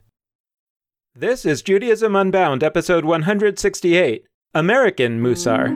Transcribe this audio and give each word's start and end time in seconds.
This 1.20 1.46
is 1.46 1.62
Judaism 1.62 2.16
Unbound, 2.16 2.64
episode 2.64 3.04
168 3.04 4.24
American 4.54 5.22
Musar. 5.22 5.68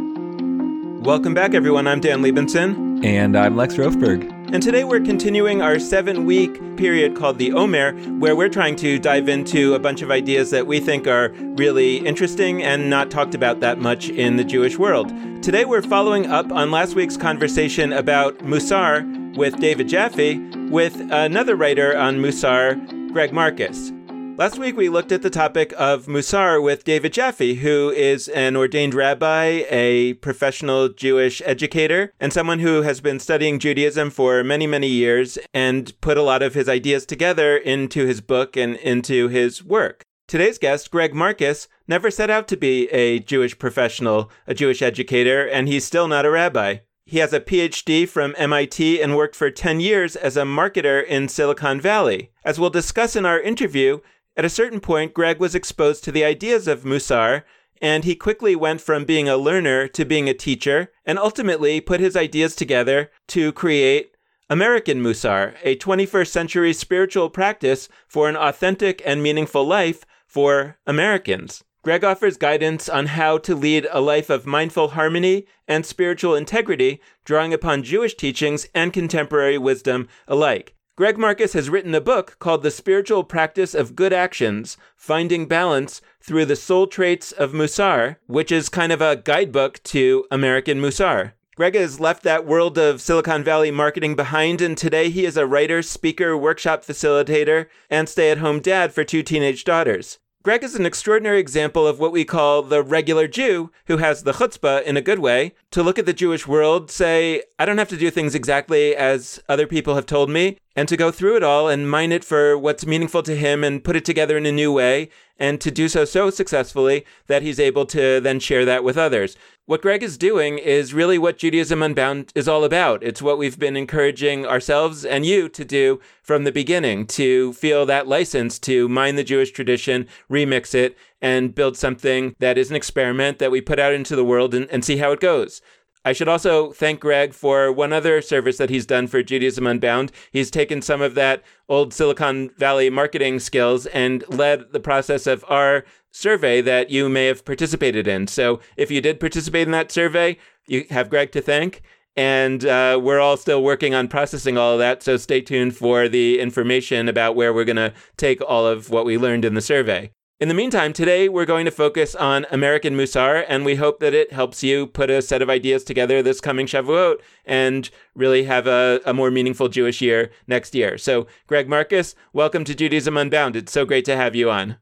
Welcome 1.01 1.33
back, 1.33 1.53
everyone. 1.53 1.85
I'm 1.85 1.99
Dan 1.99 2.21
Libenson. 2.21 3.03
And 3.03 3.35
I'm 3.35 3.57
Lex 3.57 3.73
Rofeberg. 3.73 4.23
And 4.53 4.63
today 4.63 4.85
we're 4.85 5.01
continuing 5.01 5.61
our 5.61 5.79
seven 5.79 6.23
week 6.23 6.77
period 6.77 7.17
called 7.17 7.39
the 7.39 7.51
Omer, 7.51 7.91
where 8.19 8.37
we're 8.37 8.47
trying 8.47 8.77
to 8.77 8.97
dive 8.97 9.27
into 9.27 9.73
a 9.73 9.79
bunch 9.79 10.01
of 10.01 10.11
ideas 10.11 10.49
that 10.51 10.65
we 10.65 10.79
think 10.79 11.07
are 11.07 11.33
really 11.57 11.97
interesting 11.97 12.63
and 12.63 12.89
not 12.89 13.11
talked 13.11 13.35
about 13.35 13.59
that 13.59 13.79
much 13.79 14.07
in 14.07 14.37
the 14.37 14.45
Jewish 14.45 14.77
world. 14.77 15.09
Today 15.43 15.65
we're 15.65 15.81
following 15.81 16.25
up 16.25 16.53
on 16.53 16.71
last 16.71 16.95
week's 16.95 17.17
conversation 17.17 17.91
about 17.91 18.37
Musar 18.37 19.35
with 19.35 19.59
David 19.59 19.89
Jaffe 19.89 20.39
with 20.69 20.95
another 21.11 21.57
writer 21.57 21.97
on 21.97 22.19
Musar, 22.19 23.11
Greg 23.11 23.33
Marcus. 23.33 23.91
Last 24.35 24.57
week, 24.57 24.75
we 24.75 24.89
looked 24.89 25.11
at 25.11 25.21
the 25.21 25.29
topic 25.29 25.75
of 25.77 26.07
Musar 26.07 26.61
with 26.61 26.83
David 26.83 27.13
Jaffe, 27.13 27.53
who 27.55 27.91
is 27.91 28.27
an 28.29 28.55
ordained 28.55 28.95
rabbi, 28.95 29.63
a 29.69 30.15
professional 30.15 30.89
Jewish 30.89 31.39
educator, 31.45 32.11
and 32.19 32.33
someone 32.33 32.57
who 32.57 32.81
has 32.81 32.99
been 32.99 33.19
studying 33.19 33.59
Judaism 33.59 34.09
for 34.09 34.43
many, 34.43 34.65
many 34.65 34.87
years 34.87 35.37
and 35.53 35.93
put 36.01 36.17
a 36.17 36.23
lot 36.23 36.41
of 36.41 36.55
his 36.55 36.67
ideas 36.67 37.05
together 37.05 37.55
into 37.55 38.07
his 38.07 38.21
book 38.21 38.57
and 38.57 38.75
into 38.77 39.27
his 39.27 39.63
work. 39.63 40.01
Today's 40.27 40.57
guest, 40.57 40.89
Greg 40.89 41.13
Marcus, 41.13 41.67
never 41.87 42.09
set 42.09 42.31
out 42.31 42.47
to 42.47 42.57
be 42.57 42.87
a 42.87 43.19
Jewish 43.19 43.59
professional, 43.59 44.31
a 44.47 44.55
Jewish 44.55 44.81
educator, 44.81 45.45
and 45.45 45.67
he's 45.67 45.85
still 45.85 46.07
not 46.07 46.25
a 46.25 46.31
rabbi. 46.31 46.77
He 47.05 47.19
has 47.19 47.33
a 47.33 47.41
PhD 47.41 48.07
from 48.07 48.33
MIT 48.37 49.01
and 49.01 49.17
worked 49.17 49.35
for 49.35 49.51
10 49.51 49.81
years 49.81 50.15
as 50.15 50.37
a 50.37 50.43
marketer 50.43 51.05
in 51.05 51.27
Silicon 51.27 51.81
Valley. 51.81 52.31
As 52.45 52.57
we'll 52.57 52.69
discuss 52.69 53.15
in 53.17 53.25
our 53.25 53.39
interview, 53.39 53.99
at 54.35 54.45
a 54.45 54.49
certain 54.49 54.79
point, 54.79 55.13
Greg 55.13 55.39
was 55.39 55.53
exposed 55.53 56.03
to 56.03 56.11
the 56.11 56.23
ideas 56.23 56.67
of 56.67 56.83
Musar, 56.83 57.43
and 57.81 58.03
he 58.03 58.15
quickly 58.15 58.55
went 58.55 58.81
from 58.81 59.05
being 59.05 59.29
a 59.29 59.37
learner 59.37 59.87
to 59.89 60.05
being 60.05 60.27
a 60.27 60.33
teacher, 60.33 60.91
and 61.05 61.19
ultimately 61.19 61.79
put 61.81 61.99
his 61.99 62.15
ideas 62.15 62.55
together 62.55 63.11
to 63.27 63.51
create 63.51 64.15
American 64.49 65.01
Musar, 65.01 65.55
a 65.63 65.75
21st 65.75 66.27
century 66.27 66.73
spiritual 66.73 67.29
practice 67.29 67.89
for 68.07 68.27
an 68.27 68.35
authentic 68.35 69.01
and 69.05 69.21
meaningful 69.21 69.65
life 69.65 70.05
for 70.25 70.77
Americans. 70.87 71.63
Greg 71.83 72.03
offers 72.03 72.37
guidance 72.37 72.87
on 72.87 73.07
how 73.07 73.37
to 73.37 73.53
lead 73.53 73.87
a 73.91 73.99
life 73.99 74.29
of 74.29 74.45
mindful 74.45 74.89
harmony 74.89 75.45
and 75.67 75.85
spiritual 75.85 76.33
integrity, 76.33 77.01
drawing 77.25 77.53
upon 77.53 77.83
Jewish 77.83 78.15
teachings 78.15 78.65
and 78.73 78.93
contemporary 78.93 79.57
wisdom 79.57 80.07
alike. 80.27 80.75
Greg 80.95 81.17
Marcus 81.17 81.53
has 81.53 81.71
written 81.71 81.95
a 81.95 81.99
book 81.99 82.37
called 82.37 82.61
The 82.61 82.69
Spiritual 82.69 83.23
Practice 83.23 83.73
of 83.73 83.95
Good 83.95 84.13
Actions 84.13 84.77
Finding 84.95 85.47
Balance 85.47 86.03
Through 86.21 86.45
the 86.45 86.55
Soul 86.55 86.85
Traits 86.85 87.31
of 87.31 87.51
Musar, 87.51 88.17
which 88.27 88.51
is 88.51 88.69
kind 88.69 88.91
of 88.91 89.01
a 89.01 89.15
guidebook 89.15 89.81
to 89.85 90.27
American 90.29 90.79
Musar. 90.79 91.31
Greg 91.55 91.73
has 91.73 91.99
left 91.99 92.21
that 92.21 92.45
world 92.45 92.77
of 92.77 93.01
Silicon 93.01 93.43
Valley 93.43 93.71
marketing 93.71 94.15
behind, 94.15 94.61
and 94.61 94.77
today 94.77 95.09
he 95.09 95.25
is 95.25 95.35
a 95.35 95.47
writer, 95.47 95.81
speaker, 95.81 96.37
workshop 96.37 96.85
facilitator, 96.85 97.65
and 97.89 98.07
stay 98.07 98.29
at 98.29 98.37
home 98.37 98.59
dad 98.59 98.93
for 98.93 99.03
two 99.03 99.23
teenage 99.23 99.63
daughters. 99.63 100.19
Greg 100.43 100.61
is 100.61 100.75
an 100.75 100.85
extraordinary 100.85 101.39
example 101.39 101.87
of 101.87 102.01
what 102.01 102.11
we 102.11 102.25
call 102.25 102.61
the 102.61 102.83
regular 102.83 103.29
Jew 103.29 103.71
who 103.85 103.97
has 103.97 104.23
the 104.23 104.33
chutzpah 104.33 104.83
in 104.83 104.97
a 104.97 105.01
good 105.01 105.19
way 105.19 105.55
to 105.71 105.81
look 105.81 105.97
at 105.97 106.05
the 106.05 106.11
Jewish 106.11 106.45
world, 106.45 106.91
say, 106.91 107.43
I 107.57 107.65
don't 107.65 107.77
have 107.77 107.87
to 107.87 107.97
do 107.97 108.11
things 108.11 108.35
exactly 108.35 108.93
as 108.93 109.41
other 109.47 109.65
people 109.65 109.95
have 109.95 110.05
told 110.05 110.29
me, 110.29 110.57
and 110.75 110.87
to 110.89 110.97
go 110.97 111.11
through 111.11 111.35
it 111.35 111.43
all 111.43 111.67
and 111.67 111.89
mine 111.89 112.11
it 112.11 112.23
for 112.23 112.57
what's 112.57 112.85
meaningful 112.85 113.23
to 113.23 113.35
him 113.35 113.63
and 113.63 113.83
put 113.83 113.95
it 113.95 114.05
together 114.05 114.37
in 114.37 114.45
a 114.45 114.51
new 114.51 114.71
way, 114.71 115.09
and 115.37 115.59
to 115.61 115.71
do 115.71 115.87
so 115.87 116.05
so 116.05 116.29
successfully 116.29 117.05
that 117.27 117.41
he's 117.41 117.59
able 117.59 117.85
to 117.85 118.19
then 118.19 118.39
share 118.39 118.65
that 118.65 118.83
with 118.83 118.97
others. 118.97 119.35
What 119.65 119.81
Greg 119.81 120.03
is 120.03 120.17
doing 120.17 120.57
is 120.57 120.93
really 120.93 121.17
what 121.17 121.37
Judaism 121.37 121.81
Unbound 121.81 122.33
is 122.35 122.49
all 122.49 122.65
about. 122.65 123.01
It's 123.01 123.21
what 123.21 123.37
we've 123.37 123.57
been 123.57 123.77
encouraging 123.77 124.45
ourselves 124.45 125.05
and 125.05 125.25
you 125.25 125.47
to 125.49 125.63
do 125.63 126.01
from 126.21 126.43
the 126.43 126.51
beginning 126.51 127.07
to 127.07 127.53
feel 127.53 127.85
that 127.85 128.05
license 128.05 128.59
to 128.59 128.89
mine 128.89 129.15
the 129.15 129.23
Jewish 129.23 129.51
tradition, 129.51 130.07
remix 130.29 130.75
it, 130.75 130.97
and 131.21 131.55
build 131.55 131.77
something 131.77 132.35
that 132.39 132.57
is 132.57 132.69
an 132.69 132.75
experiment 132.75 133.39
that 133.39 133.51
we 133.51 133.61
put 133.61 133.79
out 133.79 133.93
into 133.93 134.17
the 134.17 134.25
world 134.25 134.53
and, 134.53 134.69
and 134.69 134.83
see 134.83 134.97
how 134.97 135.13
it 135.13 135.21
goes. 135.21 135.61
I 136.05 136.11
should 136.11 136.27
also 136.27 136.71
thank 136.73 136.99
Greg 136.99 137.33
for 137.33 137.71
one 137.71 137.93
other 137.93 138.21
service 138.21 138.57
that 138.57 138.69
he's 138.69 138.85
done 138.85 139.07
for 139.07 139.23
Judaism 139.23 139.65
Unbound. 139.65 140.11
He's 140.31 140.51
taken 140.51 140.81
some 140.81 141.01
of 141.01 141.15
that 141.15 141.43
old 141.69 141.93
Silicon 141.93 142.49
Valley 142.57 142.89
marketing 142.89 143.39
skills 143.39 143.85
and 143.87 144.23
led 144.27 144.73
the 144.73 144.81
process 144.81 145.27
of 145.27 145.45
our 145.47 145.85
survey 146.11 146.61
that 146.61 146.89
you 146.89 147.07
may 147.07 147.27
have 147.27 147.45
participated 147.45 148.07
in. 148.07 148.27
So 148.27 148.59
if 148.75 148.91
you 148.91 148.99
did 148.99 149.19
participate 149.19 149.67
in 149.67 149.71
that 149.71 149.91
survey, 149.91 150.37
you 150.67 150.85
have 150.89 151.09
Greg 151.09 151.31
to 151.31 151.41
thank. 151.41 151.81
And 152.15 152.65
uh, 152.65 152.99
we're 153.01 153.19
all 153.19 153.37
still 153.37 153.63
working 153.63 153.95
on 153.95 154.07
processing 154.07 154.57
all 154.57 154.73
of 154.73 154.79
that. 154.79 155.01
So 155.01 155.17
stay 155.17 155.41
tuned 155.41 155.75
for 155.75 156.07
the 156.07 156.39
information 156.39 157.07
about 157.07 157.35
where 157.35 157.53
we're 157.53 157.63
going 157.63 157.77
to 157.77 157.93
take 158.17 158.39
all 158.41 158.67
of 158.67 158.89
what 158.89 159.05
we 159.05 159.17
learned 159.17 159.45
in 159.45 159.55
the 159.55 159.61
survey. 159.61 160.11
In 160.43 160.49
the 160.49 160.55
meantime, 160.55 160.91
today 160.91 161.29
we're 161.29 161.45
going 161.45 161.63
to 161.63 161.71
focus 161.71 162.15
on 162.15 162.45
American 162.51 162.97
Musar, 162.97 163.45
and 163.47 163.63
we 163.63 163.75
hope 163.75 164.01
that 164.01 164.13
it 164.13 164.33
helps 164.33 164.61
you 164.61 164.87
put 164.87 165.09
a 165.09 165.21
set 165.21 165.41
of 165.41 165.49
ideas 165.49 165.85
together 165.85 166.21
this 166.21 166.41
coming 166.41 166.65
Shavuot 166.65 167.21
and 167.45 167.89
really 168.13 168.43
have 168.43 168.67
a, 168.67 168.99
a 169.05 169.13
more 169.13 169.31
meaningful 169.31 169.69
Jewish 169.69 170.01
year 170.01 170.31
next 170.45 170.75
year. 170.75 170.97
So, 170.97 171.27
Greg 171.47 171.69
Marcus, 171.69 172.13
welcome 172.33 172.65
to 172.65 172.75
Judaism 172.75 173.15
Unbound. 173.15 173.55
It's 173.55 173.71
so 173.71 173.85
great 173.85 174.03
to 174.03 174.17
have 174.17 174.35
you 174.35 174.51
on. 174.51 174.75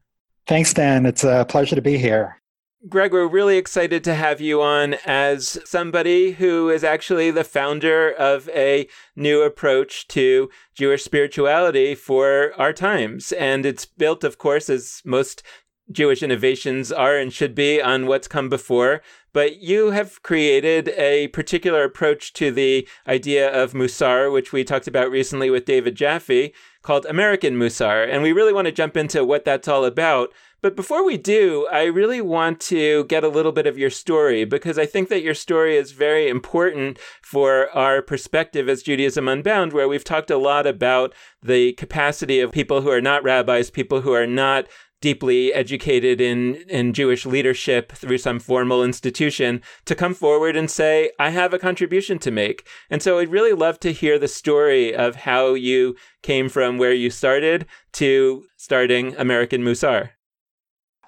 Thanks, 0.48 0.74
Dan. 0.74 1.06
It's 1.06 1.22
a 1.22 1.46
pleasure 1.48 1.76
to 1.76 1.80
be 1.80 1.96
here. 1.96 2.41
Greg, 2.88 3.12
we're 3.12 3.28
really 3.28 3.58
excited 3.58 4.02
to 4.02 4.14
have 4.14 4.40
you 4.40 4.60
on 4.60 4.94
as 5.06 5.56
somebody 5.64 6.32
who 6.32 6.68
is 6.68 6.82
actually 6.82 7.30
the 7.30 7.44
founder 7.44 8.10
of 8.10 8.48
a 8.48 8.88
new 9.14 9.42
approach 9.42 10.08
to 10.08 10.50
Jewish 10.74 11.04
spirituality 11.04 11.94
for 11.94 12.52
our 12.58 12.72
times. 12.72 13.30
And 13.30 13.64
it's 13.64 13.86
built, 13.86 14.24
of 14.24 14.38
course, 14.38 14.68
as 14.68 15.00
most 15.04 15.44
Jewish 15.92 16.24
innovations 16.24 16.90
are 16.90 17.16
and 17.16 17.32
should 17.32 17.54
be 17.54 17.80
on 17.80 18.06
what's 18.06 18.26
come 18.26 18.48
before. 18.48 19.00
But 19.32 19.58
you 19.58 19.92
have 19.92 20.22
created 20.24 20.88
a 20.90 21.28
particular 21.28 21.84
approach 21.84 22.32
to 22.34 22.50
the 22.50 22.88
idea 23.06 23.48
of 23.48 23.74
Musar, 23.74 24.32
which 24.32 24.52
we 24.52 24.64
talked 24.64 24.88
about 24.88 25.08
recently 25.08 25.50
with 25.50 25.66
David 25.66 25.94
Jaffe, 25.94 26.52
called 26.82 27.06
American 27.06 27.54
Musar. 27.54 28.08
And 28.08 28.24
we 28.24 28.32
really 28.32 28.52
want 28.52 28.66
to 28.66 28.72
jump 28.72 28.96
into 28.96 29.24
what 29.24 29.44
that's 29.44 29.68
all 29.68 29.84
about. 29.84 30.32
But 30.62 30.76
before 30.76 31.04
we 31.04 31.16
do, 31.16 31.66
I 31.72 31.86
really 31.86 32.20
want 32.20 32.60
to 32.60 33.04
get 33.06 33.24
a 33.24 33.28
little 33.28 33.50
bit 33.50 33.66
of 33.66 33.76
your 33.76 33.90
story 33.90 34.44
because 34.44 34.78
I 34.78 34.86
think 34.86 35.08
that 35.08 35.22
your 35.22 35.34
story 35.34 35.76
is 35.76 35.90
very 35.90 36.28
important 36.28 37.00
for 37.20 37.68
our 37.70 38.00
perspective 38.00 38.68
as 38.68 38.84
Judaism 38.84 39.26
Unbound, 39.26 39.72
where 39.72 39.88
we've 39.88 40.04
talked 40.04 40.30
a 40.30 40.38
lot 40.38 40.64
about 40.68 41.14
the 41.42 41.72
capacity 41.72 42.38
of 42.38 42.52
people 42.52 42.80
who 42.80 42.90
are 42.90 43.00
not 43.00 43.24
rabbis, 43.24 43.70
people 43.70 44.02
who 44.02 44.12
are 44.12 44.26
not 44.26 44.68
deeply 45.00 45.52
educated 45.52 46.20
in, 46.20 46.54
in 46.68 46.92
Jewish 46.92 47.26
leadership 47.26 47.90
through 47.90 48.18
some 48.18 48.38
formal 48.38 48.84
institution 48.84 49.62
to 49.86 49.96
come 49.96 50.14
forward 50.14 50.54
and 50.54 50.70
say, 50.70 51.10
I 51.18 51.30
have 51.30 51.52
a 51.52 51.58
contribution 51.58 52.20
to 52.20 52.30
make. 52.30 52.68
And 52.88 53.02
so 53.02 53.18
I'd 53.18 53.32
really 53.32 53.52
love 53.52 53.80
to 53.80 53.92
hear 53.92 54.16
the 54.16 54.28
story 54.28 54.94
of 54.94 55.16
how 55.16 55.54
you 55.54 55.96
came 56.22 56.48
from 56.48 56.78
where 56.78 56.94
you 56.94 57.10
started 57.10 57.66
to 57.94 58.44
starting 58.56 59.16
American 59.16 59.62
Musar. 59.62 60.10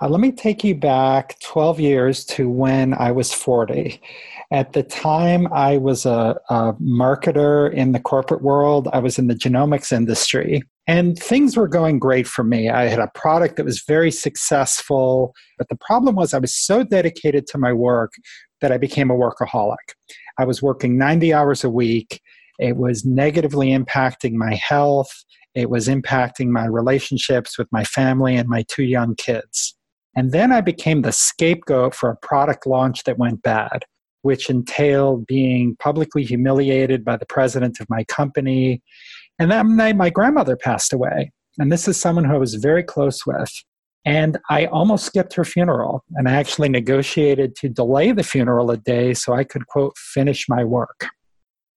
Uh, 0.02 0.08
let 0.08 0.20
me 0.20 0.32
take 0.32 0.64
you 0.64 0.74
back 0.74 1.38
12 1.38 1.78
years 1.78 2.24
to 2.24 2.50
when 2.50 2.94
I 2.94 3.12
was 3.12 3.32
40. 3.32 4.00
At 4.50 4.72
the 4.72 4.82
time, 4.82 5.46
I 5.52 5.76
was 5.76 6.04
a, 6.04 6.36
a, 6.50 6.72
marketer 6.74 7.72
in 7.72 7.92
the 7.92 8.00
corporate 8.00 8.42
world, 8.42 8.88
I 8.92 8.98
was 8.98 9.18
in 9.20 9.28
the 9.28 9.34
genomics 9.34 9.92
industry, 9.92 10.62
and 10.88 11.16
things 11.16 11.56
were 11.56 11.68
going 11.68 12.00
great 12.00 12.26
for 12.26 12.42
me. 12.42 12.68
I 12.68 12.88
had 12.88 12.98
a 12.98 13.10
product 13.14 13.54
that 13.56 13.64
was 13.64 13.82
very 13.86 14.10
successful, 14.10 15.32
but 15.58 15.68
the 15.68 15.76
problem 15.76 16.16
was 16.16 16.34
I 16.34 16.38
was 16.38 16.52
so 16.52 16.82
dedicated 16.82 17.46
to 17.48 17.58
my 17.58 17.72
work 17.72 18.12
that 18.60 18.72
I 18.72 18.78
became 18.78 19.10
a 19.10 19.14
workaholic. 19.14 19.94
I 20.38 20.44
was 20.44 20.60
working 20.60 20.98
90 20.98 21.32
hours 21.32 21.62
a 21.62 21.70
week 21.70 22.20
It 22.58 22.76
was 22.76 23.04
negatively 23.04 23.68
impacting 23.68 24.32
my 24.32 24.54
health. 24.54 25.10
It 25.54 25.70
was 25.70 25.86
impacting 25.86 26.48
my 26.48 26.66
relationships 26.66 27.58
with 27.58 27.68
my 27.70 27.84
family 27.84 28.36
and 28.36 28.48
my 28.48 28.64
two 28.68 28.84
young 28.84 29.14
kids. 29.14 29.76
And 30.16 30.32
then 30.32 30.52
I 30.52 30.60
became 30.60 31.02
the 31.02 31.12
scapegoat 31.12 31.94
for 31.94 32.10
a 32.10 32.16
product 32.16 32.66
launch 32.66 33.04
that 33.04 33.18
went 33.18 33.42
bad, 33.42 33.84
which 34.22 34.48
entailed 34.48 35.26
being 35.26 35.76
publicly 35.80 36.24
humiliated 36.24 37.04
by 37.04 37.16
the 37.16 37.26
president 37.26 37.80
of 37.80 37.90
my 37.90 38.04
company. 38.04 38.82
And 39.38 39.50
then 39.50 39.96
my 39.96 40.10
grandmother 40.10 40.56
passed 40.56 40.92
away. 40.92 41.32
And 41.58 41.70
this 41.70 41.88
is 41.88 42.00
someone 42.00 42.24
who 42.24 42.34
I 42.34 42.38
was 42.38 42.54
very 42.54 42.82
close 42.82 43.26
with. 43.26 43.50
And 44.04 44.38
I 44.50 44.66
almost 44.66 45.06
skipped 45.06 45.34
her 45.34 45.44
funeral. 45.44 46.04
And 46.14 46.28
I 46.28 46.32
actually 46.32 46.68
negotiated 46.68 47.56
to 47.56 47.68
delay 47.68 48.12
the 48.12 48.22
funeral 48.22 48.70
a 48.70 48.76
day 48.76 49.14
so 49.14 49.32
I 49.32 49.44
could, 49.44 49.66
quote, 49.66 49.96
finish 49.96 50.48
my 50.48 50.62
work. 50.62 51.06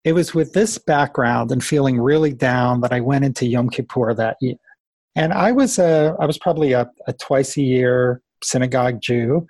It 0.04 0.14
was 0.14 0.34
with 0.34 0.54
this 0.54 0.78
background 0.78 1.52
and 1.52 1.64
feeling 1.64 2.00
really 2.00 2.34
down 2.34 2.82
that 2.82 2.94
I 2.94 3.02
went 3.02 3.26
into 3.26 3.48
Yom 3.48 3.70
Kippur 3.70 4.14
that 4.14 4.38
year. 4.42 4.56
And 5.16 5.34
I 5.34 5.52
was 5.52 5.80
a, 5.80 6.16
I 6.20 6.26
was 6.26 6.38
probably 6.38 6.74
a, 6.74 6.90
a 7.08 7.14
twice 7.14 7.58
a 7.58 7.62
year 7.62 8.22
synagogue 8.44 9.02
Jew, 9.02 9.48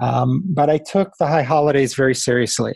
um, 0.00 0.42
but 0.46 0.70
I 0.70 0.78
took 0.78 1.12
the 1.18 1.26
high 1.26 1.42
holidays 1.42 1.94
very 1.94 2.14
seriously. 2.14 2.74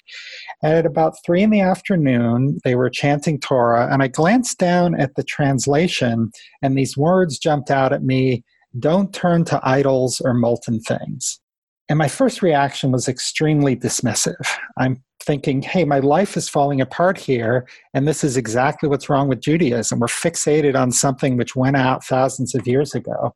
And 0.63 0.75
at 0.75 0.87
about 0.87 1.15
three 1.25 1.43
in 1.43 1.51
the 1.51 1.61
afternoon, 1.61 2.59
they 2.65 2.75
were 2.75 2.91
chanting 2.91 3.41
Torah, 3.41 3.93
and 3.93 4.03
I 4.03 4.09
glanced 4.09 4.59
down 4.59 4.99
at 4.99 5.15
the 5.17 5.25
translation, 5.25 6.31
and 6.63 6.77
these 6.77 6.97
words 6.97 7.39
jumped 7.39 7.71
out 7.71 7.93
at 7.93 8.05
me 8.05 8.45
don't 8.79 9.13
turn 9.15 9.45
to 9.47 9.61
idols 9.63 10.21
or 10.25 10.35
molten 10.35 10.81
things. 10.81 11.41
And 11.89 11.99
my 11.99 12.09
first 12.09 12.43
reaction 12.43 12.93
was 12.93 13.09
extremely 13.09 13.75
dismissive. 13.75 14.37
I'm 14.77 15.03
thinking, 15.25 15.63
hey, 15.63 15.85
my 15.85 16.01
life 16.01 16.37
is 16.37 16.49
falling 16.49 16.81
apart 16.81 17.19
here, 17.19 17.67
and 17.95 18.07
this 18.07 18.23
is 18.23 18.37
exactly 18.37 18.89
what's 18.89 19.09
wrong 19.09 19.29
with 19.29 19.41
Judaism. 19.41 19.99
We're 19.99 20.07
fixated 20.07 20.79
on 20.79 20.93
something 20.93 21.37
which 21.37 21.57
went 21.57 21.77
out 21.77 22.05
thousands 22.05 22.55
of 22.55 22.67
years 22.67 22.95
ago. 22.95 23.35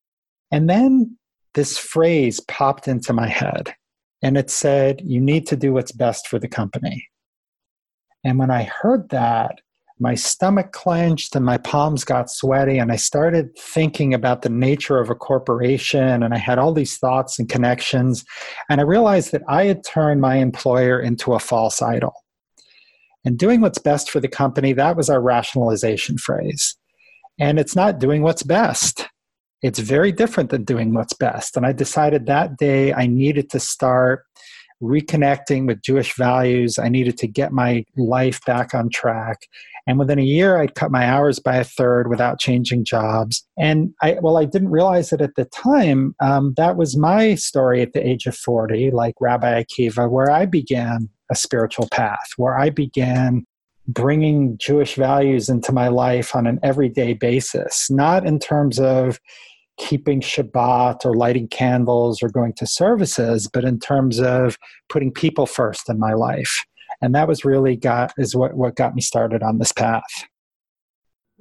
And 0.50 0.68
then 0.68 1.16
this 1.54 1.78
phrase 1.78 2.40
popped 2.40 2.88
into 2.88 3.12
my 3.12 3.28
head, 3.28 3.74
and 4.22 4.36
it 4.36 4.50
said, 4.50 5.00
you 5.04 5.20
need 5.20 5.46
to 5.48 5.56
do 5.56 5.72
what's 5.72 5.92
best 5.92 6.28
for 6.28 6.38
the 6.38 6.48
company. 6.48 7.08
And 8.24 8.38
when 8.38 8.50
I 8.50 8.64
heard 8.64 9.08
that, 9.10 9.60
my 9.98 10.14
stomach 10.14 10.72
clenched 10.72 11.36
and 11.36 11.44
my 11.44 11.58
palms 11.58 12.02
got 12.02 12.28
sweaty 12.28 12.78
and 12.78 12.90
i 12.90 12.96
started 12.96 13.56
thinking 13.56 14.12
about 14.12 14.42
the 14.42 14.48
nature 14.48 14.98
of 14.98 15.10
a 15.10 15.14
corporation 15.14 16.24
and 16.24 16.34
i 16.34 16.38
had 16.38 16.58
all 16.58 16.72
these 16.72 16.98
thoughts 16.98 17.38
and 17.38 17.48
connections 17.48 18.24
and 18.68 18.80
i 18.80 18.84
realized 18.84 19.30
that 19.30 19.42
i 19.48 19.64
had 19.66 19.84
turned 19.84 20.20
my 20.20 20.36
employer 20.36 20.98
into 20.98 21.34
a 21.34 21.38
false 21.38 21.80
idol. 21.80 22.12
And 23.24 23.38
doing 23.38 23.60
what's 23.60 23.78
best 23.78 24.10
for 24.10 24.18
the 24.18 24.26
company 24.26 24.72
that 24.72 24.96
was 24.96 25.08
our 25.08 25.20
rationalization 25.20 26.18
phrase. 26.18 26.76
And 27.38 27.60
it's 27.60 27.76
not 27.76 28.00
doing 28.00 28.22
what's 28.22 28.42
best 28.42 29.06
it's 29.62 29.78
very 29.78 30.12
different 30.12 30.50
than 30.50 30.64
doing 30.64 30.94
what's 30.94 31.12
best 31.12 31.56
and 31.56 31.66
i 31.66 31.72
decided 31.72 32.26
that 32.26 32.56
day 32.56 32.92
i 32.94 33.06
needed 33.06 33.50
to 33.50 33.60
start 33.60 34.24
reconnecting 34.82 35.66
with 35.66 35.80
Jewish 35.80 36.16
values. 36.16 36.78
I 36.78 36.88
needed 36.88 37.16
to 37.18 37.28
get 37.28 37.52
my 37.52 37.84
life 37.96 38.44
back 38.44 38.74
on 38.74 38.90
track. 38.90 39.46
And 39.86 39.98
within 39.98 40.18
a 40.18 40.24
year, 40.24 40.60
I'd 40.60 40.74
cut 40.74 40.90
my 40.90 41.06
hours 41.06 41.38
by 41.38 41.56
a 41.56 41.64
third 41.64 42.08
without 42.08 42.38
changing 42.38 42.84
jobs. 42.84 43.46
And 43.58 43.94
I, 44.02 44.18
well, 44.20 44.36
I 44.36 44.44
didn't 44.44 44.70
realize 44.70 45.12
it 45.12 45.20
at 45.20 45.34
the 45.36 45.44
time. 45.46 46.14
Um, 46.20 46.54
that 46.56 46.76
was 46.76 46.96
my 46.96 47.34
story 47.34 47.82
at 47.82 47.92
the 47.92 48.06
age 48.06 48.26
of 48.26 48.36
40, 48.36 48.90
like 48.90 49.14
Rabbi 49.20 49.62
Akiva, 49.62 50.10
where 50.10 50.30
I 50.30 50.46
began 50.46 51.08
a 51.30 51.34
spiritual 51.34 51.88
path, 51.90 52.30
where 52.36 52.58
I 52.58 52.70
began 52.70 53.44
bringing 53.88 54.56
Jewish 54.58 54.94
values 54.94 55.48
into 55.48 55.72
my 55.72 55.88
life 55.88 56.36
on 56.36 56.46
an 56.46 56.60
everyday 56.62 57.14
basis, 57.14 57.90
not 57.90 58.24
in 58.24 58.38
terms 58.38 58.78
of 58.78 59.18
keeping 59.82 60.20
Shabbat 60.20 61.04
or 61.04 61.14
lighting 61.14 61.48
candles 61.48 62.22
or 62.22 62.28
going 62.28 62.52
to 62.54 62.66
services, 62.66 63.48
but 63.52 63.64
in 63.64 63.78
terms 63.78 64.20
of 64.20 64.56
putting 64.88 65.12
people 65.12 65.46
first 65.46 65.88
in 65.88 65.98
my 65.98 66.12
life 66.12 66.64
and 67.00 67.14
that 67.14 67.28
was 67.28 67.44
really 67.44 67.76
got 67.76 68.12
is 68.16 68.34
what, 68.34 68.54
what 68.54 68.76
got 68.76 68.94
me 68.94 69.02
started 69.02 69.42
on 69.42 69.58
this 69.58 69.72
path 69.72 70.24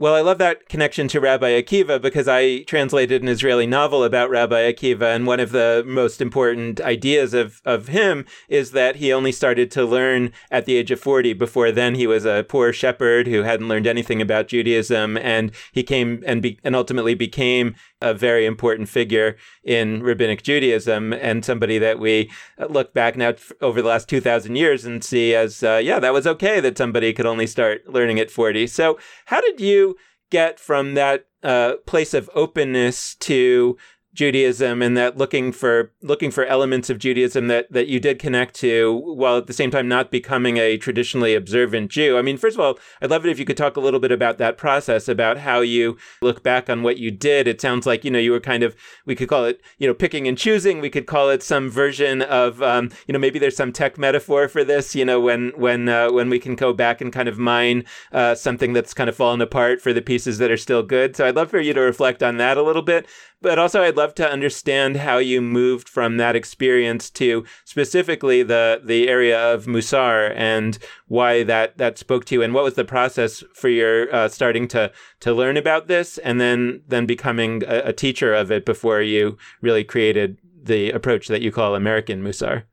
well, 0.01 0.15
I 0.15 0.21
love 0.21 0.39
that 0.39 0.67
connection 0.67 1.07
to 1.09 1.19
Rabbi 1.19 1.61
Akiva 1.61 2.01
because 2.01 2.27
I 2.27 2.63
translated 2.63 3.21
an 3.21 3.27
Israeli 3.27 3.67
novel 3.67 4.03
about 4.03 4.31
Rabbi 4.31 4.71
Akiva, 4.71 5.15
and 5.15 5.27
one 5.27 5.39
of 5.39 5.51
the 5.51 5.83
most 5.85 6.21
important 6.21 6.81
ideas 6.81 7.35
of, 7.35 7.61
of 7.65 7.89
him 7.89 8.25
is 8.49 8.71
that 8.71 8.95
he 8.95 9.13
only 9.13 9.31
started 9.31 9.69
to 9.71 9.85
learn 9.85 10.31
at 10.49 10.65
the 10.65 10.75
age 10.75 10.89
of 10.89 10.99
40. 10.99 11.33
Before 11.33 11.71
then, 11.71 11.93
he 11.93 12.07
was 12.07 12.25
a 12.25 12.43
poor 12.49 12.73
shepherd 12.73 13.27
who 13.27 13.43
hadn't 13.43 13.67
learned 13.67 13.85
anything 13.85 14.23
about 14.23 14.47
Judaism, 14.47 15.17
and 15.17 15.51
he 15.71 15.83
came 15.83 16.23
and, 16.25 16.41
be, 16.41 16.57
and 16.63 16.75
ultimately 16.75 17.13
became 17.13 17.75
a 18.01 18.13
very 18.13 18.45
important 18.45 18.89
figure 18.89 19.37
in 19.63 20.01
rabbinic 20.03 20.43
Judaism 20.43 21.13
and 21.13 21.45
somebody 21.45 21.77
that 21.77 21.99
we 21.99 22.31
look 22.69 22.93
back 22.93 23.15
now 23.15 23.33
over 23.61 23.81
the 23.81 23.87
last 23.87 24.09
2,000 24.09 24.55
years 24.55 24.85
and 24.85 25.03
see 25.03 25.35
as, 25.35 25.63
uh, 25.63 25.79
yeah, 25.83 25.99
that 25.99 26.13
was 26.13 26.27
okay 26.27 26.59
that 26.59 26.77
somebody 26.77 27.13
could 27.13 27.25
only 27.25 27.47
start 27.47 27.87
learning 27.87 28.19
at 28.19 28.31
40. 28.31 28.67
So, 28.67 28.97
how 29.25 29.41
did 29.41 29.59
you 29.59 29.95
get 30.29 30.59
from 30.59 30.93
that 30.95 31.25
uh, 31.43 31.73
place 31.85 32.13
of 32.13 32.29
openness 32.33 33.15
to 33.15 33.77
Judaism 34.13 34.81
and 34.81 34.97
that 34.97 35.17
looking 35.17 35.51
for 35.51 35.91
looking 36.01 36.31
for 36.31 36.45
elements 36.45 36.89
of 36.89 36.99
Judaism 36.99 37.47
that 37.47 37.71
that 37.71 37.87
you 37.87 37.99
did 37.99 38.19
connect 38.19 38.55
to 38.55 38.93
while 38.93 39.37
at 39.37 39.47
the 39.47 39.53
same 39.53 39.71
time 39.71 39.87
not 39.87 40.11
becoming 40.11 40.57
a 40.57 40.77
traditionally 40.77 41.33
observant 41.33 41.91
Jew. 41.91 42.17
I 42.17 42.21
mean, 42.21 42.37
first 42.37 42.57
of 42.57 42.61
all, 42.61 42.77
I'd 43.01 43.09
love 43.09 43.25
it 43.25 43.31
if 43.31 43.39
you 43.39 43.45
could 43.45 43.57
talk 43.57 43.77
a 43.77 43.79
little 43.79 43.99
bit 43.99 44.11
about 44.11 44.37
that 44.39 44.57
process, 44.57 45.07
about 45.07 45.37
how 45.37 45.61
you 45.61 45.97
look 46.21 46.43
back 46.43 46.69
on 46.69 46.83
what 46.83 46.97
you 46.97 47.09
did. 47.09 47.47
It 47.47 47.61
sounds 47.61 47.85
like 47.85 48.03
you 48.03 48.11
know 48.11 48.19
you 48.19 48.31
were 48.31 48.41
kind 48.41 48.63
of 48.63 48.75
we 49.05 49.15
could 49.15 49.29
call 49.29 49.45
it 49.45 49.61
you 49.77 49.87
know 49.87 49.93
picking 49.93 50.27
and 50.27 50.37
choosing. 50.37 50.81
We 50.81 50.89
could 50.89 51.07
call 51.07 51.29
it 51.29 51.41
some 51.41 51.69
version 51.69 52.21
of 52.21 52.61
um, 52.61 52.89
you 53.07 53.13
know 53.13 53.19
maybe 53.19 53.39
there's 53.39 53.55
some 53.55 53.71
tech 53.71 53.97
metaphor 53.97 54.47
for 54.47 54.63
this. 54.63 54.93
You 54.93 55.05
know 55.05 55.21
when 55.21 55.53
when 55.55 55.87
uh, 55.87 56.11
when 56.11 56.29
we 56.29 56.39
can 56.39 56.55
go 56.55 56.73
back 56.73 56.99
and 56.99 57.13
kind 57.13 57.29
of 57.29 57.37
mine 57.37 57.85
uh, 58.11 58.35
something 58.35 58.73
that's 58.73 58.93
kind 58.93 59.09
of 59.09 59.15
fallen 59.15 59.41
apart 59.41 59.81
for 59.81 59.93
the 59.93 60.01
pieces 60.01 60.37
that 60.39 60.51
are 60.51 60.57
still 60.57 60.83
good. 60.83 61.15
So 61.15 61.25
I'd 61.25 61.35
love 61.35 61.49
for 61.49 61.59
you 61.59 61.73
to 61.73 61.81
reflect 61.81 62.21
on 62.21 62.37
that 62.37 62.57
a 62.57 62.63
little 62.63 62.81
bit. 62.81 63.07
But 63.41 63.57
also, 63.57 63.81
I'd 63.81 63.97
love 63.97 64.13
to 64.15 64.29
understand 64.29 64.97
how 64.97 65.17
you 65.17 65.41
moved 65.41 65.89
from 65.89 66.17
that 66.17 66.35
experience 66.35 67.09
to 67.11 67.43
specifically 67.65 68.43
the 68.43 68.79
the 68.83 69.07
area 69.09 69.53
of 69.53 69.65
Musar 69.65 70.31
and 70.35 70.77
why 71.07 71.41
that 71.43 71.77
that 71.79 71.97
spoke 71.97 72.25
to 72.25 72.35
you, 72.35 72.43
and 72.43 72.53
what 72.53 72.63
was 72.63 72.75
the 72.75 72.85
process 72.85 73.43
for 73.55 73.67
your 73.67 74.13
uh, 74.13 74.29
starting 74.29 74.67
to 74.69 74.91
to 75.21 75.33
learn 75.33 75.57
about 75.57 75.87
this, 75.87 76.19
and 76.19 76.39
then 76.39 76.83
then 76.87 77.07
becoming 77.07 77.63
a, 77.63 77.85
a 77.85 77.93
teacher 77.93 78.31
of 78.31 78.51
it 78.51 78.63
before 78.63 79.01
you 79.01 79.37
really 79.59 79.83
created 79.83 80.37
the 80.63 80.91
approach 80.91 81.27
that 81.27 81.41
you 81.41 81.51
call 81.51 81.73
American 81.73 82.21
Musar. 82.21 82.63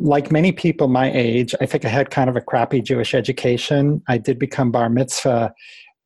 Like 0.00 0.32
many 0.32 0.52
people 0.52 0.88
my 0.88 1.12
age, 1.12 1.54
I 1.60 1.66
think 1.66 1.84
I 1.84 1.88
had 1.88 2.10
kind 2.10 2.30
of 2.30 2.36
a 2.36 2.40
crappy 2.40 2.80
Jewish 2.80 3.14
education. 3.14 4.00
I 4.08 4.16
did 4.16 4.38
become 4.38 4.70
bar 4.70 4.88
mitzvah, 4.88 5.52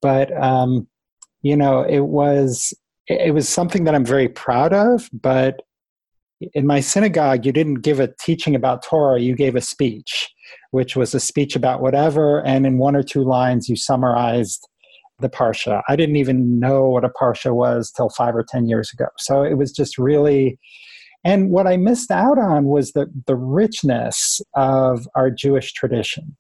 but 0.01 0.37
um, 0.43 0.89
you 1.43 1.57
know, 1.57 1.83
it 1.83 2.07
was 2.07 2.75
it 3.07 3.35
was 3.35 3.49
something 3.49 3.85
that 3.85 3.95
I'm 3.95 4.05
very 4.05 4.29
proud 4.29 4.73
of, 4.73 5.09
but 5.13 5.63
in 6.55 6.67
my 6.67 6.81
synagogue, 6.81 7.47
you 7.47 7.53
didn't 7.53 7.83
give 7.83 8.01
a 8.01 8.13
teaching 8.21 8.55
about 8.55 8.83
Torah, 8.83 9.21
you 9.21 9.35
gave 9.35 9.55
a 9.55 9.61
speech, 9.61 10.29
which 10.71 10.97
was 10.97 11.15
a 11.15 11.21
speech 11.21 11.55
about 11.57 11.81
whatever, 11.81 12.45
and 12.45 12.67
in 12.67 12.79
one 12.79 12.97
or 12.97 13.03
two 13.03 13.23
lines, 13.25 13.69
you 13.69 13.77
summarized 13.77 14.69
the 15.21 15.29
Parsha. 15.29 15.83
I 15.89 15.97
didn't 15.97 16.17
even 16.17 16.59
know 16.59 16.89
what 16.89 17.05
a 17.05 17.11
Parsha 17.11 17.55
was 17.55 17.93
till 17.93 18.09
five 18.11 18.35
or 18.35 18.45
10 18.49 18.69
years 18.69 18.93
ago. 18.93 19.07
So 19.19 19.43
it 19.43 19.55
was 19.55 19.73
just 19.73 19.99
really, 19.99 20.59
and 21.25 21.51
what 21.51 21.67
I 21.67 21.77
missed 21.77 22.11
out 22.11 22.39
on 22.39 22.65
was 22.65 22.93
the, 22.93 23.07
the 23.27 23.37
richness 23.37 24.41
of 24.55 25.07
our 25.15 25.31
Jewish 25.31 25.73
tradition. 25.73 26.37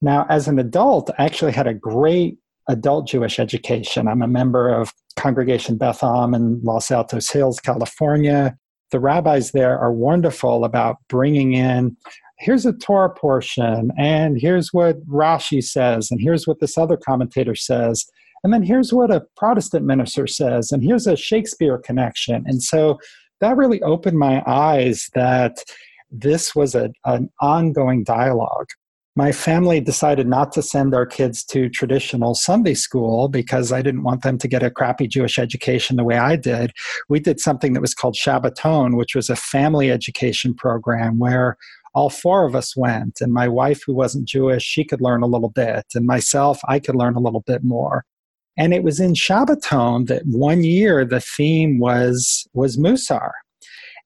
Now, 0.00 0.26
as 0.28 0.48
an 0.48 0.58
adult, 0.58 1.10
I 1.18 1.24
actually 1.24 1.52
had 1.52 1.66
a 1.66 1.74
great 1.74 2.38
adult 2.68 3.08
Jewish 3.08 3.38
education. 3.38 4.08
I'm 4.08 4.22
a 4.22 4.28
member 4.28 4.68
of 4.68 4.92
Congregation 5.16 5.76
Beth 5.76 6.02
Am 6.04 6.34
in 6.34 6.60
Los 6.62 6.90
Altos 6.90 7.30
Hills, 7.30 7.60
California. 7.60 8.56
The 8.90 9.00
rabbis 9.00 9.50
there 9.50 9.78
are 9.78 9.92
wonderful 9.92 10.64
about 10.64 10.96
bringing 11.08 11.54
in 11.54 11.96
here's 12.38 12.64
a 12.64 12.72
Torah 12.72 13.10
portion, 13.10 13.90
and 13.98 14.40
here's 14.40 14.72
what 14.72 15.04
Rashi 15.06 15.62
says, 15.62 16.10
and 16.10 16.20
here's 16.20 16.46
what 16.46 16.60
this 16.60 16.78
other 16.78 16.96
commentator 16.96 17.54
says, 17.54 18.04
and 18.44 18.52
then 18.52 18.62
here's 18.62 18.92
what 18.92 19.10
a 19.10 19.24
Protestant 19.36 19.84
minister 19.84 20.26
says, 20.26 20.70
and 20.70 20.82
here's 20.82 21.06
a 21.06 21.16
Shakespeare 21.16 21.78
connection. 21.78 22.44
And 22.46 22.62
so 22.62 22.98
that 23.40 23.56
really 23.56 23.82
opened 23.82 24.18
my 24.18 24.42
eyes 24.46 25.08
that 25.14 25.64
this 26.10 26.54
was 26.54 26.74
a, 26.74 26.90
an 27.04 27.28
ongoing 27.40 28.04
dialogue 28.04 28.68
my 29.18 29.32
family 29.32 29.80
decided 29.80 30.28
not 30.28 30.52
to 30.52 30.62
send 30.62 30.94
our 30.94 31.04
kids 31.04 31.42
to 31.42 31.68
traditional 31.68 32.36
Sunday 32.36 32.74
school 32.74 33.28
because 33.28 33.72
I 33.72 33.82
didn't 33.82 34.04
want 34.04 34.22
them 34.22 34.38
to 34.38 34.46
get 34.46 34.62
a 34.62 34.70
crappy 34.70 35.08
Jewish 35.08 35.40
education 35.40 35.96
the 35.96 36.04
way 36.04 36.16
I 36.16 36.36
did. 36.36 36.70
We 37.08 37.18
did 37.18 37.40
something 37.40 37.72
that 37.72 37.80
was 37.80 37.94
called 37.94 38.14
Shabbaton, 38.14 38.96
which 38.96 39.16
was 39.16 39.28
a 39.28 39.34
family 39.34 39.90
education 39.90 40.54
program 40.54 41.18
where 41.18 41.56
all 41.96 42.10
four 42.10 42.46
of 42.46 42.54
us 42.54 42.76
went. 42.76 43.20
And 43.20 43.32
my 43.32 43.48
wife, 43.48 43.82
who 43.84 43.92
wasn't 43.92 44.28
Jewish, 44.28 44.62
she 44.62 44.84
could 44.84 45.00
learn 45.00 45.24
a 45.24 45.26
little 45.26 45.50
bit. 45.50 45.86
And 45.96 46.06
myself, 46.06 46.60
I 46.68 46.78
could 46.78 46.94
learn 46.94 47.16
a 47.16 47.20
little 47.20 47.42
bit 47.44 47.64
more. 47.64 48.04
And 48.56 48.72
it 48.72 48.84
was 48.84 49.00
in 49.00 49.14
Shabbaton 49.14 50.06
that 50.06 50.22
one 50.26 50.62
year 50.62 51.04
the 51.04 51.20
theme 51.20 51.80
was 51.80 52.46
was 52.54 52.76
Musar. 52.76 53.32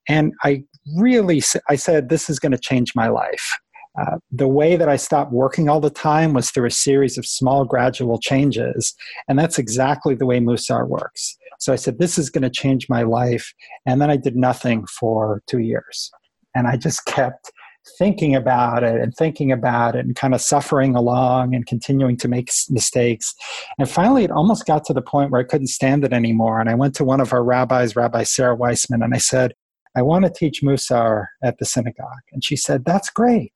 And 0.08 0.32
I 0.42 0.64
really 0.96 1.42
I 1.68 1.76
said 1.76 2.08
this 2.08 2.30
is 2.30 2.38
going 2.38 2.52
to 2.52 2.58
change 2.70 2.94
my 2.94 3.08
life. 3.08 3.58
Uh, 4.00 4.16
the 4.30 4.48
way 4.48 4.76
that 4.76 4.88
I 4.88 4.96
stopped 4.96 5.32
working 5.32 5.68
all 5.68 5.80
the 5.80 5.90
time 5.90 6.32
was 6.32 6.50
through 6.50 6.66
a 6.66 6.70
series 6.70 7.18
of 7.18 7.26
small 7.26 7.64
gradual 7.64 8.18
changes. 8.18 8.94
And 9.28 9.38
that's 9.38 9.58
exactly 9.58 10.14
the 10.14 10.26
way 10.26 10.40
Musar 10.40 10.88
works. 10.88 11.36
So 11.58 11.72
I 11.72 11.76
said, 11.76 11.98
This 11.98 12.18
is 12.18 12.30
going 12.30 12.42
to 12.42 12.50
change 12.50 12.88
my 12.88 13.02
life. 13.02 13.52
And 13.86 14.00
then 14.00 14.10
I 14.10 14.16
did 14.16 14.34
nothing 14.34 14.86
for 14.86 15.42
two 15.46 15.60
years. 15.60 16.10
And 16.54 16.66
I 16.66 16.76
just 16.76 17.04
kept 17.04 17.52
thinking 17.98 18.34
about 18.34 18.84
it 18.84 19.00
and 19.00 19.14
thinking 19.14 19.50
about 19.50 19.96
it 19.96 20.04
and 20.04 20.14
kind 20.14 20.34
of 20.34 20.40
suffering 20.40 20.94
along 20.94 21.54
and 21.54 21.66
continuing 21.66 22.16
to 22.16 22.28
make 22.28 22.50
mistakes. 22.70 23.34
And 23.78 23.90
finally, 23.90 24.24
it 24.24 24.30
almost 24.30 24.66
got 24.66 24.84
to 24.84 24.92
the 24.92 25.02
point 25.02 25.30
where 25.30 25.40
I 25.40 25.44
couldn't 25.44 25.66
stand 25.66 26.04
it 26.04 26.12
anymore. 26.12 26.60
And 26.60 26.70
I 26.70 26.74
went 26.74 26.94
to 26.96 27.04
one 27.04 27.20
of 27.20 27.32
our 27.32 27.42
rabbis, 27.42 27.96
Rabbi 27.96 28.22
Sarah 28.22 28.54
Weissman, 28.54 29.02
and 29.02 29.14
I 29.14 29.18
said, 29.18 29.54
I 29.96 30.02
want 30.02 30.24
to 30.24 30.30
teach 30.30 30.62
Musar 30.62 31.26
at 31.42 31.58
the 31.58 31.64
synagogue. 31.64 32.22
And 32.32 32.42
she 32.42 32.56
said, 32.56 32.84
That's 32.84 33.10
great. 33.10 33.52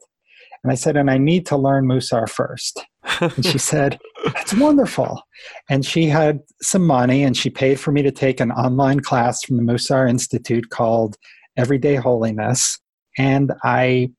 And 0.66 0.72
I 0.72 0.74
said, 0.74 0.96
And 0.96 1.08
I 1.08 1.16
need 1.16 1.46
to 1.46 1.56
learn 1.56 1.86
Musar 1.86 2.28
first. 2.28 2.84
and 3.20 3.46
she 3.46 3.56
said, 3.72 4.00
That's 4.24 4.52
wonderful. 4.52 5.22
And 5.70 5.86
she 5.86 6.06
had 6.06 6.40
some 6.60 6.84
money 6.84 7.22
and 7.22 7.36
she 7.36 7.50
paid 7.50 7.78
for 7.78 7.92
me 7.92 8.02
to 8.02 8.10
take 8.10 8.40
an 8.40 8.50
online 8.50 8.98
class 8.98 9.44
from 9.44 9.58
the 9.58 9.62
Musar 9.62 10.10
Institute 10.10 10.70
called 10.70 11.14
Everyday 11.56 11.94
Holiness. 11.94 12.80
And 13.16 13.52
I 13.62 14.10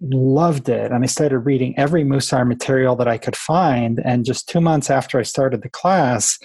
loved 0.00 0.68
it. 0.68 0.92
And 0.92 1.02
I 1.02 1.08
started 1.08 1.40
reading 1.40 1.76
every 1.76 2.04
Musar 2.04 2.46
material 2.46 2.94
that 2.94 3.08
I 3.08 3.18
could 3.18 3.34
find. 3.34 4.00
And 4.04 4.24
just 4.24 4.48
two 4.48 4.60
months 4.60 4.90
after 4.90 5.18
I 5.18 5.24
started 5.24 5.62
the 5.62 5.70
class, 5.70 6.38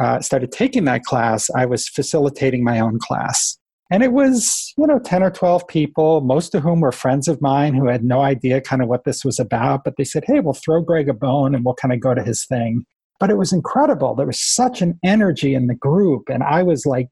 uh, 0.00 0.20
started 0.20 0.50
taking 0.50 0.84
that 0.86 1.04
class, 1.04 1.48
I 1.56 1.64
was 1.64 1.88
facilitating 1.88 2.64
my 2.64 2.80
own 2.80 2.98
class. 2.98 3.56
And 3.90 4.02
it 4.02 4.12
was, 4.12 4.72
you 4.76 4.86
know, 4.86 4.98
10 4.98 5.22
or 5.22 5.30
12 5.30 5.68
people, 5.68 6.20
most 6.20 6.54
of 6.54 6.62
whom 6.62 6.80
were 6.80 6.92
friends 6.92 7.28
of 7.28 7.40
mine 7.40 7.74
who 7.74 7.86
had 7.86 8.02
no 8.04 8.20
idea 8.20 8.60
kind 8.60 8.82
of 8.82 8.88
what 8.88 9.04
this 9.04 9.24
was 9.24 9.38
about. 9.38 9.84
But 9.84 9.94
they 9.96 10.04
said, 10.04 10.24
hey, 10.26 10.40
we'll 10.40 10.54
throw 10.54 10.82
Greg 10.82 11.08
a 11.08 11.14
bone 11.14 11.54
and 11.54 11.64
we'll 11.64 11.74
kind 11.74 11.94
of 11.94 12.00
go 12.00 12.12
to 12.12 12.22
his 12.22 12.44
thing. 12.44 12.84
But 13.20 13.30
it 13.30 13.38
was 13.38 13.52
incredible. 13.52 14.14
There 14.14 14.26
was 14.26 14.40
such 14.40 14.82
an 14.82 14.98
energy 15.04 15.54
in 15.54 15.68
the 15.68 15.74
group. 15.74 16.28
And 16.28 16.42
I 16.42 16.62
was 16.62 16.84
like 16.84 17.08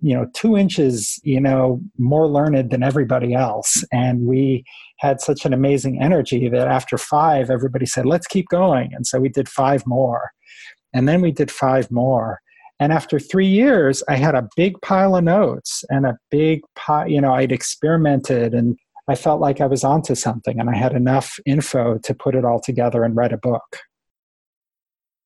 you 0.00 0.14
know 0.14 0.26
two 0.34 0.56
inches 0.56 1.18
you 1.22 1.40
know 1.40 1.80
more 1.98 2.28
learned 2.28 2.70
than 2.70 2.82
everybody 2.82 3.34
else 3.34 3.84
and 3.92 4.26
we 4.26 4.64
had 4.98 5.20
such 5.20 5.44
an 5.44 5.52
amazing 5.52 6.00
energy 6.02 6.48
that 6.48 6.68
after 6.68 6.98
five 6.98 7.50
everybody 7.50 7.86
said 7.86 8.04
let's 8.04 8.26
keep 8.26 8.46
going 8.48 8.90
and 8.92 9.06
so 9.06 9.18
we 9.18 9.28
did 9.28 9.48
five 9.48 9.86
more 9.86 10.32
and 10.92 11.08
then 11.08 11.20
we 11.20 11.32
did 11.32 11.50
five 11.50 11.90
more 11.90 12.40
and 12.80 12.92
after 12.92 13.18
three 13.18 13.46
years 13.46 14.02
i 14.08 14.16
had 14.16 14.34
a 14.34 14.48
big 14.56 14.80
pile 14.82 15.16
of 15.16 15.24
notes 15.24 15.84
and 15.90 16.06
a 16.06 16.18
big 16.30 16.60
pile 16.74 17.08
you 17.08 17.20
know 17.20 17.34
i'd 17.34 17.52
experimented 17.52 18.54
and 18.54 18.76
i 19.08 19.14
felt 19.14 19.40
like 19.40 19.60
i 19.60 19.66
was 19.66 19.84
onto 19.84 20.14
something 20.14 20.58
and 20.60 20.70
i 20.70 20.76
had 20.76 20.92
enough 20.92 21.38
info 21.46 21.98
to 21.98 22.14
put 22.14 22.34
it 22.34 22.44
all 22.44 22.60
together 22.60 23.04
and 23.04 23.16
write 23.16 23.32
a 23.32 23.38
book 23.38 23.78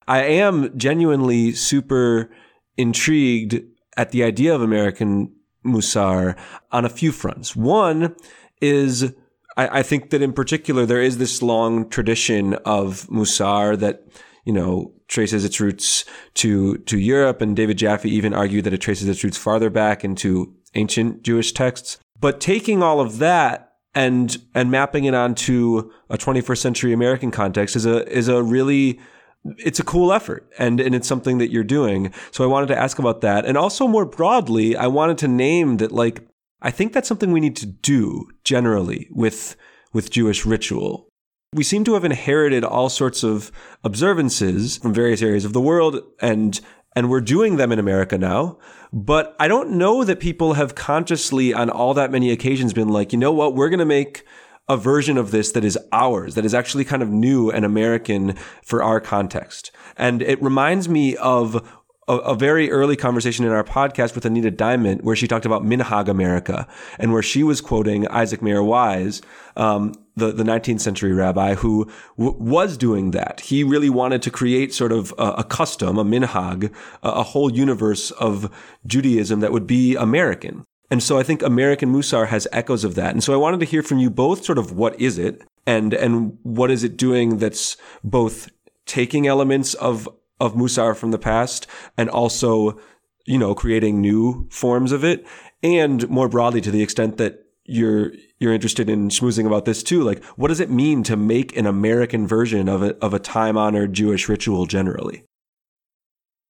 i 0.07 0.23
am 0.23 0.77
genuinely 0.79 1.53
super 1.53 2.31
intrigued 2.77 3.61
at 3.97 4.13
the 4.13 4.25
idea 4.25 4.55
of 4.55 4.63
American 4.63 5.31
Musar 5.65 6.39
on 6.73 6.85
a 6.85 6.89
few 6.89 7.13
fronts. 7.13 7.55
One 7.55 8.17
is 8.61 9.13
I, 9.57 9.81
I, 9.81 9.83
think 9.83 10.11
that 10.11 10.23
in 10.23 10.33
particular 10.33 10.87
there 10.87 11.03
is 11.03 11.19
this 11.19 11.43
long 11.43 11.89
tradition 11.89 12.55
of 12.65 13.07
Musar 13.09 13.79
that 13.79 14.07
you 14.45 14.53
know 14.53 14.93
traces 15.09 15.45
its 15.45 15.61
roots 15.61 16.05
to 16.35 16.79
to 16.79 16.99
Europe, 16.99 17.41
and 17.41 17.57
David 17.57 17.79
Jaffe 17.79 18.09
even 18.09 18.35
argued 18.35 18.65
that 18.65 18.75
it 18.75 18.79
traces 18.79 19.09
its 19.09 19.25
roots 19.25 19.39
farther 19.39 19.71
back 19.71 20.05
into 20.05 20.55
ancient 20.75 21.23
Jewish 21.23 21.53
texts. 21.53 21.99
But 22.19 22.41
taking 22.41 22.83
all 22.83 23.01
of 23.01 23.19
that 23.19 23.73
and 23.95 24.37
and 24.55 24.71
mapping 24.71 25.05
it 25.05 25.15
onto 25.15 25.91
a 26.09 26.17
21st 26.17 26.59
century 26.59 26.93
American 26.93 27.31
context 27.31 27.77
is 27.77 27.87
a 27.87 28.07
is 28.09 28.29
a 28.29 28.43
really 28.43 29.01
it's 29.45 29.81
a 29.81 29.85
cool 29.85 30.13
effort 30.13 30.51
and, 30.59 30.81
and 30.81 30.95
it's 30.95 31.09
something 31.09 31.39
that 31.39 31.51
you're 31.51 31.65
doing. 31.65 32.13
So 32.31 32.45
I 32.45 32.47
wanted 32.47 32.67
to 32.69 32.79
ask 32.79 32.99
about 32.99 33.21
that. 33.23 33.47
And 33.47 33.57
also 33.57 33.89
more 33.89 34.05
broadly, 34.05 34.77
I 34.77 34.87
wanted 34.87 35.19
to 35.19 35.29
name 35.29 35.79
that 35.79 35.93
like, 35.93 36.27
I 36.61 36.71
think 36.71 36.93
that's 36.93 37.09
something 37.09 37.33
we 37.33 37.41
need 37.41 37.57
to 37.57 37.67
do 37.67 38.29
generally 38.45 39.09
with, 39.11 39.57
with 39.93 40.11
Jewish 40.11 40.45
ritual. 40.45 41.09
We 41.53 41.65
seem 41.65 41.83
to 41.87 41.95
have 41.95 42.05
inherited 42.05 42.63
all 42.63 42.89
sorts 42.89 43.25
of 43.25 43.51
observances 43.83 44.77
from 44.77 44.95
various 44.95 45.21
areas 45.21 45.45
of 45.45 45.53
the 45.53 45.61
world 45.61 46.01
and, 46.21 46.61
and 46.95 47.11
we're 47.11 47.21
doing 47.21 47.57
them 47.57 47.73
in 47.73 47.81
America 47.81 48.17
now. 48.17 48.57
But 48.93 49.35
I 49.41 49.49
don't 49.49 49.73
know 49.73 50.05
that 50.05 50.21
people 50.21 50.53
have 50.53 50.77
consciously 50.77 51.53
on 51.53 51.69
all 51.69 51.93
that 51.95 52.13
many 52.13 52.31
occasions 52.31 52.73
been 52.73 52.91
like, 52.91 53.13
you 53.13 53.19
know 53.19 53.33
what, 53.33 53.57
we're 53.57 53.69
going 53.69 53.81
to 53.81 53.85
make 53.85 54.25
a 54.69 54.77
version 54.77 55.19
of 55.19 55.33
this 55.33 55.51
that 55.51 55.65
is 55.65 55.77
ours, 55.91 56.37
that 56.37 56.45
is 56.45 56.55
actually 56.55 56.85
kind 56.85 57.03
of 57.03 57.09
new 57.09 57.51
and 57.51 57.65
American 57.65 58.37
for 58.63 58.81
our 58.81 59.01
context. 59.01 59.73
And 59.97 60.23
it 60.23 60.41
reminds 60.41 60.89
me 60.89 61.17
of 61.17 61.69
a, 62.09 62.17
a, 62.17 62.35
very 62.35 62.71
early 62.71 62.97
conversation 62.97 63.45
in 63.45 63.53
our 63.53 63.65
podcast 63.65 64.15
with 64.15 64.25
Anita 64.25 64.51
Diamant, 64.51 65.03
where 65.03 65.17
she 65.17 65.29
talked 65.29 65.47
about 65.47 65.63
Minhag 65.63 66.09
America, 66.09 66.67
and 66.99 67.13
where 67.13 67.23
she 67.23 67.43
was 67.43 67.61
quoting 67.61 68.09
Isaac 68.09 68.43
Mayer 68.43 68.63
Wise, 68.63 69.23
um, 69.57 69.95
the, 70.17 70.33
the 70.33 70.43
19th 70.45 70.81
century 70.81 71.13
rabbi 71.13 71.55
who 71.55 71.91
w- 72.19 72.37
was 72.39 72.77
doing 72.77 73.11
that. 73.13 73.41
He 73.41 73.65
really 73.65 73.91
wanted 73.91 74.23
to 74.23 74.31
create 74.31 74.73
sort 74.73 74.93
of 74.93 75.15
a, 75.19 75.33
a 75.39 75.45
custom, 75.45 75.99
a 75.99 76.05
minhag, 76.05 76.73
a, 77.03 77.09
a 77.09 77.23
whole 77.23 77.53
universe 77.53 78.11
of 78.13 78.53
Judaism 78.87 79.41
that 79.41 79.53
would 79.53 79.67
be 79.67 79.97
American. 79.97 80.65
And 80.91 81.03
so 81.03 81.19
I 81.19 81.23
think 81.23 81.43
American 81.43 81.93
Musar 81.93 82.27
has 82.29 82.49
echoes 82.51 82.83
of 82.83 82.97
that. 82.97 83.13
And 83.13 83.23
so 83.23 83.33
I 83.33 83.37
wanted 83.37 83.61
to 83.61 83.67
hear 83.67 83.83
from 83.83 83.99
you 83.99 84.11
both 84.11 84.45
sort 84.45 84.59
of 84.59 84.73
what 84.73 85.01
is 85.01 85.19
it 85.19 85.43
and, 85.67 85.95
and 85.95 86.37
what 86.43 86.71
is 86.71 86.83
it 86.83 86.97
doing 86.97 87.39
that's 87.39 87.77
both 88.03 88.51
taking 88.87 89.29
elements 89.29 89.75
of, 89.75 90.09
of 90.41 90.55
Musar 90.55 90.97
from 90.97 91.11
the 91.11 91.19
past 91.19 91.67
and 91.97 92.09
also, 92.09 92.81
you 93.27 93.39
know, 93.39 93.55
creating 93.55 94.01
new 94.01 94.49
forms 94.51 94.93
of 94.93 95.05
it. 95.05 95.27
And 95.63 96.09
more 96.09 96.29
broadly, 96.29 96.61
to 96.63 96.71
the 96.71 96.83
extent 96.83 97.19
that 97.19 97.45
you're, 97.65 98.13
you're 98.39 98.55
interested 98.55 98.89
in 98.89 99.11
schmoozing 99.11 99.47
about 99.47 99.65
this 99.65 99.83
too. 99.83 100.03
Like, 100.03 100.25
what 100.37 100.49
does 100.49 100.61
it 100.61 100.71
mean 100.71 101.03
to 101.05 101.17
make 101.17 101.57
an 101.57 101.67
American 101.67 102.27
version 102.27 102.69
of 102.69 102.83
a, 102.83 102.97
of 102.99 103.15
a 103.15 103.19
time 103.19 103.57
honored 103.57 103.93
Jewish 103.93 104.29
ritual 104.29 104.67
generally? 104.67 105.25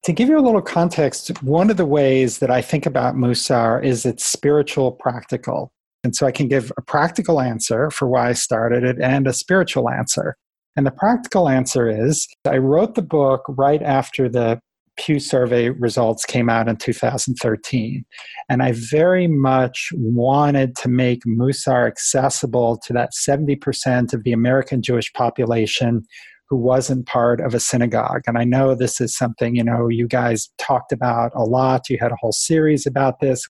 To 0.05 0.13
give 0.13 0.31
you 0.31 0.39
a 0.39 0.41
little 0.41 0.63
context, 0.63 1.43
one 1.43 1.69
of 1.69 1.77
the 1.77 1.85
ways 1.85 2.39
that 2.39 2.51
I 2.51 2.63
think 2.63 2.87
about 2.87 3.17
Musar 3.17 3.85
is 3.85 4.07
it's 4.07 4.25
spiritual 4.25 4.93
practical. 4.93 5.73
And 6.03 6.17
so 6.17 6.27
I 6.27 6.33
can 6.33 6.49
give 6.49 6.73
a 6.79 6.83
practical 6.83 7.41
answer 7.41 7.91
for 7.91 8.09
why 8.09 8.31
I 8.31 8.33
started 8.33 8.83
it 8.83 8.99
and 8.99 9.27
a 9.27 9.35
spiritual 9.35 9.91
answer. 9.91 10.37
And 10.77 10.87
the 10.87 10.91
practical 10.91 11.49
answer 11.49 11.89
is 11.89 12.27
I 12.47 12.59
wrote 12.59 12.95
the 12.95 13.03
book 13.03 13.43
right 13.49 13.83
after 13.83 14.29
the 14.29 14.61
Pew 14.97 15.19
survey 15.19 15.71
results 15.71 16.27
came 16.27 16.51
out 16.51 16.69
in 16.69 16.77
2013. 16.77 18.05
And 18.51 18.63
I 18.63 18.73
very 18.73 19.27
much 19.27 19.89
wanted 19.95 20.77
to 20.77 20.89
make 20.89 21.23
Musar 21.27 21.87
accessible 21.87 22.79
to 22.85 22.93
that 22.93 23.11
70% 23.19 24.13
of 24.13 24.25
the 24.25 24.33
American 24.33 24.83
Jewish 24.83 25.11
population 25.15 26.03
who 26.51 26.57
wasn't 26.57 27.07
part 27.07 27.41
of 27.41 27.55
a 27.55 27.61
synagogue. 27.61 28.23
And 28.27 28.37
I 28.37 28.45
know 28.45 28.75
this 28.75 29.01
is 29.01 29.17
something, 29.17 29.57
you 29.57 29.65
know, 29.65 29.89
you 29.89 30.07
guys 30.07 30.51
talked 30.59 30.93
about 30.93 31.33
a 31.35 31.45
lot. 31.45 31.89
You 31.89 31.97
had 31.99 32.13
a 32.13 32.17
whole 32.21 32.33
series 32.33 32.87
about 32.87 33.21
this. 33.21 33.43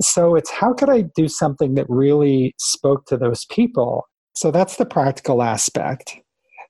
So 0.00 0.34
it's 0.34 0.50
how 0.50 0.72
could 0.72 0.88
I 0.88 1.02
do 1.14 1.28
something 1.28 1.74
that 1.74 1.86
really 1.90 2.54
spoke 2.58 3.04
to 3.06 3.18
those 3.18 3.44
people? 3.46 4.08
So 4.34 4.50
that's 4.50 4.76
the 4.76 4.86
practical 4.86 5.42
aspect. 5.42 6.16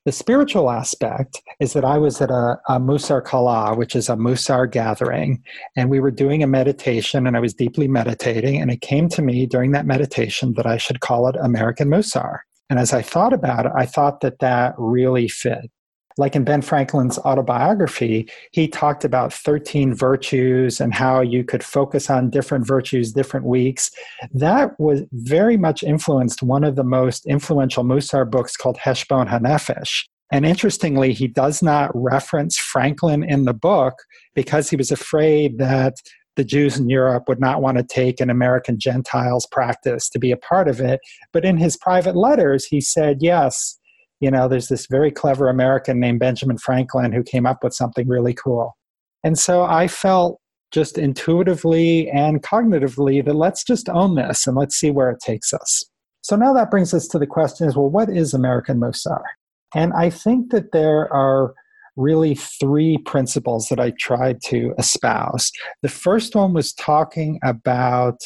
The 0.07 0.13
spiritual 0.13 0.71
aspect 0.71 1.43
is 1.61 1.75
that 1.75 1.85
I 1.85 1.99
was 1.99 2.23
at 2.23 2.31
a, 2.31 2.57
a 2.69 2.81
Musar 2.81 3.23
Kala, 3.23 3.77
which 3.77 3.95
is 3.95 4.09
a 4.09 4.17
Musar 4.17 4.71
gathering, 4.71 5.43
and 5.77 5.91
we 5.91 6.01
were 6.01 6.11
doing 6.11 6.43
a 6.43 6.47
meditation, 6.47 7.27
and 7.27 7.37
I 7.37 7.41
was 7.41 7.53
deeply 7.53 7.87
meditating. 7.87 8.61
And 8.61 8.71
it 8.71 8.81
came 8.81 9.11
to 9.11 9.21
me 9.21 9.47
during 9.47 9.73
that 9.73 9.85
meditation 9.85 10.55
that 10.57 10.67
I 10.67 10.79
should 10.79 11.01
call 11.01 11.29
it 11.29 11.37
American 11.43 11.89
Musar. 11.89 12.39
And 12.71 12.79
as 12.79 12.95
I 12.95 13.03
thought 13.03 13.35
about 13.35 13.67
it, 13.67 13.73
I 13.77 13.85
thought 13.85 14.23
that 14.23 14.39
that 14.39 14.75
really 14.79 15.29
fit. 15.29 15.71
Like 16.21 16.37
in 16.37 16.45
Ben 16.45 16.61
Franklin's 16.61 17.19
autobiography, 17.21 18.29
he 18.53 18.69
talked 18.69 19.07
about 19.07 19.33
13 19.33 19.95
virtues 19.95 20.79
and 20.79 20.93
how 20.93 21.23
you 21.23 21.43
could 21.45 21.65
focus 21.65 22.11
on 22.11 22.29
different 22.29 22.67
virtues 22.67 23.13
different 23.13 23.47
weeks. 23.47 23.91
That 24.35 24.79
was 24.79 25.01
very 25.13 25.57
much 25.57 25.83
influenced 25.83 26.43
one 26.43 26.63
of 26.63 26.77
the 26.77 26.85
most 26.85 27.25
influential 27.25 27.85
Musar 27.85 28.31
books 28.31 28.55
called 28.55 28.77
Heshbon 28.77 29.29
HaNefesh. 29.29 30.05
And 30.31 30.45
interestingly, 30.45 31.15
he 31.15 31.27
does 31.27 31.63
not 31.63 31.91
reference 31.95 32.59
Franklin 32.59 33.25
in 33.25 33.47
the 33.47 33.55
book 33.55 33.95
because 34.35 34.69
he 34.69 34.77
was 34.77 34.93
afraid 34.93 35.57
that 35.57 35.95
the 36.37 36.45
Jews 36.45 36.79
in 36.79 36.91
Europe 36.91 37.25
would 37.29 37.41
not 37.41 37.63
want 37.63 37.79
to 37.79 37.83
take 37.83 38.21
an 38.21 38.29
American 38.29 38.79
Gentiles 38.79 39.49
practice 39.51 40.11
to 40.11 40.19
be 40.19 40.33
a 40.33 40.37
part 40.37 40.69
of 40.69 40.81
it. 40.81 41.01
But 41.33 41.47
in 41.47 41.57
his 41.57 41.79
private 41.79 42.15
letters, 42.15 42.67
he 42.67 42.83
said, 42.83 43.19
yes, 43.21 43.80
you 44.21 44.31
know, 44.31 44.49
there's 44.49 44.69
this 44.69 44.87
very 44.87 45.11
clever 45.11 45.49
American 45.49 45.99
named 45.99 46.21
Benjamin 46.21 46.59
Franklin 46.59 47.13
who 47.13 47.23
came 47.23 47.47
up 47.47 47.65
with 47.65 47.75
something 47.75 48.07
really 48.07 48.35
cool. 48.35 48.77
And 49.25 49.39
so 49.39 49.63
I 49.63 49.89
felt 49.89 50.41
just 50.71 50.99
intuitively 50.99 52.09
and 52.11 52.43
cognitively 52.43 53.25
that 53.25 53.35
let's 53.35 53.65
just 53.65 53.89
own 53.89 54.15
this 54.15 54.47
and 54.47 54.57
let's 54.57 54.77
see 54.77 54.91
where 54.91 55.11
it 55.11 55.21
takes 55.21 55.53
us. 55.53 55.85
So 56.23 56.37
now 56.37 56.53
that 56.53 56.71
brings 56.71 56.95
us 56.95 57.09
to 57.09 57.19
the 57.19 57.27
question 57.27 57.67
is 57.67 57.77
well, 57.77 57.91
what 57.91 58.09
is 58.09 58.35
American 58.35 58.79
Mussar? 58.79 59.23
And 59.75 59.93
I 59.95 60.11
think 60.11 60.51
that 60.51 60.73
there 60.73 61.13
are 61.13 61.55
really 61.97 62.35
three 62.35 62.99
principles 62.99 63.67
that 63.69 63.81
I 63.81 63.93
tried 63.99 64.41
to 64.47 64.75
espouse. 64.79 65.51
The 65.83 65.89
first 65.89 66.35
one 66.35 66.53
was 66.53 66.73
talking 66.73 67.39
about 67.43 68.21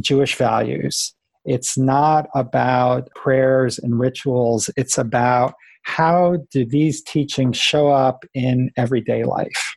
Jewish 0.00 0.36
values. 0.36 1.14
It's 1.44 1.76
not 1.76 2.28
about 2.34 3.10
prayers 3.14 3.78
and 3.78 3.98
rituals, 3.98 4.70
it's 4.76 4.98
about 4.98 5.54
how 5.82 6.38
do 6.50 6.64
these 6.64 7.02
teachings 7.02 7.56
show 7.56 7.88
up 7.88 8.24
in 8.34 8.70
everyday 8.76 9.24
life. 9.24 9.74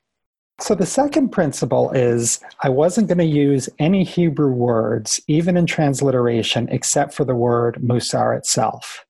So, 0.59 0.73
the 0.73 0.85
second 0.85 1.29
principle 1.29 1.91
is 1.91 2.39
I 2.61 2.69
wasn't 2.69 3.09
going 3.09 3.17
to 3.17 3.25
use 3.25 3.67
any 3.77 4.05
Hebrew 4.05 4.51
words, 4.51 5.19
even 5.27 5.57
in 5.57 5.65
transliteration, 5.65 6.69
except 6.69 7.13
for 7.13 7.25
the 7.25 7.35
word 7.35 7.79
Mussar 7.81 8.37
itself. 8.37 9.03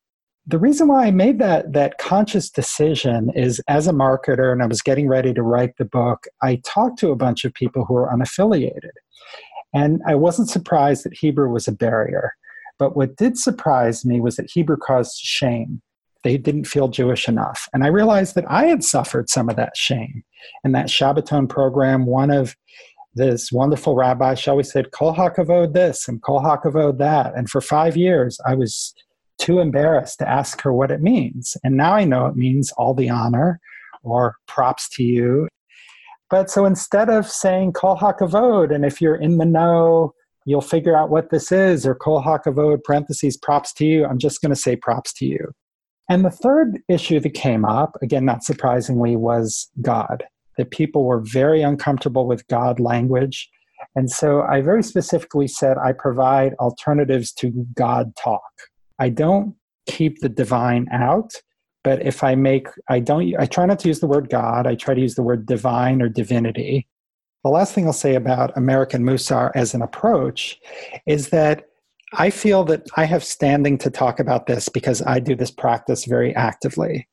The 0.48 0.58
reason 0.58 0.88
why 0.88 1.06
I 1.06 1.12
made 1.12 1.40
that, 1.40 1.74
that 1.74 1.98
conscious 1.98 2.50
decision 2.50 3.32
is 3.36 3.62
as 3.68 3.88
a 3.88 3.94
marketer 3.94 4.52
and 4.52 4.62
I 4.64 4.68
was 4.68 4.82
getting 4.82 5.08
ready 5.08 5.34
to 5.34 5.44
write 5.44 5.78
the 5.78 5.86
book, 5.86 6.26
I 6.42 6.62
talked 6.66 7.00
to 7.00 7.12
a 7.12 7.16
bunch 7.16 7.46
of 7.46 7.54
people 7.54 7.86
who 7.86 7.96
were 7.96 8.12
unaffiliated. 8.12 8.92
And 9.74 10.02
I 10.08 10.16
wasn't 10.16 10.50
surprised 10.50 11.04
that 11.04 11.16
Hebrew 11.16 11.50
was 11.50 11.68
a 11.68 11.72
barrier. 11.72 12.34
But 12.78 12.96
what 12.96 13.16
did 13.16 13.38
surprise 13.38 14.06
me 14.06 14.20
was 14.20 14.36
that 14.36 14.52
Hebrew 14.52 14.78
caused 14.78 15.18
shame 15.18 15.82
they 16.26 16.38
didn't 16.40 16.66
feel 16.66 16.88
Jewish 16.88 17.30
enough. 17.30 17.70
And 17.72 17.84
I 17.84 17.88
realized 17.88 18.34
that 18.34 18.50
I 18.50 18.66
had 18.66 18.84
suffered 18.84 19.30
some 19.30 19.48
of 19.48 19.56
that 19.58 19.78
shame. 19.78 20.24
In 20.64 20.72
that 20.72 20.88
Shabbaton 20.88 21.48
program, 21.48 22.08
one 22.08 22.32
of 22.32 22.56
this 23.14 23.52
wonderful 23.52 23.96
rabbi, 23.96 24.34
shall 24.34 24.58
we 24.58 24.64
said, 24.64 24.90
Kol 24.90 25.14
HaKavod 25.14 25.74
this 25.74 26.08
and 26.08 26.22
Kol 26.24 26.42
HaKavod 26.42 26.98
that. 26.98 27.36
And 27.36 27.48
for 27.48 27.62
five 27.62 27.96
years, 27.96 28.40
I 28.44 28.56
was 28.56 28.96
too 29.38 29.60
embarrassed 29.60 30.18
to 30.18 30.28
ask 30.28 30.62
her 30.62 30.74
what 30.74 30.90
it 30.90 31.00
means. 31.00 31.56
And 31.64 31.78
now 31.78 31.94
I 31.94 32.06
know 32.06 32.26
it 32.26 32.36
means 32.36 32.72
all 32.76 32.96
the 32.96 33.10
honor 33.12 33.60
or 34.02 34.36
props 34.48 34.90
to 34.96 35.04
you. 35.04 35.48
But 36.32 36.50
so 36.50 36.66
instead 36.66 37.10
of 37.10 37.30
saying 37.30 37.74
Kol 37.74 37.98
HaKavod, 37.98 38.74
and 38.74 38.84
if 38.84 39.00
you're 39.00 39.16
in 39.16 39.38
the 39.38 39.46
know, 39.46 40.16
you'll 40.46 40.62
figure 40.62 40.96
out 40.96 41.10
what 41.10 41.32
this 41.32 41.52
is, 41.52 41.86
or 41.86 41.96
Kol 41.96 42.24
HaKavod, 42.24 42.84
parentheses, 42.84 43.36
props 43.36 43.74
to 43.74 43.86
you, 43.86 44.06
I'm 44.06 44.20
just 44.20 44.42
going 44.42 44.54
to 44.54 44.60
say 44.60 44.76
props 44.76 45.12
to 45.14 45.26
you. 45.26 45.52
And 46.10 46.24
the 46.24 46.30
third 46.30 46.80
issue 46.88 47.20
that 47.20 47.34
came 47.34 47.66
up, 47.66 47.98
again, 48.02 48.26
not 48.26 48.44
surprisingly, 48.44 49.16
was 49.16 49.70
God. 49.82 50.24
That 50.58 50.72
people 50.72 51.04
were 51.04 51.20
very 51.20 51.62
uncomfortable 51.62 52.28
with 52.28 52.48
God 52.48 52.80
language. 52.80 53.50
And 53.96 54.10
so 54.10 54.44
I 54.44 54.62
very 54.62 54.84
specifically 54.84 55.48
said 55.48 55.78
I 55.78 55.92
provide 55.92 56.54
alternatives 56.60 57.34
to 57.34 57.52
God 57.74 58.16
talk. 58.16 58.42
I 59.00 59.10
don't 59.10 59.56
keep 59.88 60.20
the 60.20 60.30
divine 60.30 60.88
out, 60.92 61.34
but 61.84 62.06
if 62.06 62.24
I 62.24 62.36
make, 62.36 62.68
I 62.90 63.00
don't, 63.00 63.36
I 63.38 63.46
try 63.46 63.66
not 63.66 63.80
to 63.80 63.88
use 63.88 64.00
the 64.00 64.08
word 64.08 64.30
God, 64.30 64.66
I 64.68 64.76
try 64.76 64.94
to 64.94 65.02
use 65.02 65.16
the 65.16 65.24
word 65.24 65.46
divine 65.46 66.02
or 66.02 66.08
divinity. 66.08 66.88
The 67.46 67.52
last 67.52 67.76
thing 67.76 67.86
I'll 67.86 67.94
say 67.94 68.16
about 68.16 68.58
American 68.58 69.04
Mussar 69.04 69.52
as 69.54 69.76
an 69.76 69.84
approach 69.84 70.60
is 71.06 71.30
that 71.30 71.66
I 72.14 72.32
feel 72.32 72.64
that 72.64 72.88
I 72.98 73.06
have 73.06 73.24
standing 73.24 73.78
to 73.78 73.92
talk 73.92 74.20
about 74.20 74.48
this 74.48 74.68
because 74.68 75.04
I 75.04 75.20
do 75.20 75.36
this 75.36 75.52
practice 75.52 76.06
very 76.06 76.36
actively. 76.36 77.08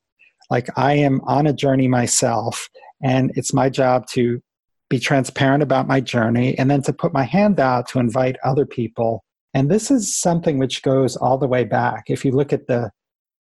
Like 0.49 0.69
I 0.75 0.95
am 0.95 1.21
on 1.25 1.47
a 1.47 1.53
journey 1.53 1.87
myself, 1.87 2.71
and 3.03 3.31
it's 3.35 3.53
my 3.53 3.69
job 3.69 4.07
to 4.12 4.41
be 4.89 4.99
transparent 4.99 5.62
about 5.62 5.87
my 5.87 6.01
journey 6.01 6.59
and 6.59 6.71
then 6.71 6.81
to 6.85 6.95
put 6.95 7.12
my 7.12 7.25
hand 7.25 7.61
out 7.61 7.87
to 7.89 7.99
invite 7.99 8.37
other 8.43 8.65
people. 8.65 9.25
And 9.53 9.71
this 9.71 9.91
is 9.91 10.19
something 10.19 10.57
which 10.57 10.83
goes 10.83 11.15
all 11.15 11.37
the 11.37 11.47
way 11.47 11.65
back. 11.65 12.04
If 12.06 12.25
you 12.25 12.33
look 12.33 12.54
at 12.54 12.69
the 12.69 12.91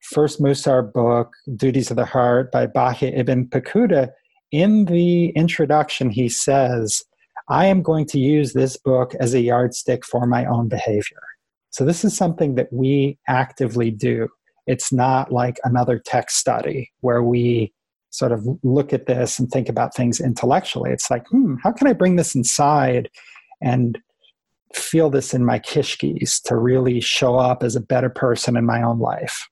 first 0.02 0.42
Mussar 0.42 0.92
book, 0.92 1.32
Duties 1.56 1.90
of 1.90 1.96
the 1.96 2.04
Heart 2.04 2.52
by 2.52 2.66
Bahya 2.66 3.18
ibn 3.18 3.46
Pakuda, 3.46 4.10
in 4.52 4.84
the 4.84 5.30
introduction, 5.30 6.10
he 6.10 6.28
says, 6.28 7.02
I 7.48 7.66
am 7.66 7.82
going 7.82 8.06
to 8.06 8.18
use 8.18 8.52
this 8.52 8.76
book 8.76 9.14
as 9.16 9.34
a 9.34 9.40
yardstick 9.40 10.04
for 10.04 10.26
my 10.26 10.44
own 10.44 10.68
behavior. 10.68 11.22
So 11.70 11.84
this 11.84 12.04
is 12.04 12.16
something 12.16 12.54
that 12.54 12.72
we 12.72 13.18
actively 13.28 13.90
do. 13.90 14.28
It's 14.66 14.92
not 14.92 15.32
like 15.32 15.58
another 15.64 15.98
text 15.98 16.36
study 16.36 16.92
where 17.00 17.22
we 17.22 17.72
sort 18.10 18.30
of 18.30 18.46
look 18.62 18.92
at 18.92 19.06
this 19.06 19.38
and 19.38 19.50
think 19.50 19.68
about 19.68 19.94
things 19.94 20.20
intellectually. 20.20 20.90
It's 20.90 21.10
like, 21.10 21.26
hmm, 21.28 21.56
how 21.62 21.72
can 21.72 21.86
I 21.86 21.94
bring 21.94 22.16
this 22.16 22.34
inside 22.34 23.10
and 23.62 23.98
feel 24.74 25.08
this 25.08 25.32
in 25.32 25.44
my 25.44 25.58
kishkis 25.58 26.42
to 26.44 26.56
really 26.56 27.00
show 27.00 27.36
up 27.36 27.62
as 27.62 27.74
a 27.74 27.80
better 27.80 28.10
person 28.10 28.56
in 28.56 28.66
my 28.66 28.82
own 28.82 28.98
life? 28.98 29.48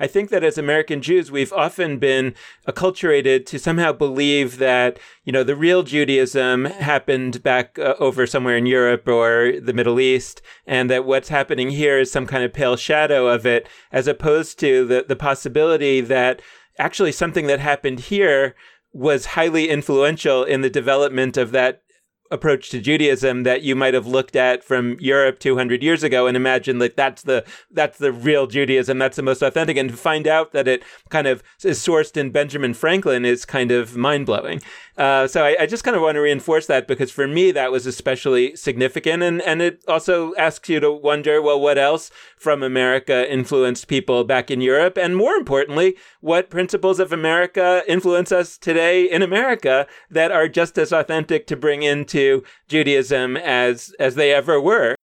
I 0.00 0.06
think 0.06 0.30
that 0.30 0.44
as 0.44 0.56
American 0.56 1.02
Jews, 1.02 1.30
we've 1.30 1.52
often 1.52 1.98
been 1.98 2.34
acculturated 2.66 3.46
to 3.46 3.58
somehow 3.58 3.92
believe 3.92 4.58
that, 4.58 4.98
you 5.24 5.32
know, 5.32 5.42
the 5.42 5.56
real 5.56 5.82
Judaism 5.82 6.66
happened 6.66 7.42
back 7.42 7.78
uh, 7.78 7.94
over 7.98 8.26
somewhere 8.26 8.56
in 8.56 8.66
Europe 8.66 9.08
or 9.08 9.54
the 9.60 9.72
Middle 9.72 9.98
East, 9.98 10.40
and 10.66 10.88
that 10.90 11.04
what's 11.04 11.28
happening 11.28 11.70
here 11.70 11.98
is 11.98 12.10
some 12.10 12.26
kind 12.26 12.44
of 12.44 12.52
pale 12.52 12.76
shadow 12.76 13.26
of 13.28 13.44
it, 13.44 13.66
as 13.90 14.06
opposed 14.06 14.58
to 14.60 14.86
the, 14.86 15.04
the 15.08 15.16
possibility 15.16 16.00
that 16.00 16.40
actually 16.78 17.12
something 17.12 17.46
that 17.48 17.60
happened 17.60 18.00
here 18.00 18.54
was 18.92 19.26
highly 19.26 19.68
influential 19.68 20.44
in 20.44 20.60
the 20.60 20.70
development 20.70 21.36
of 21.36 21.50
that 21.50 21.82
approach 22.30 22.70
to 22.70 22.80
Judaism 22.80 23.42
that 23.42 23.62
you 23.62 23.74
might 23.74 23.94
have 23.94 24.06
looked 24.06 24.36
at 24.36 24.62
from 24.62 24.96
Europe 25.00 25.38
200 25.38 25.82
years 25.82 26.02
ago 26.02 26.26
and 26.26 26.36
imagined 26.36 26.78
like 26.78 26.96
that's 26.96 27.22
the 27.22 27.44
that's 27.70 27.98
the 27.98 28.12
real 28.12 28.46
Judaism, 28.46 28.98
that's 28.98 29.16
the 29.16 29.22
most 29.22 29.42
authentic, 29.42 29.76
and 29.76 29.90
to 29.90 29.96
find 29.96 30.26
out 30.26 30.52
that 30.52 30.68
it 30.68 30.82
kind 31.08 31.26
of 31.26 31.42
is 31.64 31.78
sourced 31.78 32.16
in 32.16 32.30
Benjamin 32.30 32.74
Franklin 32.74 33.24
is 33.24 33.44
kind 33.44 33.70
of 33.70 33.96
mind 33.96 34.26
blowing. 34.26 34.60
Uh, 34.98 35.28
so 35.28 35.44
I, 35.44 35.56
I, 35.60 35.66
just 35.66 35.84
kind 35.84 35.94
of 35.94 36.02
want 36.02 36.16
to 36.16 36.20
reinforce 36.20 36.66
that 36.66 36.88
because 36.88 37.12
for 37.12 37.28
me 37.28 37.52
that 37.52 37.70
was 37.70 37.86
especially 37.86 38.56
significant, 38.56 39.22
and 39.22 39.40
and 39.42 39.62
it 39.62 39.84
also 39.86 40.34
asks 40.34 40.68
you 40.68 40.80
to 40.80 40.90
wonder, 40.90 41.40
well, 41.40 41.60
what 41.60 41.78
else 41.78 42.10
from 42.36 42.64
America 42.64 43.32
influenced 43.32 43.86
people 43.86 44.24
back 44.24 44.50
in 44.50 44.60
Europe, 44.60 44.98
and 44.98 45.16
more 45.16 45.34
importantly, 45.34 45.96
what 46.20 46.50
principles 46.50 46.98
of 46.98 47.12
America 47.12 47.84
influence 47.86 48.32
us 48.32 48.58
today 48.58 49.04
in 49.04 49.22
America 49.22 49.86
that 50.10 50.32
are 50.32 50.48
just 50.48 50.76
as 50.76 50.90
authentic 50.90 51.46
to 51.46 51.56
bring 51.56 51.84
into 51.84 52.42
Judaism 52.66 53.36
as 53.36 53.94
as 54.00 54.16
they 54.16 54.34
ever 54.34 54.60
were. 54.60 54.96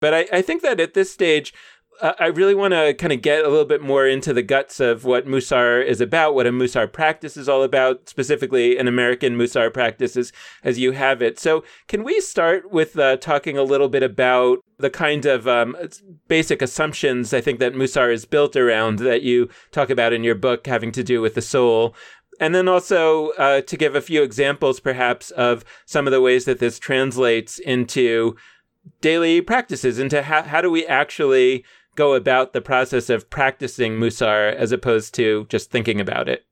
But 0.00 0.14
I, 0.14 0.26
I 0.32 0.42
think 0.42 0.62
that 0.62 0.80
at 0.80 0.94
this 0.94 1.12
stage, 1.12 1.52
I 2.00 2.26
really 2.26 2.54
want 2.54 2.72
to 2.72 2.94
kind 2.94 3.12
of 3.12 3.22
get 3.22 3.44
a 3.44 3.48
little 3.48 3.64
bit 3.64 3.80
more 3.80 4.06
into 4.06 4.32
the 4.32 4.42
guts 4.42 4.80
of 4.80 5.04
what 5.04 5.26
Mussar 5.26 5.84
is 5.84 6.00
about, 6.00 6.34
what 6.34 6.46
a 6.46 6.50
Mussar 6.50 6.90
practice 6.90 7.36
is 7.36 7.48
all 7.48 7.62
about, 7.62 8.08
specifically 8.08 8.76
an 8.76 8.88
American 8.88 9.36
Mussar 9.36 9.72
practice 9.72 10.16
as, 10.16 10.78
you 10.78 10.92
have 10.92 11.22
it. 11.22 11.38
So, 11.38 11.62
can 11.86 12.02
we 12.02 12.20
start 12.20 12.70
with 12.70 12.98
uh, 12.98 13.16
talking 13.18 13.56
a 13.56 13.62
little 13.62 13.88
bit 13.88 14.02
about 14.02 14.58
the 14.78 14.90
kind 14.90 15.24
of 15.24 15.46
um, 15.46 15.76
basic 16.26 16.60
assumptions 16.60 17.32
I 17.32 17.40
think 17.40 17.60
that 17.60 17.74
Mussar 17.74 18.12
is 18.12 18.24
built 18.24 18.56
around 18.56 18.98
that 19.00 19.22
you 19.22 19.48
talk 19.70 19.88
about 19.88 20.12
in 20.12 20.24
your 20.24 20.34
book 20.34 20.66
having 20.66 20.92
to 20.92 21.04
do 21.04 21.20
with 21.20 21.34
the 21.34 21.42
soul? 21.42 21.94
And 22.40 22.54
then 22.54 22.66
also 22.66 23.30
uh, 23.30 23.60
to 23.62 23.76
give 23.76 23.94
a 23.94 24.00
few 24.00 24.22
examples, 24.22 24.80
perhaps, 24.80 25.30
of 25.32 25.64
some 25.86 26.06
of 26.06 26.12
the 26.12 26.20
ways 26.20 26.44
that 26.46 26.58
this 26.58 26.78
translates 26.78 27.58
into 27.60 28.36
daily 29.00 29.40
practices, 29.40 29.98
into 29.98 30.22
how, 30.22 30.42
how 30.42 30.60
do 30.60 30.70
we 30.70 30.86
actually 30.86 31.64
go 31.94 32.14
about 32.14 32.52
the 32.52 32.60
process 32.60 33.10
of 33.10 33.30
practicing 33.30 33.94
Mussar 33.94 34.54
as 34.54 34.72
opposed 34.72 35.14
to 35.14 35.46
just 35.48 35.70
thinking 35.70 36.00
about 36.00 36.28
it? 36.28 36.44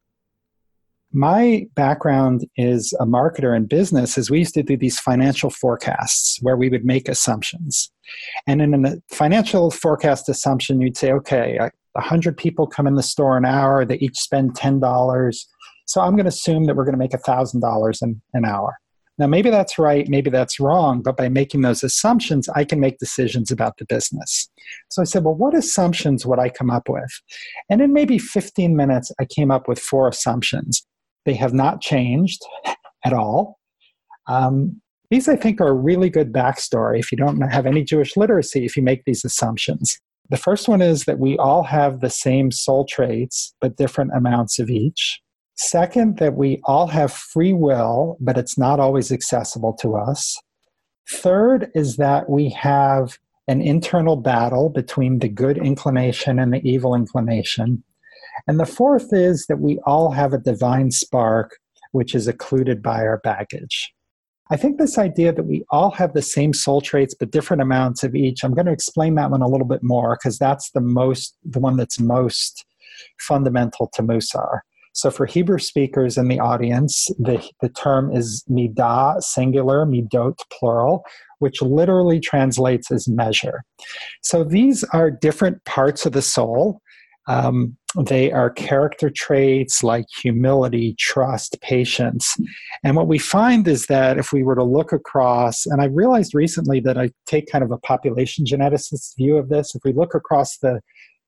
My 1.14 1.66
background 1.74 2.46
is 2.56 2.94
a 2.98 3.04
marketer 3.04 3.54
in 3.54 3.66
business 3.66 4.16
as 4.16 4.30
we 4.30 4.38
used 4.38 4.54
to 4.54 4.62
do 4.62 4.78
these 4.78 4.98
financial 4.98 5.50
forecasts 5.50 6.38
where 6.40 6.56
we 6.56 6.70
would 6.70 6.86
make 6.86 7.06
assumptions. 7.06 7.90
And 8.46 8.62
in 8.62 8.86
a 8.86 8.96
financial 9.10 9.70
forecast 9.70 10.30
assumption, 10.30 10.80
you'd 10.80 10.96
say, 10.96 11.12
okay, 11.12 11.58
100 11.92 12.36
people 12.38 12.66
come 12.66 12.86
in 12.86 12.94
the 12.94 13.02
store 13.02 13.36
an 13.36 13.44
hour, 13.44 13.84
they 13.84 13.96
each 13.96 14.18
spend 14.18 14.54
$10. 14.54 15.36
So 15.84 16.00
I'm 16.00 16.12
going 16.12 16.24
to 16.24 16.28
assume 16.28 16.64
that 16.64 16.76
we're 16.76 16.84
going 16.84 16.94
to 16.94 16.98
make 16.98 17.10
$1,000 17.10 18.02
in 18.02 18.22
an 18.32 18.44
hour. 18.46 18.78
Now, 19.18 19.26
maybe 19.26 19.50
that's 19.50 19.78
right, 19.78 20.08
maybe 20.08 20.30
that's 20.30 20.58
wrong, 20.58 21.02
but 21.02 21.16
by 21.16 21.28
making 21.28 21.60
those 21.60 21.84
assumptions, 21.84 22.48
I 22.50 22.64
can 22.64 22.80
make 22.80 22.98
decisions 22.98 23.50
about 23.50 23.76
the 23.78 23.84
business. 23.84 24.48
So 24.90 25.02
I 25.02 25.04
said, 25.04 25.24
well, 25.24 25.34
what 25.34 25.54
assumptions 25.54 26.24
would 26.24 26.38
I 26.38 26.48
come 26.48 26.70
up 26.70 26.88
with? 26.88 27.10
And 27.68 27.80
in 27.80 27.92
maybe 27.92 28.18
15 28.18 28.74
minutes, 28.74 29.12
I 29.20 29.26
came 29.26 29.50
up 29.50 29.68
with 29.68 29.78
four 29.78 30.08
assumptions. 30.08 30.82
They 31.26 31.34
have 31.34 31.52
not 31.52 31.80
changed 31.80 32.42
at 33.04 33.12
all. 33.12 33.58
Um, 34.28 34.80
These, 35.10 35.28
I 35.28 35.36
think, 35.36 35.60
are 35.60 35.68
a 35.68 35.74
really 35.74 36.08
good 36.08 36.32
backstory 36.32 36.98
if 36.98 37.12
you 37.12 37.18
don't 37.18 37.40
have 37.42 37.66
any 37.66 37.84
Jewish 37.84 38.16
literacy, 38.16 38.64
if 38.64 38.76
you 38.76 38.82
make 38.82 39.02
these 39.04 39.24
assumptions. 39.24 39.98
The 40.30 40.38
first 40.38 40.68
one 40.68 40.80
is 40.80 41.04
that 41.04 41.18
we 41.18 41.36
all 41.36 41.64
have 41.64 42.00
the 42.00 42.08
same 42.08 42.50
soul 42.50 42.86
traits, 42.86 43.54
but 43.60 43.76
different 43.76 44.12
amounts 44.16 44.58
of 44.58 44.70
each. 44.70 45.20
Second, 45.54 46.18
that 46.18 46.34
we 46.34 46.60
all 46.64 46.86
have 46.86 47.12
free 47.12 47.52
will, 47.52 48.16
but 48.20 48.38
it's 48.38 48.56
not 48.58 48.80
always 48.80 49.12
accessible 49.12 49.74
to 49.74 49.96
us. 49.96 50.40
Third 51.10 51.70
is 51.74 51.96
that 51.96 52.28
we 52.30 52.50
have 52.50 53.18
an 53.48 53.60
internal 53.60 54.16
battle 54.16 54.70
between 54.70 55.18
the 55.18 55.28
good 55.28 55.58
inclination 55.58 56.38
and 56.38 56.52
the 56.52 56.66
evil 56.68 56.94
inclination. 56.94 57.82
And 58.46 58.58
the 58.58 58.66
fourth 58.66 59.12
is 59.12 59.46
that 59.48 59.58
we 59.58 59.78
all 59.84 60.12
have 60.12 60.32
a 60.32 60.38
divine 60.38 60.90
spark 60.90 61.58
which 61.92 62.14
is 62.14 62.26
occluded 62.26 62.82
by 62.82 63.00
our 63.02 63.18
baggage. 63.18 63.92
I 64.50 64.56
think 64.56 64.78
this 64.78 64.98
idea 64.98 65.32
that 65.32 65.44
we 65.44 65.64
all 65.70 65.90
have 65.92 66.12
the 66.12 66.22
same 66.22 66.52
soul 66.52 66.80
traits 66.80 67.14
but 67.14 67.30
different 67.30 67.62
amounts 67.62 68.02
of 68.02 68.14
each, 68.14 68.42
I'm 68.42 68.54
going 68.54 68.66
to 68.66 68.72
explain 68.72 69.14
that 69.14 69.30
one 69.30 69.42
a 69.42 69.48
little 69.48 69.66
bit 69.66 69.82
more 69.82 70.18
because 70.20 70.38
that's 70.38 70.70
the 70.72 70.80
most 70.80 71.36
the 71.44 71.60
one 71.60 71.76
that's 71.76 72.00
most 72.00 72.64
fundamental 73.20 73.88
to 73.94 74.02
Musar. 74.02 74.60
So 74.92 75.10
for 75.10 75.26
Hebrew 75.26 75.58
speakers 75.58 76.18
in 76.18 76.28
the 76.28 76.38
audience, 76.38 77.08
the, 77.18 77.42
the 77.60 77.70
term 77.70 78.14
is 78.14 78.44
midah, 78.50 79.22
singular, 79.22 79.86
midot, 79.86 80.38
plural, 80.52 81.04
which 81.38 81.62
literally 81.62 82.20
translates 82.20 82.90
as 82.90 83.08
measure. 83.08 83.64
So 84.22 84.44
these 84.44 84.84
are 84.92 85.10
different 85.10 85.64
parts 85.64 86.06
of 86.06 86.12
the 86.12 86.22
soul. 86.22 86.80
Um, 87.26 87.76
they 88.04 88.32
are 88.32 88.50
character 88.50 89.10
traits 89.10 89.82
like 89.82 90.06
humility, 90.22 90.94
trust, 90.98 91.60
patience. 91.60 92.34
And 92.82 92.96
what 92.96 93.06
we 93.06 93.18
find 93.18 93.68
is 93.68 93.86
that 93.86 94.18
if 94.18 94.32
we 94.32 94.42
were 94.42 94.54
to 94.54 94.64
look 94.64 94.92
across, 94.92 95.66
and 95.66 95.82
I 95.82 95.86
realized 95.86 96.34
recently 96.34 96.80
that 96.80 96.96
I 96.96 97.10
take 97.26 97.50
kind 97.50 97.62
of 97.62 97.70
a 97.70 97.78
population 97.78 98.44
geneticist 98.44 99.16
view 99.16 99.36
of 99.36 99.50
this, 99.50 99.74
if 99.74 99.82
we 99.84 99.92
look 99.92 100.14
across 100.14 100.58
the 100.58 100.80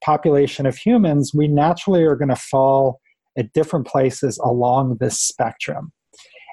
population 0.03 0.67
of 0.67 0.77
humans, 0.77 1.33
we 1.35 1.49
naturally 1.49 2.05
are 2.05 2.17
going 2.17 2.29
to 2.29 2.37
fall 2.37 3.01
at 3.37 3.53
different 3.53 3.87
places 3.87 4.39
along 4.39 4.97
this 5.01 5.21
spectrum. 5.21 5.93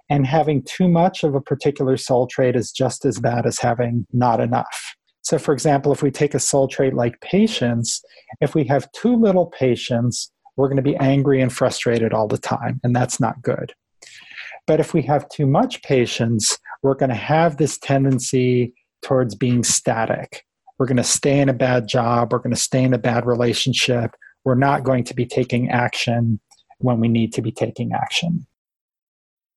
And 0.10 0.28
having 0.28 0.63
too 0.63 0.89
much 0.89 1.24
of 1.24 1.36
a 1.36 1.41
particular 1.41 1.96
soul 1.96 2.28
trait 2.28 2.56
is 2.56 2.72
just 2.72 3.06
as 3.06 3.20
bad 3.20 3.46
as 3.46 3.60
having 3.60 4.06
not 4.12 4.41
enough. 4.41 4.96
So, 5.22 5.38
for 5.38 5.54
example, 5.54 5.91
if 5.91 6.04
we 6.04 6.12
take 6.12 6.34
a 6.34 6.39
soul 6.39 6.67
trait 6.67 6.94
like 6.94 7.22
patience, 7.22 8.02
if 8.41 8.56
we 8.56 8.65
have 8.65 8.91
too 8.91 9.15
little 9.15 9.46
patience, 9.46 10.32
we're 10.58 10.67
going 10.67 10.78
to 10.78 10.82
be 10.82 10.98
angry 10.98 11.41
and 11.41 11.54
frustrated 11.54 12.13
all 12.13 12.28
the 12.28 12.38
time, 12.38 12.80
and 12.84 12.96
that's 12.96 13.20
not 13.20 13.41
good. 13.41 13.74
But 14.67 14.80
if 14.80 14.94
we 14.94 15.02
have 15.04 15.30
too 15.30 15.46
much 15.46 15.82
patience, 15.84 16.58
we're 16.84 16.96
going 16.96 17.10
to 17.10 17.15
have 17.15 17.58
this 17.58 17.78
tendency 17.78 18.74
towards 19.02 19.36
being 19.36 19.63
static. 19.63 20.44
We're 20.78 20.88
going 20.88 20.98
to 20.98 21.04
stay 21.04 21.39
in 21.39 21.50
a 21.50 21.54
bad 21.54 21.88
job, 21.88 22.32
we're 22.32 22.39
going 22.39 22.56
to 22.56 22.60
stay 22.60 22.84
in 22.84 22.94
a 22.94 23.00
bad 23.00 23.26
relationship, 23.26 24.12
we're 24.44 24.56
not 24.56 24.84
going 24.84 25.04
to 25.06 25.13
be 25.13 25.26
taking 25.26 25.70
action 25.70 26.39
when 26.82 27.00
we 27.00 27.08
need 27.08 27.34
to 27.34 27.41
be 27.41 27.52
taking 27.52 27.91
action. 27.94 28.46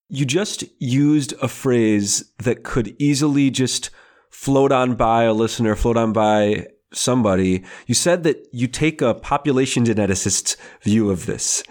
You 0.09 0.25
just 0.25 0.65
used 0.79 1.35
a 1.41 1.49
phrase 1.49 2.31
that 2.39 2.63
could 2.63 2.95
easily 2.99 3.51
just 3.51 3.91
float 4.31 4.73
on 4.73 4.95
by 4.95 5.25
a 5.25 5.33
listener, 5.33 5.75
float 5.77 5.97
on 5.97 6.13
by 6.13 6.67
somebody. 6.93 7.65
You 7.87 7.95
said 7.95 8.23
that 8.25 8.47
you 8.53 8.67
take 8.67 9.01
a 9.01 9.15
population 9.15 9.85
geneticist's 9.85 10.57
view 10.83 11.11
of 11.11 11.27
this. 11.27 11.63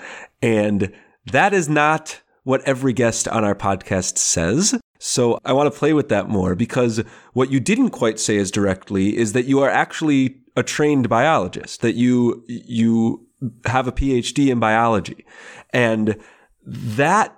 And 0.42 0.92
that 1.32 1.54
is 1.54 1.70
not 1.70 2.22
what 2.44 2.62
every 2.64 2.94
guest 2.94 3.28
on 3.28 3.44
our 3.44 3.56
podcast 3.56 4.18
says. 4.18 4.80
So 5.00 5.40
I 5.46 5.54
want 5.54 5.72
to 5.72 5.78
play 5.78 5.94
with 5.94 6.10
that 6.10 6.30
more 6.30 6.56
because 6.56 7.04
what 7.34 7.52
you 7.52 7.60
didn't 7.60 7.92
quite 7.92 8.20
say 8.20 8.38
as 8.38 8.52
directly 8.52 9.18
is 9.18 9.34
that 9.34 9.46
you 9.46 9.62
are 9.62 9.70
actually 9.70 10.38
a 10.56 10.64
trained 10.64 11.10
biologist, 11.10 11.82
that 11.82 11.96
you, 11.96 12.44
you 12.48 13.26
have 13.66 13.88
a 13.88 13.92
PhD 13.92 14.52
in 14.52 14.60
biology. 14.60 15.26
And 15.72 16.18
that 16.66 17.38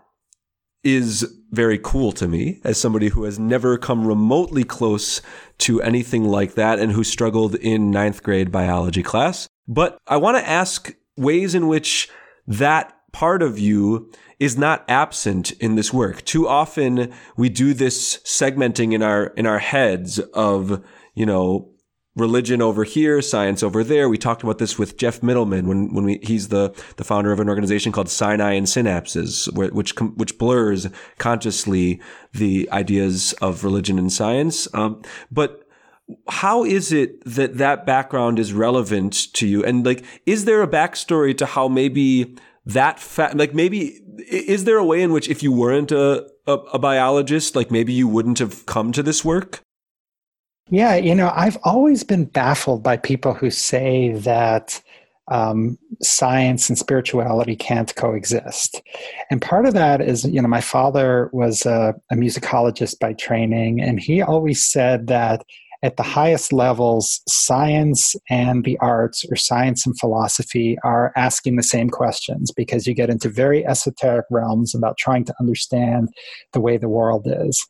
is 0.84 1.40
very 1.52 1.80
cool 1.82 2.12
to 2.12 2.28
me 2.28 2.62
as 2.64 2.80
somebody 2.80 3.10
who 3.10 3.24
has 3.24 3.40
never 3.40 3.78
come 3.78 4.06
remotely 4.06 4.64
close 4.64 5.22
to 5.58 5.82
anything 5.82 6.26
like 6.26 6.54
that 6.54 6.80
and 6.80 6.92
who 6.92 7.04
struggled 7.04 7.56
in 7.56 7.90
ninth 7.90 8.22
grade 8.22 8.52
biology 8.52 9.02
class. 9.02 9.48
But 9.68 9.98
I 10.06 10.18
want 10.18 10.38
to 10.38 10.48
ask 10.48 10.94
ways 11.18 11.56
in 11.56 11.68
which 11.68 12.10
that 12.46 12.94
part 13.12 13.42
of 13.42 13.58
you 13.58 14.12
is 14.40 14.58
not 14.58 14.86
absent 14.88 15.52
in 15.54 15.76
this 15.76 15.94
work. 15.94 16.24
Too 16.26 16.48
often 16.48 17.12
we 17.38 17.50
do 17.50 17.74
this 17.74 18.20
segmenting 18.26 18.94
in 18.94 19.02
our, 19.02 19.28
in 19.28 19.48
our 19.48 19.60
heads 19.60 20.20
of, 20.20 20.86
you 21.16 21.26
know, 21.26 21.72
religion 22.16 22.62
over 22.62 22.84
here, 22.84 23.22
science 23.22 23.62
over 23.62 23.84
there. 23.84 24.08
We 24.08 24.18
talked 24.18 24.44
about 24.44 24.58
this 24.58 24.80
with 24.80 24.98
Jeff 24.98 25.22
Mitelman 25.22 25.68
when, 25.68 25.94
when 25.94 26.06
we, 26.06 26.20
he's 26.24 26.48
the, 26.48 26.74
the 26.96 27.04
founder 27.04 27.32
of 27.32 27.40
an 27.40 27.50
organization 27.50 27.92
called 27.92 28.10
Sinai 28.10 28.54
and 28.54 28.68
Synapses, 28.68 29.52
which, 29.54 29.94
which 30.00 30.38
blurs 30.38 30.88
consciously 31.18 32.00
the 32.34 32.70
ideas 32.72 33.34
of 33.42 33.64
religion 33.64 34.00
and 34.00 34.12
science. 34.12 34.68
Um, 34.74 35.02
but 35.30 35.68
how 36.28 36.64
is 36.64 36.92
it 36.92 37.24
that 37.26 37.58
that 37.58 37.86
background 37.86 38.40
is 38.40 38.54
relevant 38.54 39.34
to 39.34 39.48
you? 39.48 39.66
And 39.66 39.86
like, 39.86 40.06
is 40.26 40.46
there 40.46 40.62
a 40.62 40.68
backstory 40.68 41.38
to 41.38 41.46
how 41.46 41.68
maybe 41.68 42.38
that 42.66 43.00
fact, 43.00 43.36
like 43.36 43.54
maybe, 43.54 44.02
is 44.30 44.64
there 44.64 44.78
a 44.78 44.86
way 44.86 45.02
in 45.02 45.12
which 45.12 45.28
if 45.28 45.44
you 45.44 45.52
weren't 45.52 45.92
a, 45.92 46.30
a, 46.48 46.54
a 46.54 46.80
biologist, 46.80 47.56
like 47.56 47.72
maybe 47.72 47.92
you 47.92 48.08
wouldn't 48.08 48.40
have 48.40 48.66
come 48.66 48.92
to 48.92 49.04
this 49.04 49.26
work? 49.26 49.62
Yeah, 50.70 50.96
you 50.96 51.14
know, 51.14 51.32
I've 51.36 51.58
always 51.64 52.04
been 52.04 52.26
baffled 52.26 52.82
by 52.82 52.98
people 52.98 53.34
who 53.34 53.52
say 53.52 54.14
that 54.14 54.82
um, 55.28 55.78
science 56.02 56.70
and 56.70 56.78
spirituality 56.78 57.56
can't 57.56 57.96
coexist. 57.96 58.82
And 59.30 59.42
part 59.42 59.66
of 59.68 59.74
that 59.76 60.02
is, 60.02 60.24
you 60.26 60.42
know, 60.42 60.48
my 60.48 60.62
father 60.62 61.30
was 61.34 61.66
a, 61.66 61.94
a 62.12 62.16
musicologist 62.16 63.00
by 63.00 63.14
training, 63.14 63.82
and 63.82 64.00
he 64.00 64.22
always 64.22 64.64
said 64.66 65.08
that 65.08 65.46
at 65.86 65.98
the 65.98 66.04
highest 66.04 66.52
levels, 66.52 67.22
science 67.30 68.16
and 68.28 68.66
the 68.66 68.76
arts, 68.80 69.24
or 69.30 69.36
science 69.36 69.86
and 69.86 69.98
philosophy, 70.00 70.80
are 70.84 71.14
asking 71.16 71.58
the 71.58 71.64
same 71.64 71.92
questions 71.92 72.52
because 72.52 72.88
you 72.88 72.96
get 72.96 73.12
into 73.12 73.30
very 73.30 73.64
esoteric 73.68 74.26
realms 74.32 74.74
about 74.74 74.98
trying 74.98 75.24
to 75.24 75.34
understand 75.40 76.10
the 76.54 76.60
way 76.60 76.76
the 76.76 76.90
world 76.90 77.28
is. 77.28 77.64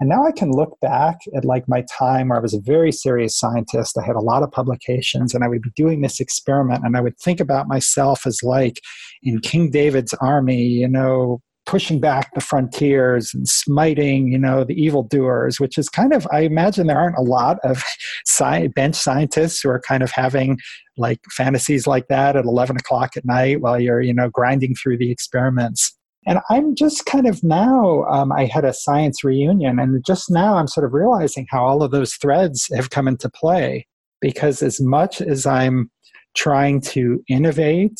And 0.00 0.10
now 0.10 0.26
I 0.26 0.32
can 0.32 0.50
look 0.52 0.78
back 0.82 1.16
at 1.34 1.46
like 1.46 1.66
my 1.66 1.82
time 1.90 2.28
where 2.28 2.36
I 2.38 2.42
was 2.42 2.52
a 2.52 2.60
very 2.60 2.92
serious 2.92 3.38
scientist. 3.38 3.96
I 3.96 4.04
had 4.04 4.16
a 4.16 4.20
lot 4.20 4.42
of 4.42 4.52
publications 4.52 5.34
and 5.34 5.42
I 5.42 5.48
would 5.48 5.62
be 5.62 5.70
doing 5.74 6.02
this 6.02 6.20
experiment 6.20 6.84
and 6.84 6.94
I 6.94 7.00
would 7.00 7.18
think 7.18 7.40
about 7.40 7.68
myself 7.68 8.26
as 8.26 8.42
like 8.42 8.80
in 9.22 9.40
King 9.40 9.70
David's 9.70 10.12
army, 10.20 10.62
you 10.62 10.88
know, 10.88 11.40
pushing 11.66 12.00
back 12.00 12.32
the 12.34 12.40
frontiers 12.40 13.34
and 13.34 13.46
smiting, 13.46 14.28
you 14.28 14.38
know, 14.38 14.64
the 14.64 14.80
evildoers, 14.80 15.60
which 15.60 15.76
is 15.76 15.88
kind 15.88 16.12
of, 16.12 16.26
I 16.32 16.40
imagine 16.40 16.86
there 16.86 16.98
aren't 16.98 17.18
a 17.18 17.22
lot 17.22 17.58
of 17.64 17.84
sci- 18.26 18.68
bench 18.68 18.94
scientists 18.94 19.60
who 19.60 19.68
are 19.70 19.80
kind 19.80 20.02
of 20.02 20.10
having 20.10 20.58
like 20.96 21.20
fantasies 21.30 21.86
like 21.86 22.08
that 22.08 22.36
at 22.36 22.44
11 22.44 22.76
o'clock 22.76 23.16
at 23.16 23.24
night 23.24 23.60
while 23.60 23.78
you're, 23.78 24.00
you 24.00 24.14
know, 24.14 24.30
grinding 24.30 24.74
through 24.74 24.96
the 24.96 25.10
experiments. 25.10 25.92
And 26.26 26.40
I'm 26.50 26.74
just 26.74 27.06
kind 27.06 27.26
of 27.26 27.42
now, 27.44 28.04
um, 28.04 28.32
I 28.32 28.46
had 28.46 28.64
a 28.64 28.72
science 28.72 29.22
reunion, 29.22 29.78
and 29.78 30.04
just 30.04 30.28
now 30.28 30.56
I'm 30.56 30.66
sort 30.66 30.84
of 30.84 30.92
realizing 30.92 31.46
how 31.50 31.64
all 31.64 31.84
of 31.84 31.92
those 31.92 32.14
threads 32.14 32.68
have 32.74 32.90
come 32.90 33.06
into 33.06 33.28
play. 33.28 33.86
Because 34.20 34.62
as 34.62 34.80
much 34.80 35.20
as 35.20 35.46
I'm 35.46 35.90
trying 36.34 36.80
to 36.80 37.22
innovate, 37.28 37.96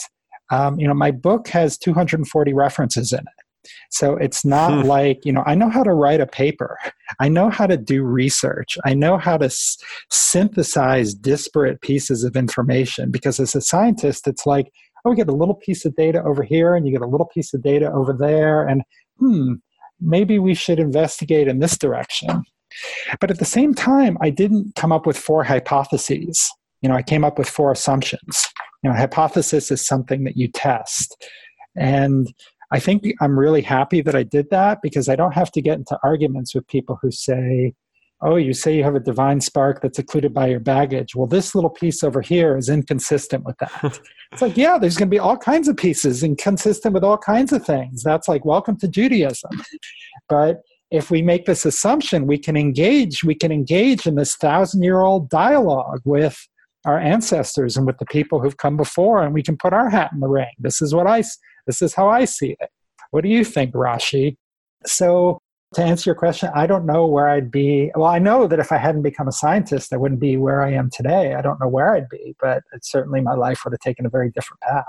um, 0.51 0.79
you 0.79 0.89
know, 0.89 0.95
my 0.95 1.11
book 1.11 1.47
has 1.49 1.79
240 1.79 2.53
references 2.53 3.13
in 3.13 3.21
it. 3.21 3.36
So 3.91 4.17
it's 4.17 4.45
not 4.45 4.83
hmm. 4.83 4.89
like, 4.89 5.25
you 5.25 5.33
know, 5.33 5.43
I 5.47 5.55
know 5.55 5.69
how 5.69 5.83
to 5.83 5.93
write 5.93 6.21
a 6.21 6.27
paper. 6.27 6.79
I 7.21 7.29
know 7.29 7.51
how 7.51 7.67
to 7.67 7.77
do 7.77 8.03
research. 8.03 8.77
I 8.85 8.95
know 8.95 9.19
how 9.19 9.37
to 9.37 9.47
s- 9.47 9.77
synthesize 10.11 11.15
disparate 11.15 11.81
pieces 11.81 12.25
of 12.25 12.37
information 12.37 13.11
because 13.11 13.41
as 13.41 13.55
a 13.55 13.61
scientist, 13.61 14.27
it's 14.27 14.47
like, 14.47 14.73
oh, 15.05 15.11
we 15.11 15.17
get 15.17 15.29
a 15.29 15.35
little 15.35 15.55
piece 15.55 15.85
of 15.85 15.95
data 15.97 16.23
over 16.25 16.43
here 16.43 16.75
and 16.75 16.87
you 16.87 16.93
get 16.93 17.03
a 17.03 17.07
little 17.07 17.27
piece 17.27 17.55
of 17.55 17.63
data 17.63 17.91
over 17.93 18.13
there. 18.13 18.67
And 18.67 18.83
hmm, 19.19 19.55
maybe 20.01 20.39
we 20.39 20.55
should 20.55 20.79
investigate 20.79 21.49
in 21.49 21.61
this 21.61 21.79
direction. 21.79 22.43
But 23.21 23.31
at 23.31 23.39
the 23.39 23.45
same 23.45 23.75
time, 23.75 24.19
I 24.21 24.31
didn't 24.31 24.75
come 24.75 24.93
up 24.93 25.07
with 25.07 25.17
four 25.17 25.45
hypotheses. 25.45 26.51
You 26.83 26.89
know, 26.89 26.97
I 26.97 27.03
came 27.03 27.25
up 27.25 27.39
with 27.39 27.49
four 27.49 27.73
assumptions. 27.73 28.47
You 28.83 28.91
know, 28.91 28.97
hypothesis 28.97 29.71
is 29.71 29.87
something 29.87 30.25
that 30.25 30.37
you 30.37 30.49
test. 30.49 31.17
And 31.77 32.33
I 32.73 32.81
think 32.81 33.05
I'm 33.21 33.39
really 33.39 33.63
happy 33.63 34.01
that 34.03 34.15
I 34.15 34.23
did 34.23 34.51
that 34.51 34.79
because 34.83 35.09
I 35.09 35.17
don't 35.17 35.35
have 35.35 35.53
to 35.53 35.63
get 35.63 35.79
into 35.79 35.99
arguments 36.03 36.55
with 36.55 36.67
people 36.67 36.99
who 37.01 37.11
say, 37.11 37.75
oh, 38.23 38.37
you 38.37 38.53
say 38.53 38.75
you 38.77 38.83
have 38.83 38.95
a 38.95 39.01
divine 39.01 39.41
spark 39.41 39.83
that's 39.83 39.99
occluded 39.99 40.33
by 40.33 40.47
your 40.49 40.61
baggage. 40.61 41.15
Well, 41.15 41.27
this 41.27 41.55
little 41.55 41.71
piece 41.71 42.03
over 42.03 42.23
here 42.23 42.57
is 42.57 42.69
inconsistent 42.69 43.45
with 43.45 43.57
that. 43.59 44.01
it's 44.33 44.43
like, 44.43 44.57
yeah, 44.57 44.79
there's 44.79 44.97
going 44.97 45.09
to 45.09 45.15
be 45.15 45.19
all 45.19 45.37
kinds 45.37 45.69
of 45.69 45.77
pieces 45.77 46.23
inconsistent 46.23 46.95
with 46.95 47.05
all 47.05 47.19
kinds 47.19 47.53
of 47.53 47.65
things. 47.65 48.03
That's 48.03 48.27
like, 48.27 48.45
welcome 48.45 48.79
to 48.79 48.89
Judaism. 48.89 49.51
but 50.29 50.63
if 50.91 51.11
we 51.11 51.21
make 51.21 51.47
this 51.47 51.67
assumption, 51.67 52.27
we 52.27 52.39
can 52.39 52.57
engage, 52.57 53.23
we 53.23 53.35
can 53.35 53.53
engage 53.53 54.07
in 54.07 54.15
this 54.15 54.35
thousand 54.37 54.83
year 54.83 55.01
old 55.01 55.29
dialogue 55.29 56.01
with 56.05 56.49
our 56.85 56.99
ancestors 56.99 57.77
and 57.77 57.87
with 57.87 57.99
the 57.99 58.07
people 58.07 58.41
who've 58.41 58.57
come 58.57 58.77
before, 58.77 59.23
and 59.23 59.35
we 59.35 59.43
can 59.43 59.57
put 59.57 59.73
our 59.73 59.91
hat 59.91 60.11
in 60.13 60.21
the 60.21 60.29
ring. 60.29 60.53
This 60.59 60.81
is 60.81 60.95
what 60.95 61.07
I, 61.09 61.25
this 61.67 61.83
is 61.83 61.95
how 61.95 62.09
I 62.09 62.25
see 62.25 62.57
it. 62.59 62.71
What 63.11 63.23
do 63.23 63.29
you 63.29 63.45
think, 63.45 63.75
Rashi? 63.75 64.37
So, 64.85 65.41
to 65.75 65.83
answer 65.83 66.11
your 66.11 66.15
question, 66.15 66.51
I 66.55 66.67
don't 66.67 66.87
know 66.87 67.07
where 67.07 67.29
I'd 67.29 67.51
be. 67.51 67.91
Well, 67.95 68.09
I 68.09 68.19
know 68.19 68.47
that 68.47 68.59
if 68.59 68.73
I 68.73 68.79
hadn't 68.79 69.03
become 69.03 69.29
a 69.29 69.33
scientist, 69.33 69.93
I 69.93 69.97
wouldn't 69.97 70.21
be 70.21 70.37
where 70.37 70.63
I 70.63 70.73
am 70.73 70.91
today. 70.91 71.35
I 71.35 71.43
don't 71.43 71.61
know 71.61 71.69
where 71.69 71.95
I'd 71.95 72.09
be, 72.09 72.35
but 72.41 72.63
certainly 72.83 73.21
my 73.21 73.35
life 73.35 73.65
would 73.65 73.73
have 73.73 73.81
taken 73.81 74.07
a 74.07 74.11
very 74.11 74.31
different 74.31 74.61
path. 74.61 74.85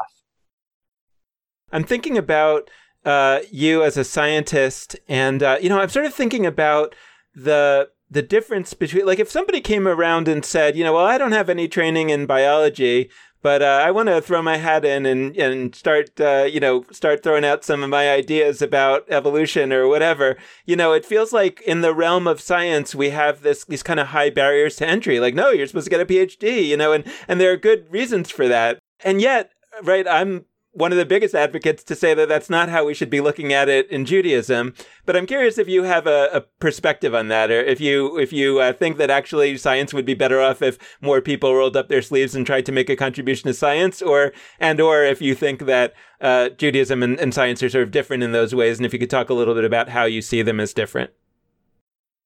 I'm 1.72 1.84
thinking 1.84 2.18
about 2.18 2.70
uh, 3.06 3.40
you 3.52 3.84
as 3.84 3.98
a 3.98 4.04
scientist, 4.04 4.96
and 5.08 5.42
uh, 5.42 5.58
you 5.62 5.70
know, 5.70 5.80
I'm 5.80 5.90
sort 5.90 6.06
of 6.06 6.14
thinking 6.14 6.46
about 6.46 6.96
the 7.34 7.90
the 8.10 8.22
difference 8.22 8.74
between 8.74 9.06
like 9.06 9.20
if 9.20 9.30
somebody 9.30 9.62
came 9.62 9.88
around 9.88 10.28
and 10.28 10.46
said, 10.46 10.78
you 10.78 10.84
know, 10.84 10.94
well, 10.94 11.06
I 11.06 11.18
don't 11.18 11.34
have 11.34 11.50
any 11.50 11.68
training 11.68 12.10
in 12.10 12.26
biology, 12.26 13.10
but 13.42 13.62
uh, 13.62 13.82
I 13.84 13.92
want 13.92 14.10
to 14.10 14.22
throw 14.22 14.42
my 14.42 14.58
hat 14.58 14.84
in 14.84 15.06
and 15.06 15.36
and 15.38 15.74
start 15.76 16.20
uh, 16.20 16.48
you 16.50 16.60
know 16.60 16.84
start 16.92 17.24
throwing 17.24 17.46
out 17.46 17.64
some 17.64 17.84
of 17.84 17.90
my 17.90 18.10
ideas 18.10 18.62
about 18.62 19.06
evolution 19.10 19.72
or 19.72 19.88
whatever. 19.88 20.38
You 20.66 20.76
know, 20.76 20.94
it 20.94 21.06
feels 21.06 21.34
like 21.34 21.62
in 21.62 21.82
the 21.82 21.94
realm 21.94 22.28
of 22.28 22.42
science 22.42 22.96
we 22.96 23.12
have 23.12 23.42
this 23.42 23.66
these 23.66 23.84
kind 23.84 24.00
of 24.00 24.08
high 24.08 24.30
barriers 24.30 24.78
to 24.78 24.88
entry. 24.88 25.20
Like, 25.20 25.36
no, 25.36 25.50
you're 25.52 25.68
supposed 25.68 25.86
to 25.86 25.92
get 25.92 26.02
a 26.02 26.06
PhD. 26.06 26.68
You 26.68 26.78
know, 26.78 26.92
and 26.94 27.04
and 27.28 27.40
there 27.40 27.52
are 27.52 27.58
good 27.58 27.92
reasons 27.92 28.32
for 28.32 28.48
that. 28.48 28.80
And 29.04 29.22
yet, 29.22 29.52
right, 29.84 30.08
I'm 30.08 30.46
one 30.78 30.92
of 30.92 30.98
the 31.00 31.06
biggest 31.06 31.34
advocates 31.34 31.84
to 31.84 31.96
say 31.96 32.14
that 32.14 32.30
that's 32.30 32.52
not 32.52 32.70
how 32.70 32.86
we 32.86 32.94
should 32.94 33.10
be 33.10 33.20
looking 33.20 33.52
at 33.52 33.68
it 33.68 33.90
in 33.90 34.06
Judaism. 34.06 34.76
But 35.08 35.16
I'm 35.16 35.26
curious 35.26 35.58
if 35.58 35.68
you 35.68 35.84
have 35.84 36.06
a, 36.06 36.30
a 36.32 36.42
perspective 36.42 37.16
on 37.16 37.30
that, 37.30 37.50
or 37.50 37.60
if 37.60 37.82
you 37.82 38.20
if 38.20 38.32
you 38.32 38.60
uh, 38.60 38.74
think 38.74 38.98
that 38.98 39.10
actually 39.10 39.58
science 39.58 39.92
would 39.92 40.06
be 40.06 40.14
better 40.14 40.40
off 40.40 40.62
if 40.62 40.78
more 41.02 41.20
people 41.20 41.56
rolled 41.56 41.76
up 41.76 41.90
their 41.90 42.04
sleeves 42.04 42.36
and 42.36 42.46
tried 42.46 42.66
to 42.68 42.72
make 42.72 42.92
a 42.92 42.96
contribution 42.96 43.48
to 43.48 43.56
science, 43.56 44.04
or 44.04 44.32
and 44.60 44.80
or 44.80 45.04
if 45.04 45.20
you 45.20 45.34
think 45.34 45.66
that 45.66 45.96
uh, 46.22 46.50
Judaism 46.50 47.02
and, 47.02 47.20
and 47.20 47.34
science 47.34 47.64
are 47.64 47.70
sort 47.70 47.84
of 47.84 47.92
different 47.92 48.22
in 48.22 48.32
those 48.32 48.54
ways, 48.54 48.78
and 48.78 48.86
if 48.86 48.94
you 48.94 49.00
could 49.00 49.10
talk 49.10 49.32
a 49.32 49.34
little 49.34 49.56
bit 49.56 49.66
about 49.66 49.90
how 49.90 50.06
you 50.06 50.22
see 50.22 50.44
them 50.44 50.60
as 50.60 50.74
different. 50.74 51.10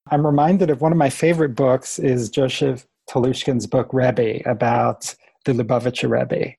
I'm 0.09 0.25
reminded 0.25 0.69
of 0.69 0.81
one 0.81 0.91
of 0.91 0.97
my 0.97 1.09
favorite 1.09 1.55
books 1.55 1.99
is 1.99 2.29
Joseph 2.29 2.85
Telushkin's 3.09 3.65
book 3.65 3.93
Rebbe 3.93 4.41
about 4.45 5.15
the 5.45 5.53
Lubavitcher 5.53 6.09
Rebbe, 6.09 6.53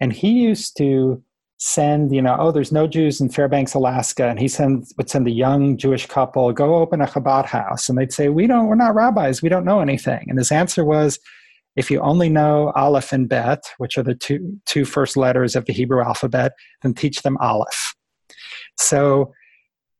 and 0.00 0.12
he 0.12 0.30
used 0.30 0.76
to 0.76 1.20
send, 1.64 2.12
you 2.12 2.20
know, 2.20 2.34
oh, 2.40 2.50
there's 2.50 2.72
no 2.72 2.88
Jews 2.88 3.20
in 3.20 3.28
Fairbanks, 3.28 3.72
Alaska, 3.72 4.26
and 4.28 4.40
he 4.40 4.48
send, 4.48 4.84
would 4.96 5.08
send 5.08 5.28
a 5.28 5.30
young 5.30 5.76
Jewish 5.76 6.06
couple, 6.06 6.52
go 6.52 6.74
open 6.74 7.00
a 7.00 7.06
Chabad 7.06 7.44
house. 7.44 7.88
And 7.88 7.96
they'd 7.96 8.12
say, 8.12 8.28
we 8.28 8.48
don't, 8.48 8.66
we're 8.66 8.74
not 8.74 8.96
rabbis, 8.96 9.42
we 9.42 9.48
don't 9.48 9.64
know 9.64 9.78
anything. 9.78 10.26
And 10.28 10.38
his 10.38 10.50
answer 10.50 10.84
was, 10.84 11.20
if 11.76 11.88
you 11.88 12.00
only 12.00 12.28
know 12.28 12.72
Aleph 12.74 13.12
and 13.12 13.28
Bet, 13.28 13.62
which 13.78 13.96
are 13.96 14.02
the 14.02 14.16
two, 14.16 14.58
two 14.66 14.84
first 14.84 15.16
letters 15.16 15.54
of 15.54 15.66
the 15.66 15.72
Hebrew 15.72 16.02
alphabet, 16.02 16.50
then 16.82 16.94
teach 16.94 17.22
them 17.22 17.36
Aleph. 17.36 17.94
So 18.76 19.32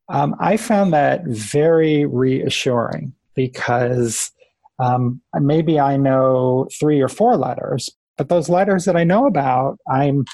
um, 0.09 0.35
I 0.41 0.57
found 0.57 0.93
that 0.93 1.25
very 1.27 2.07
reassuring 2.07 3.13
because 3.37 4.33
um, 4.81 5.21
maybe 5.33 5.79
I 5.79 5.97
know 5.97 6.67
three 6.81 7.01
or 7.01 7.09
four 7.09 7.37
letters, 7.37 7.89
but 8.19 8.29
those 8.29 8.49
letters 8.49 8.85
that 8.87 8.97
I 8.97 9.05
know 9.05 9.27
about, 9.27 9.79
I'm 9.89 10.25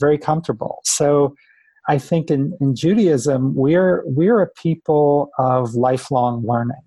very 0.00 0.18
comfortable. 0.18 0.78
So 0.84 1.34
I 1.88 1.98
think 1.98 2.30
in, 2.30 2.56
in 2.60 2.74
Judaism, 2.76 3.54
we're, 3.54 4.02
we're 4.06 4.40
a 4.40 4.48
people 4.50 5.30
of 5.38 5.74
lifelong 5.74 6.44
learning. 6.46 6.82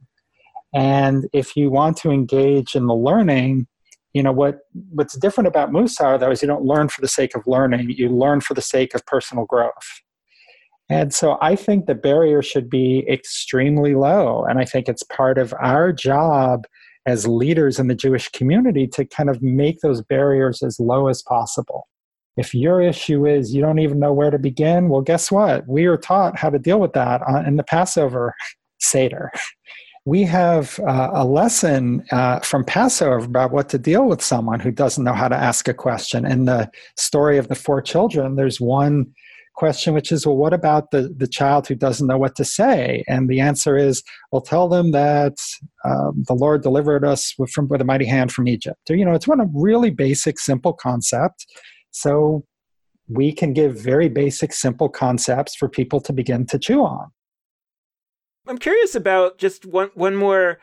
And 0.73 1.27
if 1.33 1.55
you 1.55 1.69
want 1.69 1.97
to 1.97 2.11
engage 2.11 2.75
in 2.75 2.87
the 2.87 2.95
learning, 2.95 3.67
you 4.13 4.23
know 4.23 4.31
what 4.31 4.59
what's 4.91 5.17
different 5.17 5.47
about 5.47 5.71
Musar 5.71 6.17
though 6.17 6.31
is 6.31 6.41
you 6.41 6.47
don't 6.47 6.63
learn 6.63 6.87
for 6.87 7.01
the 7.01 7.07
sake 7.07 7.35
of 7.35 7.45
learning, 7.45 7.89
you 7.89 8.07
learn 8.07 8.39
for 8.39 8.53
the 8.53 8.61
sake 8.61 8.95
of 8.95 9.05
personal 9.05 9.45
growth. 9.45 10.01
And 10.89 11.13
so 11.13 11.37
I 11.41 11.55
think 11.55 11.85
the 11.85 11.95
barrier 11.95 12.41
should 12.41 12.69
be 12.69 13.05
extremely 13.09 13.95
low. 13.95 14.45
And 14.47 14.59
I 14.59 14.65
think 14.65 14.87
it's 14.87 15.03
part 15.03 15.37
of 15.37 15.53
our 15.59 15.91
job 15.91 16.65
as 17.05 17.27
leaders 17.27 17.79
in 17.79 17.87
the 17.87 17.95
Jewish 17.95 18.29
community 18.29 18.87
to 18.87 19.05
kind 19.05 19.29
of 19.29 19.41
make 19.41 19.79
those 19.81 20.01
barriers 20.01 20.63
as 20.63 20.79
low 20.79 21.07
as 21.07 21.21
possible. 21.21 21.87
If 22.37 22.53
your 22.53 22.81
issue 22.81 23.25
is 23.25 23.53
you 23.53 23.61
don't 23.61 23.79
even 23.79 23.99
know 23.99 24.13
where 24.13 24.31
to 24.31 24.39
begin, 24.39 24.89
well, 24.89 25.01
guess 25.01 25.31
what? 25.31 25.67
We 25.67 25.85
are 25.85 25.97
taught 25.97 26.37
how 26.37 26.49
to 26.49 26.59
deal 26.59 26.79
with 26.79 26.93
that 26.93 27.21
in 27.45 27.55
the 27.55 27.63
Passover 27.63 28.33
Seder. 28.79 29.31
We 30.07 30.21
have 30.23 30.79
uh, 30.81 31.09
a 31.13 31.25
lesson 31.25 32.05
uh, 32.11 32.39
from 32.41 32.63
Passover 32.63 33.17
about 33.17 33.51
what 33.51 33.69
to 33.69 33.79
deal 33.79 34.05
with 34.05 34.21
someone 34.21 34.59
who 34.59 34.71
doesn't 34.71 35.03
know 35.03 35.13
how 35.13 35.27
to 35.27 35.35
ask 35.35 35.67
a 35.67 35.73
question. 35.73 36.27
In 36.27 36.45
the 36.45 36.69
story 36.95 37.39
of 37.39 37.47
the 37.47 37.55
four 37.55 37.81
children, 37.81 38.35
there's 38.35 38.61
one 38.61 39.07
question, 39.55 39.93
which 39.93 40.11
is, 40.11 40.27
well, 40.27 40.35
what 40.35 40.53
about 40.53 40.91
the, 40.91 41.13
the 41.17 41.27
child 41.27 41.67
who 41.67 41.75
doesn't 41.75 42.07
know 42.07 42.17
what 42.17 42.35
to 42.35 42.45
say? 42.45 43.03
And 43.07 43.29
the 43.29 43.39
answer 43.39 43.77
is, 43.77 44.03
well, 44.31 44.41
tell 44.41 44.67
them 44.67 44.91
that 44.91 45.37
um, 45.83 46.23
the 46.27 46.35
Lord 46.35 46.61
delivered 46.61 47.03
us 47.03 47.33
with, 47.39 47.49
from, 47.49 47.67
with 47.67 47.81
a 47.81 47.85
mighty 47.85 48.05
hand 48.05 48.31
from 48.31 48.47
Egypt. 48.47 48.79
So, 48.87 48.93
you 48.93 49.05
know, 49.05 49.13
it's 49.13 49.27
one 49.27 49.39
of 49.39 49.49
really 49.53 49.89
basic, 49.89 50.39
simple 50.39 50.73
concept. 50.73 51.47
So 51.95 52.43
we 53.07 53.31
can 53.31 53.53
give 53.53 53.79
very 53.79 54.09
basic, 54.09 54.51
simple 54.51 54.89
concepts 54.89 55.55
for 55.55 55.69
people 55.69 56.01
to 56.01 56.11
begin 56.11 56.45
to 56.47 56.59
chew 56.59 56.83
on. 56.83 57.11
I'm 58.47 58.57
curious 58.57 58.95
about 58.95 59.37
just 59.37 59.65
one 59.65 59.89
one 59.95 60.15
more 60.15 60.59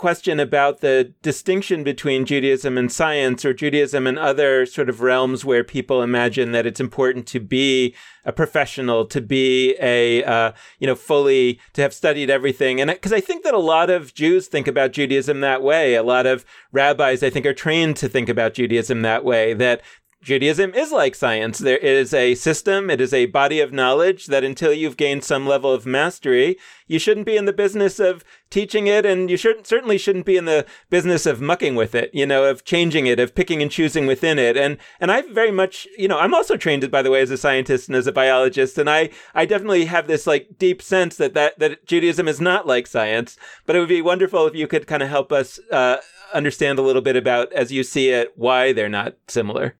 question 0.00 0.40
about 0.40 0.80
the 0.80 1.12
distinction 1.20 1.84
between 1.84 2.24
Judaism 2.24 2.78
and 2.78 2.90
science 2.90 3.44
or 3.44 3.52
Judaism 3.52 4.06
and 4.06 4.18
other 4.18 4.64
sort 4.64 4.88
of 4.88 5.02
realms 5.02 5.44
where 5.44 5.62
people 5.62 6.02
imagine 6.02 6.52
that 6.52 6.64
it's 6.64 6.80
important 6.80 7.26
to 7.26 7.38
be 7.38 7.94
a 8.24 8.32
professional, 8.32 9.04
to 9.04 9.20
be 9.20 9.76
a, 9.78 10.24
uh, 10.24 10.52
you 10.78 10.86
know, 10.86 10.94
fully, 10.94 11.60
to 11.74 11.82
have 11.82 11.92
studied 11.92 12.30
everything. 12.30 12.80
And 12.80 12.90
because 12.90 13.12
I 13.12 13.20
think 13.20 13.44
that 13.44 13.52
a 13.52 13.58
lot 13.58 13.90
of 13.90 14.14
Jews 14.14 14.46
think 14.46 14.66
about 14.66 14.92
Judaism 14.92 15.40
that 15.40 15.62
way. 15.62 15.96
A 15.96 16.02
lot 16.02 16.24
of 16.24 16.46
rabbis, 16.72 17.22
I 17.22 17.28
think, 17.28 17.44
are 17.44 17.52
trained 17.52 17.98
to 17.98 18.08
think 18.08 18.30
about 18.30 18.54
Judaism 18.54 19.02
that 19.02 19.22
way, 19.22 19.52
that 19.52 19.82
Judaism 20.22 20.74
is 20.74 20.92
like 20.92 21.14
science. 21.14 21.58
There 21.58 21.78
is 21.78 22.12
a 22.12 22.34
system, 22.34 22.90
it 22.90 23.00
is 23.00 23.14
a 23.14 23.24
body 23.26 23.58
of 23.60 23.72
knowledge 23.72 24.26
that 24.26 24.44
until 24.44 24.70
you've 24.70 24.98
gained 24.98 25.24
some 25.24 25.46
level 25.46 25.72
of 25.72 25.86
mastery, 25.86 26.58
you 26.86 26.98
shouldn't 26.98 27.24
be 27.24 27.38
in 27.38 27.46
the 27.46 27.54
business 27.54 27.98
of 27.98 28.22
teaching 28.50 28.86
it, 28.86 29.06
and 29.06 29.30
you 29.30 29.38
should, 29.38 29.66
certainly 29.66 29.96
shouldn't 29.96 30.26
be 30.26 30.36
in 30.36 30.44
the 30.44 30.66
business 30.90 31.24
of 31.24 31.40
mucking 31.40 31.74
with 31.74 31.94
it, 31.94 32.10
you 32.12 32.26
know, 32.26 32.44
of 32.44 32.64
changing 32.64 33.06
it, 33.06 33.18
of 33.18 33.34
picking 33.34 33.62
and 33.62 33.70
choosing 33.70 34.06
within 34.06 34.38
it. 34.38 34.58
And 34.58 34.76
and 35.00 35.10
I 35.10 35.22
very 35.22 35.50
much, 35.50 35.88
you 35.96 36.06
know, 36.06 36.18
I'm 36.18 36.34
also 36.34 36.58
trained, 36.58 36.90
by 36.90 37.00
the 37.00 37.10
way, 37.10 37.22
as 37.22 37.30
a 37.30 37.38
scientist 37.38 37.88
and 37.88 37.96
as 37.96 38.06
a 38.06 38.12
biologist, 38.12 38.76
and 38.76 38.90
I 38.90 39.08
I 39.34 39.46
definitely 39.46 39.86
have 39.86 40.06
this 40.06 40.26
like 40.26 40.58
deep 40.58 40.82
sense 40.82 41.16
that 41.16 41.32
that, 41.32 41.58
that 41.60 41.86
Judaism 41.86 42.28
is 42.28 42.42
not 42.42 42.66
like 42.66 42.86
science. 42.86 43.38
But 43.64 43.74
it 43.74 43.78
would 43.78 43.88
be 43.88 44.02
wonderful 44.02 44.46
if 44.46 44.54
you 44.54 44.66
could 44.66 44.86
kind 44.86 45.02
of 45.02 45.08
help 45.08 45.32
us 45.32 45.58
uh, 45.72 45.96
understand 46.34 46.78
a 46.78 46.82
little 46.82 47.02
bit 47.02 47.16
about, 47.16 47.50
as 47.54 47.72
you 47.72 47.82
see 47.84 48.10
it, 48.10 48.32
why 48.36 48.72
they're 48.74 48.88
not 48.88 49.16
similar. 49.26 49.76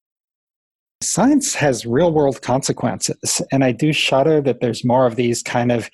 Science 1.02 1.54
has 1.54 1.86
real 1.86 2.12
world 2.12 2.42
consequences. 2.42 3.40
And 3.50 3.64
I 3.64 3.72
do 3.72 3.92
shudder 3.92 4.40
that 4.42 4.60
there's 4.60 4.84
more 4.84 5.06
of 5.06 5.16
these 5.16 5.42
kind 5.42 5.72
of 5.72 5.90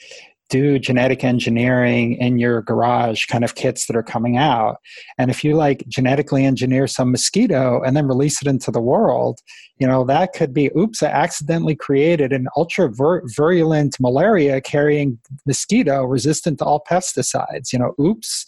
do 0.48 0.78
genetic 0.78 1.24
engineering 1.24 2.14
in 2.14 2.38
your 2.38 2.62
garage 2.62 3.26
kind 3.26 3.44
of 3.44 3.56
kits 3.56 3.86
that 3.86 3.96
are 3.96 4.02
coming 4.02 4.36
out. 4.36 4.76
And 5.18 5.30
if 5.30 5.42
you 5.42 5.54
like 5.54 5.84
genetically 5.88 6.44
engineer 6.44 6.86
some 6.86 7.10
mosquito 7.10 7.82
and 7.82 7.96
then 7.96 8.06
release 8.06 8.40
it 8.40 8.48
into 8.48 8.70
the 8.70 8.80
world, 8.80 9.40
you 9.78 9.86
know, 9.86 10.04
that 10.04 10.32
could 10.32 10.54
be 10.54 10.70
oops, 10.76 11.02
I 11.02 11.08
accidentally 11.08 11.74
created 11.74 12.32
an 12.32 12.46
ultra 12.56 12.90
virulent 12.92 13.96
malaria 13.98 14.60
carrying 14.60 15.18
mosquito 15.46 16.04
resistant 16.04 16.58
to 16.60 16.64
all 16.64 16.84
pesticides. 16.88 17.72
You 17.72 17.80
know, 17.80 17.94
oops. 18.00 18.46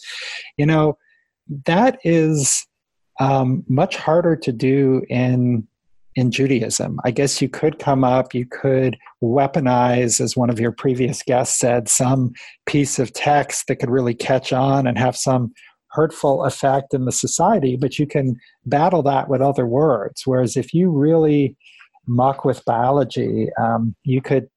You 0.57 0.67
know, 0.67 0.99
that 1.67 1.99
is 2.05 2.65
um, 3.19 3.65
much 3.69 3.97
harder 3.97 4.37
to 4.37 4.53
do 4.53 5.03
in 5.09 5.67
in 6.19 6.33
Judaism. 6.33 6.99
I 7.05 7.13
guess 7.13 7.41
you 7.41 7.49
could 7.49 7.79
come 7.79 8.03
up, 8.03 8.35
you 8.35 8.45
could 8.45 8.99
weaponize, 9.23 10.21
as 10.21 10.37
one 10.37 10.51
of 10.51 10.59
your 10.59 10.73
previous 10.73 11.23
guests 11.23 11.57
said, 11.57 11.89
some 11.89 12.33
piece 12.67 12.99
of 12.99 13.13
text 13.13 13.69
that 13.69 13.77
could 13.77 13.89
really 13.89 14.15
catch 14.15 14.53
on 14.53 14.89
and 14.89 14.99
have 14.99 15.17
some 15.17 15.53
hurtful 15.93 16.45
effect 16.45 16.93
in 16.93 17.05
the 17.05 17.13
society, 17.13 17.77
but 17.77 18.01
you 18.01 18.07
can 18.07 18.35
battle 18.67 19.03
that 19.05 19.29
with 19.29 19.41
other 19.41 19.65
words. 19.65 20.23
Whereas 20.25 20.57
if 20.57 20.75
you 20.75 20.91
really 20.91 21.57
muck 22.09 22.45
with 22.45 22.65
biology, 22.65 23.49
um, 23.61 23.95
you 24.03 24.21
could 24.21 24.49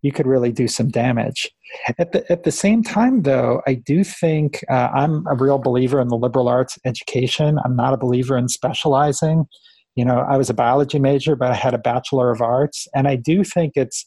you 0.00 0.12
could 0.12 0.26
really 0.26 0.52
do 0.52 0.68
some 0.68 0.88
damage. 0.88 1.50
At 1.98 2.12
the 2.12 2.30
at 2.32 2.44
the 2.44 2.50
same 2.50 2.82
time, 2.82 3.22
though, 3.22 3.62
I 3.66 3.74
do 3.74 4.04
think 4.04 4.62
uh, 4.70 4.88
I'm 4.94 5.26
a 5.26 5.34
real 5.34 5.58
believer 5.58 6.00
in 6.00 6.08
the 6.08 6.16
liberal 6.16 6.48
arts 6.48 6.78
education. 6.84 7.58
I'm 7.64 7.76
not 7.76 7.94
a 7.94 7.98
believer 7.98 8.36
in 8.38 8.48
specializing 8.48 9.46
you 9.94 10.04
know 10.04 10.18
i 10.28 10.36
was 10.36 10.50
a 10.50 10.54
biology 10.54 10.98
major 10.98 11.36
but 11.36 11.50
i 11.50 11.54
had 11.54 11.74
a 11.74 11.78
bachelor 11.78 12.30
of 12.30 12.40
arts 12.40 12.86
and 12.94 13.08
i 13.08 13.16
do 13.16 13.44
think 13.44 13.72
it's 13.76 14.04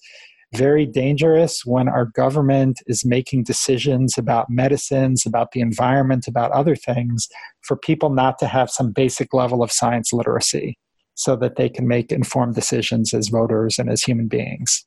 very 0.56 0.86
dangerous 0.86 1.66
when 1.66 1.88
our 1.88 2.06
government 2.06 2.82
is 2.88 3.04
making 3.04 3.44
decisions 3.44 4.18
about 4.18 4.50
medicines, 4.50 5.26
about 5.26 5.52
the 5.52 5.60
environment, 5.60 6.28
about 6.28 6.52
other 6.52 6.76
things, 6.76 7.28
for 7.62 7.76
people 7.76 8.10
not 8.10 8.40
to 8.40 8.48
have 8.48 8.70
some 8.70 8.92
basic 8.92 9.34
level 9.34 9.62
of 9.62 9.72
science 9.72 10.14
literacy 10.14 10.78
so 11.16 11.36
that 11.36 11.56
they 11.56 11.68
can 11.68 11.88
make 11.88 12.12
informed 12.12 12.56
decisions 12.56 13.14
as 13.14 13.28
voters 13.28 13.78
and 13.78 13.90
as 13.90 14.04
human 14.04 14.28
beings. 14.28 14.86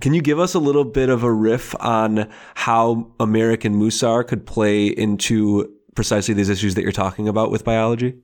Can 0.00 0.14
you 0.14 0.22
give 0.22 0.38
us 0.38 0.54
a 0.54 0.58
little 0.58 0.84
bit 0.84 1.08
of 1.08 1.22
a 1.22 1.32
riff 1.32 1.74
on 1.80 2.28
how 2.54 3.12
American 3.20 3.74
Mussar 3.76 4.26
could 4.26 4.44
play 4.46 4.86
into 4.86 5.72
precisely 5.94 6.34
these 6.34 6.48
issues 6.48 6.74
that 6.74 6.82
you're 6.82 6.92
talking 6.92 7.28
about 7.28 7.50
with 7.50 7.64
biology? 7.64 8.14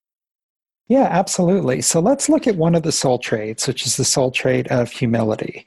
Yeah, 0.88 1.08
absolutely. 1.10 1.82
So 1.82 2.00
let's 2.00 2.28
look 2.28 2.46
at 2.46 2.56
one 2.56 2.74
of 2.74 2.82
the 2.82 2.92
soul 2.92 3.18
traits, 3.18 3.68
which 3.68 3.86
is 3.86 3.96
the 3.96 4.04
soul 4.04 4.30
trait 4.30 4.66
of 4.68 4.90
humility. 4.90 5.66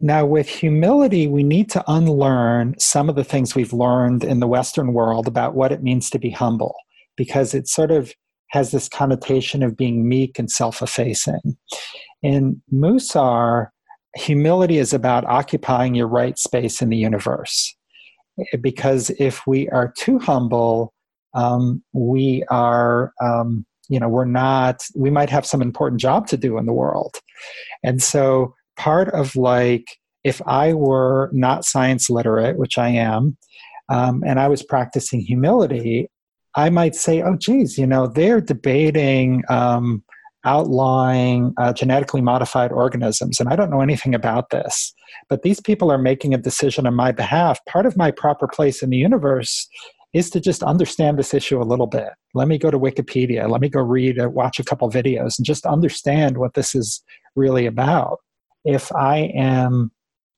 Now, 0.00 0.26
with 0.26 0.48
humility, 0.48 1.26
we 1.26 1.42
need 1.42 1.70
to 1.70 1.84
unlearn 1.88 2.74
some 2.78 3.08
of 3.08 3.16
the 3.16 3.24
things 3.24 3.54
we've 3.54 3.72
learned 3.72 4.22
in 4.24 4.40
the 4.40 4.46
Western 4.46 4.92
world 4.92 5.26
about 5.26 5.54
what 5.54 5.72
it 5.72 5.82
means 5.82 6.10
to 6.10 6.18
be 6.18 6.30
humble, 6.30 6.74
because 7.16 7.54
it 7.54 7.68
sort 7.68 7.90
of 7.90 8.12
has 8.48 8.70
this 8.70 8.88
connotation 8.88 9.62
of 9.62 9.76
being 9.76 10.08
meek 10.08 10.38
and 10.38 10.50
self 10.50 10.82
effacing. 10.82 11.56
In 12.22 12.60
Musar, 12.72 13.68
humility 14.16 14.78
is 14.78 14.92
about 14.92 15.24
occupying 15.26 15.94
your 15.94 16.08
right 16.08 16.38
space 16.38 16.82
in 16.82 16.88
the 16.90 16.96
universe. 16.96 17.74
Because 18.60 19.10
if 19.18 19.46
we 19.46 19.68
are 19.70 19.92
too 19.98 20.18
humble, 20.18 20.94
um, 21.34 21.82
we 21.92 22.42
are, 22.50 23.12
um, 23.22 23.66
you 23.88 23.98
know, 23.98 24.08
we're 24.08 24.24
not, 24.24 24.82
we 24.94 25.10
might 25.10 25.30
have 25.30 25.46
some 25.46 25.62
important 25.62 26.00
job 26.00 26.26
to 26.28 26.36
do 26.36 26.58
in 26.58 26.66
the 26.66 26.72
world. 26.72 27.16
And 27.82 28.02
so 28.02 28.54
part 28.76 29.08
of 29.14 29.36
like, 29.36 29.84
if 30.22 30.40
I 30.46 30.74
were 30.74 31.30
not 31.32 31.64
science 31.64 32.10
literate, 32.10 32.58
which 32.58 32.78
I 32.78 32.88
am, 32.88 33.36
um, 33.88 34.22
and 34.26 34.38
I 34.38 34.48
was 34.48 34.62
practicing 34.62 35.20
humility, 35.20 36.08
I 36.54 36.70
might 36.70 36.94
say, 36.94 37.22
oh, 37.22 37.36
geez, 37.36 37.78
you 37.78 37.86
know, 37.86 38.06
they're 38.06 38.40
debating 38.40 39.42
um, 39.48 40.02
outlawing 40.44 41.52
uh, 41.58 41.72
genetically 41.72 42.20
modified 42.20 42.72
organisms, 42.72 43.40
and 43.40 43.48
I 43.48 43.56
don't 43.56 43.70
know 43.70 43.82
anything 43.82 44.14
about 44.14 44.50
this. 44.50 44.94
But 45.28 45.42
these 45.42 45.60
people 45.60 45.92
are 45.92 45.98
making 45.98 46.34
a 46.34 46.38
decision 46.38 46.86
on 46.86 46.94
my 46.94 47.12
behalf. 47.12 47.58
Part 47.66 47.86
of 47.86 47.96
my 47.96 48.10
proper 48.10 48.48
place 48.48 48.82
in 48.82 48.90
the 48.90 48.96
universe 48.96 49.68
is 50.12 50.30
to 50.30 50.40
just 50.40 50.62
understand 50.62 51.18
this 51.18 51.34
issue 51.34 51.60
a 51.60 51.64
little 51.64 51.86
bit. 51.86 52.08
Let 52.34 52.48
me 52.48 52.58
go 52.58 52.70
to 52.70 52.78
Wikipedia. 52.78 53.48
Let 53.48 53.60
me 53.60 53.68
go 53.68 53.80
read, 53.80 54.18
or 54.18 54.28
watch 54.28 54.58
a 54.58 54.64
couple 54.64 54.90
videos, 54.90 55.38
and 55.38 55.46
just 55.46 55.66
understand 55.66 56.38
what 56.38 56.54
this 56.54 56.74
is 56.74 57.02
really 57.36 57.66
about. 57.66 58.18
If 58.64 58.92
I 58.92 59.32
am 59.34 59.90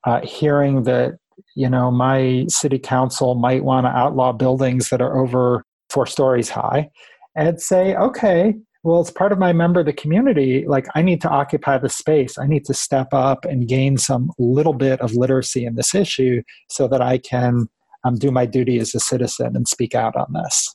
uh, 0.05 0.21
hearing 0.25 0.83
that 0.85 1.15
you 1.55 1.69
know 1.69 1.91
my 1.91 2.45
city 2.49 2.79
council 2.79 3.35
might 3.35 3.65
want 3.65 3.87
to 3.87 3.91
outlaw 3.91 4.33
buildings 4.33 4.89
that 4.89 5.01
are 5.01 5.19
over 5.19 5.65
four 5.91 6.07
stories 6.07 6.51
high 6.51 6.91
and 7.37 7.61
say 7.61 7.95
okay 7.97 8.55
well 8.83 9.01
as 9.01 9.11
part 9.11 9.33
of 9.33 9.39
my 9.39 9.53
member 9.53 9.81
of 9.81 9.87
the 9.87 9.93
community 9.93 10.65
like 10.67 10.87
i 10.95 11.03
need 11.03 11.21
to 11.21 11.29
occupy 11.29 11.79
the 11.79 11.89
space 11.89 12.39
i 12.39 12.47
need 12.47 12.65
to 12.65 12.75
step 12.75 13.09
up 13.13 13.45
and 13.45 13.69
gain 13.69 13.97
some 13.97 14.31
little 14.39 14.75
bit 14.75 15.01
of 15.01 15.15
literacy 15.15 15.65
in 15.65 15.75
this 15.75 15.95
issue 15.95 16.43
so 16.69 16.87
that 16.87 17.01
i 17.01 17.19
can 17.19 17.69
um, 18.05 18.17
do 18.17 18.31
my 18.31 18.47
duty 18.47 18.79
as 18.79 18.95
a 18.95 19.01
citizen 19.01 19.55
and 19.57 19.69
speak 19.69 19.95
out 19.95 20.17
on 20.17 20.33
this 20.33 20.75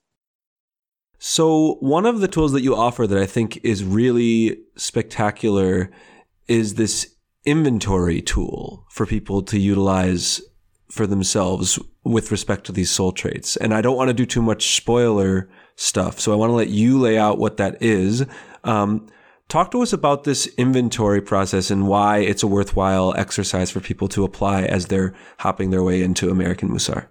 so 1.20 1.78
one 1.80 2.06
of 2.06 2.20
the 2.20 2.28
tools 2.28 2.52
that 2.52 2.62
you 2.62 2.76
offer 2.76 3.08
that 3.08 3.18
i 3.18 3.26
think 3.26 3.60
is 3.64 3.84
really 3.84 4.58
spectacular 4.76 5.92
is 6.48 6.76
this 6.76 7.16
inventory 7.46 8.22
tool 8.22 8.86
for 8.90 9.06
people 9.06 9.42
to 9.42 9.58
utilize 9.58 10.42
for 10.92 11.08
themselves 11.08 11.80
with 12.04 12.32
respect 12.32 12.66
to 12.66 12.72
these 12.72 12.92
soul 12.92 13.12
traits. 13.12 13.56
And 13.58 13.74
I 13.74 13.82
don't 13.82 13.98
want 13.98 14.10
to 14.10 14.14
do 14.14 14.26
too 14.26 14.42
much 14.42 14.76
spoiler 14.76 15.50
stuff. 15.76 16.20
So 16.20 16.32
I 16.32 16.36
want 16.36 16.50
to 16.50 16.56
let 16.56 16.70
you 16.70 17.00
lay 17.00 17.18
out 17.18 17.38
what 17.38 17.58
that 17.58 17.82
is. 17.82 18.26
Um, 18.64 19.08
talk 19.48 19.72
to 19.72 19.82
us 19.82 19.94
about 19.94 20.24
this 20.24 20.48
inventory 20.58 21.22
process 21.22 21.70
and 21.70 21.88
why 21.88 22.20
it's 22.20 22.44
a 22.44 22.48
worthwhile 22.48 23.14
exercise 23.18 23.72
for 23.72 23.80
people 23.80 24.08
to 24.10 24.24
apply 24.24 24.64
as 24.64 24.88
they're 24.88 25.14
hopping 25.40 25.70
their 25.70 25.84
way 25.84 26.02
into 26.02 26.30
American 26.30 26.70
Musar. 26.70 27.08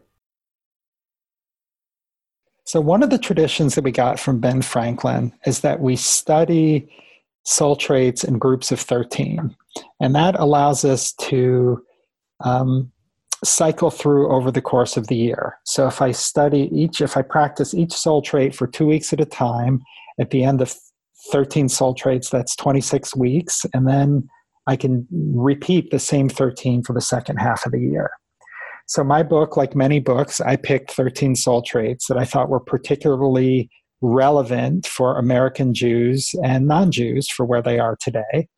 So, 2.66 2.81
one 2.81 3.02
of 3.02 3.11
the 3.11 3.18
traditions 3.18 3.74
that 3.74 3.85
we 3.85 3.92
got 3.92 4.18
from 4.18 4.40
Ben 4.40 4.61
Franklin 4.61 5.33
is 5.46 5.61
that 5.61 5.81
we 5.81 5.94
study 5.96 6.88
soul 7.44 7.76
traits 7.76 8.24
in 8.24 8.38
groups 8.38 8.72
of 8.72 8.81
13. 8.81 9.55
And 10.00 10.14
that 10.16 10.38
allows 10.38 10.85
us 10.85 11.12
to 11.12 11.81
um, 12.40 12.90
cycle 13.44 13.90
through 13.90 14.35
over 14.35 14.50
the 14.50 14.61
course 14.61 14.96
of 14.96 15.07
the 15.07 15.14
year. 15.14 15.57
So 15.64 15.87
if 15.87 16.02
I 16.02 16.11
study 16.11 16.68
each, 16.72 17.00
if 17.00 17.16
I 17.16 17.22
practice 17.22 17.72
each 17.72 17.92
soul 17.92 18.20
trait 18.20 18.52
for 18.55 18.66
two 18.66 18.87
weeks 18.87 19.12
at 19.12 19.20
a 19.20 19.26
time, 19.26 19.81
at 20.18 20.31
the 20.31 20.42
end 20.42 20.61
of 20.61 20.74
13 21.31 21.68
soul 21.68 21.94
traits, 21.94 22.31
that's 22.31 22.57
26 22.57 23.14
weeks. 23.14 23.64
And 23.72 23.87
then 23.87 24.29
I 24.66 24.74
can 24.74 25.07
repeat 25.12 25.92
the 25.92 26.00
same 26.00 26.29
13 26.29 26.83
for 26.83 26.94
the 26.94 27.00
second 27.00 27.37
half 27.37 27.64
of 27.64 27.70
the 27.70 27.81
year. 27.81 28.11
So 28.87 29.03
my 29.03 29.22
book, 29.22 29.57
like 29.57 29.75
many 29.75 29.99
books, 29.99 30.40
I 30.40 30.57
picked 30.57 30.92
13 30.92 31.35
soul 31.35 31.62
traits 31.62 32.07
that 32.07 32.16
I 32.16 32.25
thought 32.25 32.49
were 32.49 32.61
particularly 32.61 33.68
relevant 34.01 34.87
for 34.87 35.18
American 35.18 35.75
Jews 35.75 36.35
and 36.42 36.66
non 36.66 36.90
Jews 36.92 37.29
for 37.29 37.44
where 37.44 37.62
they 37.62 37.79
are 37.79 37.96
today. 38.01 38.49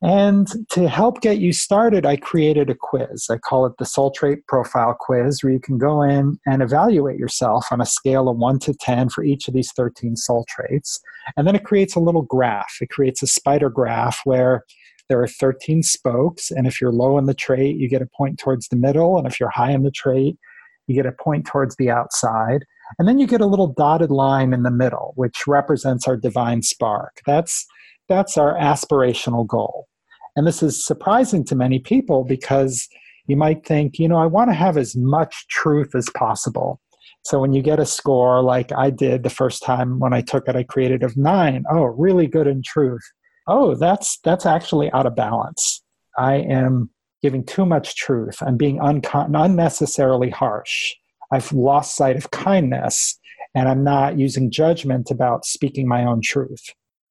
And 0.00 0.46
to 0.70 0.88
help 0.88 1.20
get 1.20 1.38
you 1.38 1.52
started, 1.52 2.06
I 2.06 2.16
created 2.16 2.70
a 2.70 2.74
quiz. 2.74 3.26
I 3.30 3.36
call 3.36 3.66
it 3.66 3.72
the 3.78 3.84
Soul 3.84 4.12
Trait 4.12 4.46
Profile 4.46 4.96
Quiz, 4.98 5.42
where 5.42 5.52
you 5.52 5.58
can 5.58 5.76
go 5.76 6.02
in 6.02 6.38
and 6.46 6.62
evaluate 6.62 7.18
yourself 7.18 7.66
on 7.72 7.80
a 7.80 7.86
scale 7.86 8.28
of 8.28 8.36
1 8.36 8.60
to 8.60 8.74
10 8.74 9.08
for 9.08 9.24
each 9.24 9.48
of 9.48 9.54
these 9.54 9.72
13 9.72 10.14
soul 10.14 10.46
traits. 10.48 11.00
And 11.36 11.48
then 11.48 11.56
it 11.56 11.64
creates 11.64 11.96
a 11.96 12.00
little 12.00 12.22
graph. 12.22 12.76
It 12.80 12.90
creates 12.90 13.24
a 13.24 13.26
spider 13.26 13.70
graph 13.70 14.20
where 14.22 14.64
there 15.08 15.22
are 15.22 15.28
13 15.28 15.82
spokes. 15.82 16.50
And 16.50 16.66
if 16.66 16.80
you're 16.80 16.92
low 16.92 17.18
in 17.18 17.26
the 17.26 17.34
trait, 17.34 17.76
you 17.76 17.88
get 17.88 18.02
a 18.02 18.08
point 18.16 18.38
towards 18.38 18.68
the 18.68 18.76
middle. 18.76 19.16
And 19.16 19.26
if 19.26 19.40
you're 19.40 19.50
high 19.50 19.72
in 19.72 19.82
the 19.82 19.90
trait, 19.90 20.38
you 20.86 20.94
get 20.94 21.06
a 21.06 21.12
point 21.12 21.46
towards 21.46 21.76
the 21.76 21.90
outside. 21.90 22.64
And 22.98 23.06
then 23.06 23.18
you 23.18 23.26
get 23.26 23.40
a 23.40 23.46
little 23.46 23.74
dotted 23.74 24.10
line 24.10 24.52
in 24.52 24.62
the 24.62 24.70
middle, 24.70 25.12
which 25.16 25.46
represents 25.46 26.08
our 26.08 26.16
divine 26.16 26.62
spark. 26.62 27.20
That's, 27.26 27.66
that's 28.08 28.38
our 28.38 28.54
aspirational 28.54 29.46
goal. 29.46 29.88
And 30.36 30.46
this 30.46 30.62
is 30.62 30.84
surprising 30.84 31.44
to 31.46 31.56
many 31.56 31.78
people 31.78 32.24
because 32.24 32.88
you 33.26 33.36
might 33.36 33.66
think, 33.66 33.98
you 33.98 34.08
know, 34.08 34.16
I 34.16 34.26
want 34.26 34.50
to 34.50 34.54
have 34.54 34.76
as 34.76 34.96
much 34.96 35.46
truth 35.48 35.94
as 35.94 36.08
possible. 36.16 36.80
So 37.24 37.40
when 37.40 37.52
you 37.52 37.60
get 37.60 37.80
a 37.80 37.84
score 37.84 38.42
like 38.42 38.72
I 38.72 38.90
did 38.90 39.22
the 39.22 39.30
first 39.30 39.62
time 39.62 39.98
when 39.98 40.14
I 40.14 40.22
took 40.22 40.48
it, 40.48 40.56
I 40.56 40.62
created 40.62 41.02
of 41.02 41.16
nine. 41.16 41.64
Oh, 41.70 41.84
really 41.84 42.26
good 42.26 42.46
in 42.46 42.62
truth. 42.62 43.02
Oh, 43.48 43.74
that's 43.74 44.18
that's 44.22 44.46
actually 44.46 44.92
out 44.92 45.06
of 45.06 45.16
balance. 45.16 45.82
I 46.18 46.34
am 46.34 46.90
giving 47.22 47.44
too 47.44 47.64
much 47.64 47.96
truth. 47.96 48.36
I'm 48.42 48.56
being 48.56 48.78
uncon- 48.78 49.32
unnecessarily 49.34 50.30
harsh. 50.30 50.94
I've 51.32 51.52
lost 51.52 51.96
sight 51.96 52.16
of 52.16 52.30
kindness 52.30 53.18
and 53.54 53.68
I'm 53.68 53.82
not 53.82 54.18
using 54.18 54.50
judgment 54.50 55.10
about 55.10 55.44
speaking 55.44 55.88
my 55.88 56.04
own 56.04 56.20
truth. 56.22 56.62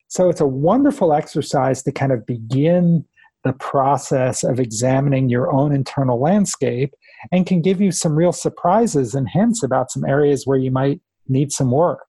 So 0.08 0.30
it's 0.30 0.40
a 0.40 0.48
wonderful 0.48 1.12
exercise 1.12 1.84
to 1.84 1.92
kind 1.92 2.12
of 2.12 2.26
begin 2.26 3.06
the 3.44 3.54
process 3.54 4.44
of 4.44 4.60
examining 4.60 5.30
your 5.30 5.52
own 5.52 5.74
internal 5.74 6.20
landscape 6.20 6.94
and 7.32 7.46
can 7.46 7.62
give 7.62 7.82
you 7.82 7.92
some 7.92 8.16
real 8.16 8.32
surprises 8.32 9.16
and 9.16 9.28
hints 9.30 9.64
about 9.64 9.92
some 9.92 10.06
areas 10.06 10.46
where 10.46 10.58
you 10.58 10.72
might 10.72 11.02
need 11.28 11.52
some 11.52 11.72
work. 11.72 12.06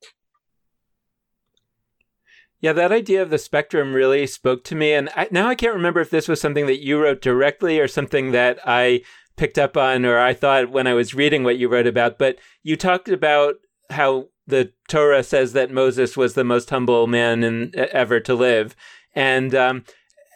Yeah, 2.60 2.72
that 2.72 2.90
idea 2.90 3.22
of 3.22 3.30
the 3.30 3.38
spectrum 3.38 3.94
really 3.94 4.26
spoke 4.26 4.64
to 4.64 4.74
me. 4.74 4.92
And 4.92 5.08
I, 5.14 5.28
now 5.30 5.48
I 5.48 5.54
can't 5.54 5.74
remember 5.74 6.00
if 6.00 6.10
this 6.10 6.26
was 6.26 6.40
something 6.40 6.66
that 6.66 6.82
you 6.82 7.00
wrote 7.00 7.20
directly 7.20 7.78
or 7.78 7.86
something 7.86 8.32
that 8.32 8.58
I 8.66 9.02
picked 9.36 9.58
up 9.58 9.76
on 9.76 10.04
or 10.04 10.18
I 10.18 10.34
thought 10.34 10.70
when 10.70 10.86
I 10.86 10.94
was 10.94 11.14
reading 11.14 11.44
what 11.44 11.58
you 11.58 11.68
wrote 11.68 11.86
about, 11.86 12.18
but 12.18 12.36
you 12.64 12.76
talked 12.76 13.08
about 13.08 13.54
how 13.90 14.26
the 14.46 14.72
Torah 14.88 15.22
says 15.22 15.52
that 15.52 15.70
Moses 15.70 16.16
was 16.16 16.34
the 16.34 16.44
most 16.44 16.70
humble 16.70 17.06
man 17.06 17.44
in, 17.44 17.72
ever 17.76 18.18
to 18.20 18.34
live. 18.34 18.74
And 19.14 19.54
um, 19.54 19.84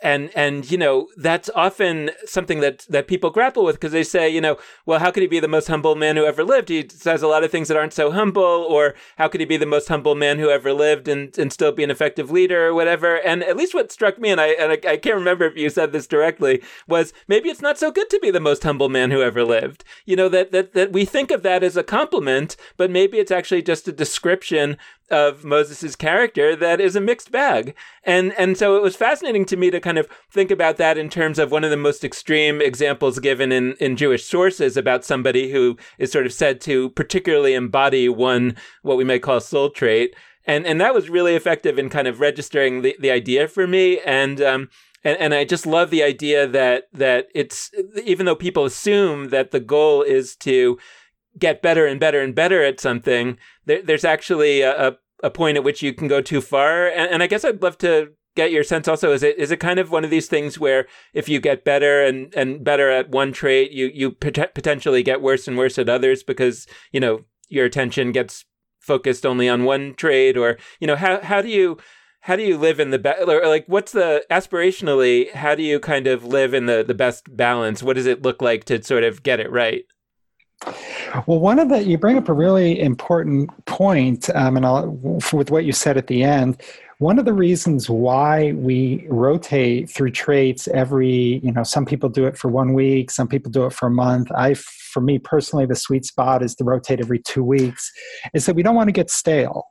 and 0.03 0.31
and 0.35 0.71
you 0.71 0.79
know 0.79 1.09
that's 1.17 1.51
often 1.55 2.11
something 2.25 2.61
that 2.61 2.87
that 2.89 3.07
people 3.07 3.31
grapple 3.31 3.65
with 3.65 3.77
because 3.77 3.93
they 3.93 4.05
say 4.05 4.29
you 4.29 4.41
know 4.41 4.57
well 4.87 4.99
how 4.99 5.11
could 5.11 5.23
he 5.23 5.27
be 5.27 5.41
the 5.41 5.49
most 5.49 5.69
humble 5.69 5.95
man 5.95 6.17
who 6.17 6.25
ever 6.25 6.45
lived? 6.45 6.69
He 6.69 6.89
says 6.89 7.23
a 7.23 7.29
lot 7.29 7.45
of 7.45 7.51
things 7.51 7.69
that 7.69 7.77
aren't 7.77 7.93
so 7.93 8.11
humble 8.13 8.43
or 8.43 8.95
how 9.19 9.29
could 9.29 9.41
he 9.41 9.47
be 9.47 9.57
the 9.57 9.67
most 9.67 9.89
humble 9.89 10.15
man 10.15 10.39
who 10.39 10.49
ever 10.51 10.73
lived 10.73 11.09
and 11.09 11.37
and 11.39 11.53
still 11.53 11.73
be 11.73 11.85
an 11.85 11.91
effective 11.91 12.31
leader? 12.31 12.63
or 12.63 12.75
whatever. 12.75 13.17
And 13.17 13.43
at 13.45 13.57
least 13.57 13.75
what 13.75 13.93
struck 13.93 14.19
me 14.19 14.31
and 14.31 14.41
I 14.41 14.49
and 14.49 14.73
I, 14.73 14.93
I 14.93 14.97
can't 14.97 15.17
remember 15.17 15.45
if 15.45 15.57
you 15.57 15.71
said 15.71 15.93
this 15.93 16.07
directly 16.07 16.63
was 16.87 17.13
maybe 17.29 17.49
it's 17.49 17.63
not 17.63 17.79
so 17.79 17.91
good 17.91 18.11
to 18.11 18.19
be 18.21 18.31
the 18.31 18.41
most 18.41 18.63
humble 18.63 18.89
man 18.89 19.11
who 19.11 19.23
ever 19.23 19.45
lived. 19.45 19.85
You 20.07 20.17
know 20.17 20.29
that 20.29 20.53
that 20.53 20.75
that 20.75 20.93
we 20.93 21.05
think 21.05 21.31
of 21.31 21.43
that 21.43 21.63
as 21.63 21.77
a 21.77 21.83
compliment 21.83 22.57
but 22.77 22.91
maybe 22.91 23.19
it's 23.19 23.31
actually 23.31 23.63
just 23.63 23.89
a 23.89 23.93
description 23.93 24.77
of 25.13 25.45
Moses's 25.45 25.95
character 25.95 26.57
that 26.57 26.81
is 26.81 26.97
a 26.97 27.01
mixed 27.01 27.31
bag 27.31 27.75
and 28.05 28.33
and 28.39 28.57
so 28.57 28.77
it 28.77 28.83
was 28.83 28.97
fascinating 28.97 29.45
to 29.45 29.57
me 29.57 29.71
to 29.71 29.81
kind 29.81 29.99
of 29.99 30.09
think 30.31 30.51
about 30.51 30.77
that 30.79 30.99
in 30.99 31.09
terms 31.09 31.39
of 31.39 31.51
one 31.51 31.65
of 31.65 31.71
the 31.71 31.77
most 31.77 32.03
extreme 32.05 32.61
examples 32.61 33.19
given 33.19 33.53
in, 33.53 33.75
in 33.75 33.97
Jewish 33.97 34.25
sources 34.25 34.77
about 34.77 35.05
somebody 35.05 35.53
who 35.53 35.77
is 35.99 36.11
sort 36.11 36.27
of 36.27 36.33
said 36.33 36.61
to 36.63 36.91
particularly 36.91 37.55
embody 37.55 38.09
one, 38.09 38.57
what 38.83 38.97
we 38.97 39.05
might 39.05 39.23
call 39.23 39.41
soul 39.41 39.71
trait. 39.71 40.15
And, 40.45 40.67
and 40.67 40.81
that 40.81 40.95
was 40.95 41.09
really 41.09 41.37
effective 41.37 41.79
in 41.79 41.89
kind 41.89 42.09
of 42.09 42.21
registering 42.21 42.83
the, 42.83 42.97
the 42.99 43.11
idea 43.11 43.47
for 43.47 43.67
me. 43.67 44.01
And, 44.01 44.41
um, 44.41 44.71
and, 45.05 45.17
and 45.19 45.35
I 45.35 45.45
just 45.45 45.67
love 45.67 45.91
the 45.91 46.03
idea 46.03 46.47
that, 46.49 46.89
that 46.93 47.29
it's, 47.35 47.71
even 48.05 48.27
though 48.27 48.35
people 48.35 48.65
assume 48.65 49.29
that 49.29 49.53
the 49.53 49.61
goal 49.61 50.03
is 50.03 50.35
to 50.37 50.79
get 51.39 51.63
better 51.63 51.87
and 51.87 51.99
better 51.99 52.21
and 52.21 52.35
better 52.35 52.63
at 52.63 52.81
something, 52.81 53.39
there, 53.67 53.83
there's 53.83 54.05
actually 54.05 54.63
a, 54.63 54.97
a 55.23 55.31
point 55.31 55.57
at 55.57 55.65
which 55.65 55.83
you 55.83 55.93
can 55.93 56.09
go 56.09 56.21
too 56.21 56.41
far. 56.41 56.89
And, 56.89 57.11
and 57.11 57.23
I 57.23 57.27
guess 57.27 57.45
I'd 57.45 57.63
love 57.63 57.79
to 57.79 58.13
get 58.35 58.51
your 58.51 58.65
sense 58.65 58.89
also. 58.89 59.13
Is 59.13 59.23
it 59.23 59.39
is 59.39 59.51
it 59.51 59.59
kind 59.59 59.79
of 59.79 59.91
one 59.91 60.05
of 60.05 60.11
these 60.11 60.29
things 60.29 60.59
where 60.59 60.87
if 61.13 61.29
you 61.29 61.41
get 61.41 61.65
better 61.65 62.03
and 62.03 62.35
and 62.35 62.65
better 62.65 62.91
at 62.91 63.11
one 63.11 63.33
trait 63.33 63.73
you 63.73 63.91
you 63.93 64.13
pot- 64.13 64.55
potentially 64.55 65.03
get 65.03 65.23
worse 65.23 65.47
and 65.47 65.57
worse 65.57 65.79
at 65.79 65.89
others 65.89 66.23
because 66.23 66.67
you 66.93 67.01
know 67.01 67.25
your 67.49 67.67
attention 67.67 68.13
gets 68.13 68.45
focused 68.81 69.25
only 69.25 69.49
on 69.49 69.65
one 69.65 69.95
trait? 69.95 70.37
Or 70.37 70.59
you 70.81 70.87
know 70.87 70.97
how 70.97 71.21
how 71.23 71.43
do 71.43 71.49
you 71.49 71.79
how 72.21 72.37
do 72.37 72.43
you 72.43 72.57
live 72.57 72.81
in 72.81 72.91
the 72.91 72.99
best 72.99 73.23
or 73.29 73.47
like 73.47 73.65
what's 73.67 73.93
the 73.93 74.25
aspirationally 74.31 75.33
how 75.33 75.55
do 75.55 75.63
you 75.63 75.81
kind 75.81 76.07
of 76.07 76.25
live 76.25 76.55
in 76.55 76.67
the 76.67 76.85
the 76.87 76.95
best 76.95 77.37
balance? 77.37 77.83
What 77.83 77.97
does 77.97 78.07
it 78.07 78.23
look 78.23 78.43
like 78.43 78.65
to 78.65 78.83
sort 78.83 79.05
of 79.05 79.23
get 79.23 79.41
it 79.41 79.51
right 79.51 79.85
well, 81.27 81.41
one 81.41 81.59
of 81.59 81.69
the 81.69 81.83
you 81.83 81.99
bring 81.99 82.17
up 82.17 82.29
a 82.29 82.33
really 82.33 82.81
important 82.81 83.51
point, 83.67 84.31
um, 84.35 84.57
and 84.57 84.67
I'll, 84.67 84.91
with 85.33 85.51
what 85.51 85.65
you 85.65 85.73
said 85.73 85.97
at 85.97 86.07
the 86.07 86.23
end. 86.23 86.61
One 86.99 87.19
of 87.19 87.25
the 87.25 87.33
reasons 87.33 87.91
why 87.91 88.53
we 88.53 89.07
rotate 89.09 89.91
through 89.91 90.13
traits 90.13 90.69
every, 90.69 91.41
you 91.43 91.51
know, 91.51 91.65
some 91.65 91.85
people 91.85 92.09
do 92.09 92.27
it 92.27 92.39
for 92.39 92.49
one 92.49 92.75
week, 92.75 93.11
some 93.11 93.27
people 93.27 93.51
do 93.51 93.67
it 93.67 93.73
for 93.73 93.89
a 93.89 93.91
month. 93.91 94.31
I, 94.31 94.55
for 94.55 95.01
me 95.01 95.19
personally, 95.19 95.67
the 95.67 95.75
sweet 95.75 96.05
spot 96.05 96.45
is 96.45 96.55
to 96.57 96.65
rotate 96.65 97.01
every 97.01 97.19
two 97.19 97.43
weeks. 97.43 97.91
Is 98.35 98.47
that 98.47 98.55
we 98.55 98.63
don't 98.63 98.77
want 98.77 98.87
to 98.87 98.93
get 98.93 99.11
stale. 99.11 99.65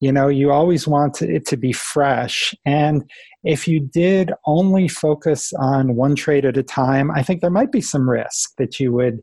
You 0.00 0.12
know, 0.12 0.28
you 0.28 0.50
always 0.50 0.88
want 0.88 1.22
it 1.22 1.46
to 1.46 1.56
be 1.56 1.72
fresh. 1.72 2.52
And 2.64 3.08
if 3.44 3.68
you 3.68 3.80
did 3.80 4.32
only 4.44 4.88
focus 4.88 5.52
on 5.54 5.94
one 5.94 6.16
trait 6.16 6.44
at 6.44 6.58
a 6.58 6.62
time, 6.62 7.10
I 7.12 7.22
think 7.22 7.40
there 7.40 7.50
might 7.50 7.70
be 7.70 7.80
some 7.80 8.10
risk 8.10 8.56
that 8.58 8.80
you 8.80 8.92
would 8.92 9.20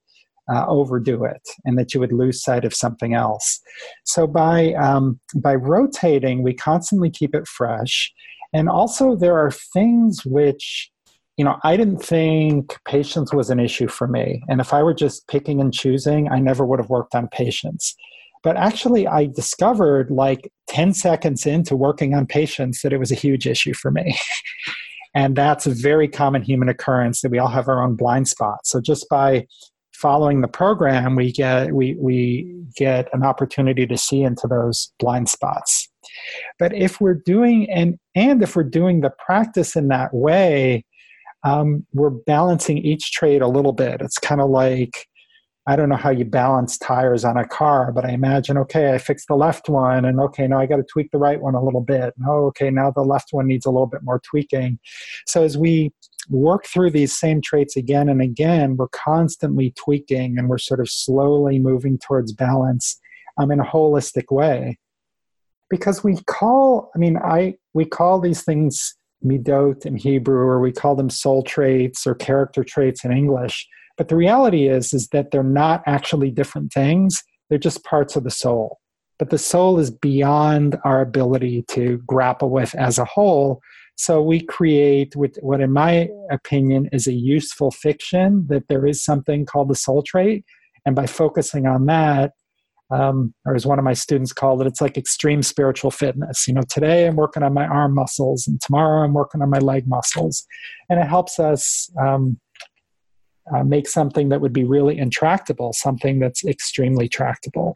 uh, 0.52 0.66
overdo 0.68 1.24
it 1.24 1.42
and 1.66 1.78
that 1.78 1.94
you 1.94 2.00
would 2.00 2.14
lose 2.14 2.44
sight 2.44 2.66
of 2.66 2.74
something 2.74 3.14
else. 3.14 3.60
So 4.06 4.28
by 4.28 4.74
um, 4.74 5.20
by 5.36 5.56
rotating, 5.56 6.44
we 6.44 6.54
constantly 6.54 7.10
keep 7.10 7.36
it 7.36 7.48
fresh, 7.48 8.12
and 8.54 8.70
also 8.70 9.16
there 9.16 9.38
are 9.38 9.52
things 9.52 10.26
which 10.26 10.90
you 11.38 11.46
know 11.46 11.58
I 11.64 11.78
didn't 11.78 12.00
think 12.04 12.78
patience 12.86 13.34
was 13.34 13.50
an 13.50 13.60
issue 13.60 13.88
for 13.88 14.08
me, 14.08 14.44
and 14.48 14.60
if 14.62 14.74
I 14.74 14.84
were 14.84 14.94
just 14.94 15.28
picking 15.28 15.62
and 15.62 15.74
choosing, 15.74 16.30
I 16.30 16.40
never 16.40 16.66
would 16.66 16.80
have 16.80 16.90
worked 16.90 17.16
on 17.16 17.28
patience. 17.30 17.96
But 18.44 18.58
actually, 18.58 19.08
I 19.08 19.28
discovered 19.28 20.12
like 20.12 20.52
10 20.68 20.94
seconds 20.94 21.46
into 21.46 21.78
working 21.78 22.14
on 22.14 22.28
patience 22.28 22.82
that 22.82 22.92
it 22.92 23.00
was 23.00 23.10
a 23.10 23.16
huge 23.16 23.48
issue 23.48 23.74
for 23.74 23.90
me. 23.90 24.18
and 25.16 25.36
that's 25.36 25.66
a 25.66 25.72
very 25.72 26.10
common 26.10 26.42
human 26.42 26.68
occurrence 26.68 27.22
that 27.22 27.32
we 27.32 27.40
all 27.40 27.48
have 27.48 27.70
our 27.70 27.82
own 27.82 27.96
blind 27.96 28.28
spots. 28.28 28.70
So 28.70 28.82
just 28.82 29.08
by 29.08 29.48
following 30.04 30.42
the 30.42 30.50
program, 30.50 31.16
we 31.16 31.32
get 31.32 31.74
we 31.74 31.96
we 31.98 32.54
get 32.76 33.08
an 33.14 33.24
opportunity 33.24 33.88
to 33.88 33.98
see 33.98 34.22
into 34.22 34.48
those 34.48 34.92
blind 35.00 35.30
spots. 35.30 35.90
But 36.60 36.76
if 36.76 37.00
we're 37.00 37.22
doing 37.26 37.70
and 37.72 37.98
and 38.14 38.44
if 38.44 38.54
we're 38.54 38.64
doing 38.64 39.00
the 39.00 39.14
practice 39.26 39.78
in 39.78 39.88
that 39.88 40.14
way, 40.14 40.84
um, 41.46 41.86
we're 41.94 42.10
balancing 42.10 42.80
each 42.80 43.14
trade 43.14 43.42
a 43.42 43.48
little 43.48 43.72
bit. 43.72 44.02
It's 44.02 44.20
kind 44.20 44.42
of 44.42 44.50
like 44.50 45.08
I 45.66 45.78
don't 45.78 45.88
know 45.88 45.96
how 45.96 46.10
you 46.10 46.26
balance 46.26 46.78
tires 46.78 47.24
on 47.24 47.38
a 47.38 47.48
car, 47.48 47.94
but 47.94 48.04
I 48.04 48.10
imagine, 48.10 48.58
okay, 48.58 48.94
I 48.94 48.98
fixed 48.98 49.30
the 49.30 49.36
left 49.36 49.70
one, 49.70 50.04
and 50.04 50.20
okay, 50.20 50.46
now 50.46 50.60
I 50.60 50.66
got 50.66 50.76
to 50.76 50.84
tweak 50.84 51.12
the 51.12 51.18
right 51.18 51.42
one 51.42 51.56
a 51.56 51.64
little 51.64 51.80
bit. 51.80 52.14
Oh, 52.28 52.48
okay, 52.48 52.70
now 52.70 52.92
the 52.92 53.04
left 53.04 53.30
one 53.32 53.48
needs 53.48 53.66
a 53.66 53.72
little 53.72 53.88
bit 53.88 54.02
more 54.04 54.20
tweaking. 54.30 54.80
So 55.26 55.44
as 55.44 55.58
we 55.58 55.94
work 56.30 56.66
through 56.66 56.92
these 56.92 57.18
same 57.18 57.42
traits 57.42 57.76
again 57.76 58.10
and 58.10 58.22
again, 58.22 58.78
we're 58.78 58.88
constantly 58.90 59.74
tweaking 59.78 60.38
and 60.38 60.50
we're 60.50 60.58
sort 60.58 60.80
of 60.80 60.90
slowly 60.90 61.60
moving 61.60 61.98
towards 61.98 62.34
balance 62.34 63.00
um, 63.38 63.52
in 63.52 63.60
a 63.60 63.66
holistic 63.66 64.32
way. 64.32 64.78
Because 65.70 66.04
we 66.04 66.18
call, 66.28 66.92
I 66.96 67.00
mean, 67.00 67.18
I 67.18 67.56
we 67.74 67.86
call 67.86 68.20
these 68.20 68.44
things 68.44 68.96
midot 69.26 69.86
in 69.86 69.96
Hebrew, 69.96 70.38
or 70.38 70.60
we 70.60 70.72
call 70.72 70.96
them 70.96 71.10
soul 71.10 71.44
traits 71.44 72.06
or 72.06 72.14
character 72.14 72.64
traits 72.64 73.04
in 73.04 73.12
English. 73.12 73.68
But 73.98 74.10
the 74.10 74.16
reality 74.16 74.68
is, 74.68 74.94
is 74.94 75.08
that 75.10 75.32
they're 75.32 75.44
not 75.44 75.84
actually 75.86 76.32
different 76.32 76.74
things. 76.74 77.24
They're 77.50 77.58
just 77.58 77.84
parts 77.84 78.16
of 78.16 78.24
the 78.24 78.32
soul. 78.32 78.80
But 79.20 79.30
the 79.30 79.38
soul 79.38 79.80
is 79.80 79.92
beyond 79.92 80.78
our 80.84 81.02
ability 81.02 81.66
to 81.70 82.02
grapple 82.08 82.50
with 82.50 82.74
as 82.76 82.98
a 82.98 83.06
whole. 83.06 83.62
So 83.96 84.22
we 84.22 84.42
create 84.42 85.16
with 85.16 85.38
what, 85.42 85.62
in 85.62 85.72
my 85.72 86.10
opinion, 86.32 86.90
is 86.92 87.08
a 87.08 87.14
useful 87.14 87.72
fiction 87.72 88.46
that 88.50 88.68
there 88.68 88.86
is 88.86 89.04
something 89.04 89.46
called 89.46 89.70
the 89.70 89.76
soul 89.76 90.04
trait. 90.04 90.46
And 90.86 90.96
by 90.96 91.06
focusing 91.06 91.68
on 91.68 91.86
that, 91.86 92.34
um, 92.92 93.34
or 93.46 93.56
as 93.56 93.66
one 93.66 93.80
of 93.80 93.86
my 93.86 93.94
students 93.94 94.34
called 94.34 94.62
it, 94.62 94.68
it's 94.68 94.82
like 94.82 94.98
extreme 94.98 95.42
spiritual 95.42 95.92
fitness. 95.92 96.48
You 96.48 96.54
know, 96.54 96.64
today 96.70 97.08
I'm 97.08 97.16
working 97.16 97.44
on 97.44 97.54
my 97.54 97.66
arm 97.66 97.96
muscles, 97.96 98.48
and 98.48 98.62
tomorrow 98.62 99.04
I'm 99.04 99.14
working 99.14 99.42
on 99.42 99.50
my 99.50 99.60
leg 99.60 99.88
muscles, 99.88 100.46
and 100.90 101.00
it 101.00 101.08
helps 101.08 101.40
us 101.40 101.90
um, 102.00 102.40
uh, 103.54 103.64
make 103.64 103.88
something 103.88 104.30
that 104.30 104.42
would 104.42 104.54
be 104.54 104.64
really 104.64 104.98
intractable, 104.98 105.74
something 105.74 106.20
that's 106.20 106.46
extremely 106.46 107.08
tractable. 107.08 107.76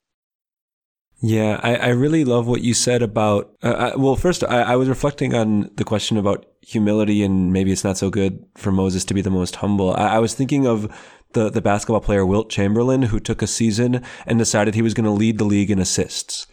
Yeah, 1.20 1.60
I, 1.64 1.76
I 1.76 1.88
really 1.90 2.24
love 2.24 2.48
what 2.48 2.62
you 2.62 2.74
said 2.74 3.02
about. 3.02 3.52
Uh, 3.64 3.70
I, 3.70 3.90
uh, 3.90 3.98
well, 3.98 4.16
first, 4.16 4.44
I, 4.44 4.62
I 4.62 4.76
was 4.76 4.88
reflecting 4.88 5.34
on 5.34 5.72
the 5.76 5.84
question 5.84 6.18
about 6.18 6.46
humility, 6.62 7.24
and 7.24 7.52
maybe 7.52 7.72
it's 7.72 7.84
not 7.84 7.98
so 7.98 8.10
good 8.12 8.46
for 8.56 8.72
Moses 8.72 9.04
to 9.06 9.14
be 9.16 9.22
the 9.22 9.32
most 9.32 9.58
humble. 9.58 9.96
I, 9.96 10.16
I 10.16 10.20
was 10.20 10.36
thinking 10.36 10.68
of 10.68 10.96
the, 11.34 11.50
the 11.50 11.62
basketball 11.62 12.02
player 12.02 12.26
Wilt 12.26 12.50
Chamberlain, 12.50 13.04
who 13.04 13.20
took 13.20 13.42
a 13.42 13.48
season 13.48 14.04
and 14.28 14.38
decided 14.38 14.76
he 14.76 14.84
was 14.84 14.94
going 14.94 15.06
to 15.06 15.12
lead 15.12 15.40
the 15.40 15.44
league 15.44 15.72
in 15.72 15.80
assists. 15.80 16.46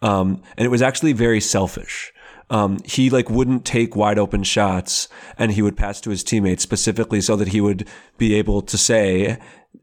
Um, 0.00 0.42
and 0.56 0.64
it 0.64 0.70
was 0.70 0.82
actually 0.82 1.12
very 1.12 1.40
selfish. 1.40 2.12
Um, 2.50 2.78
he 2.84 3.10
like 3.10 3.28
wouldn't 3.28 3.66
take 3.66 3.94
wide 3.94 4.18
open 4.18 4.42
shots 4.42 5.08
and 5.36 5.52
he 5.52 5.60
would 5.60 5.76
pass 5.76 6.00
to 6.00 6.10
his 6.10 6.24
teammates 6.24 6.62
specifically 6.62 7.20
so 7.20 7.36
that 7.36 7.48
he 7.48 7.60
would 7.60 7.86
be 8.16 8.34
able 8.34 8.62
to 8.62 8.78
say, 8.78 9.38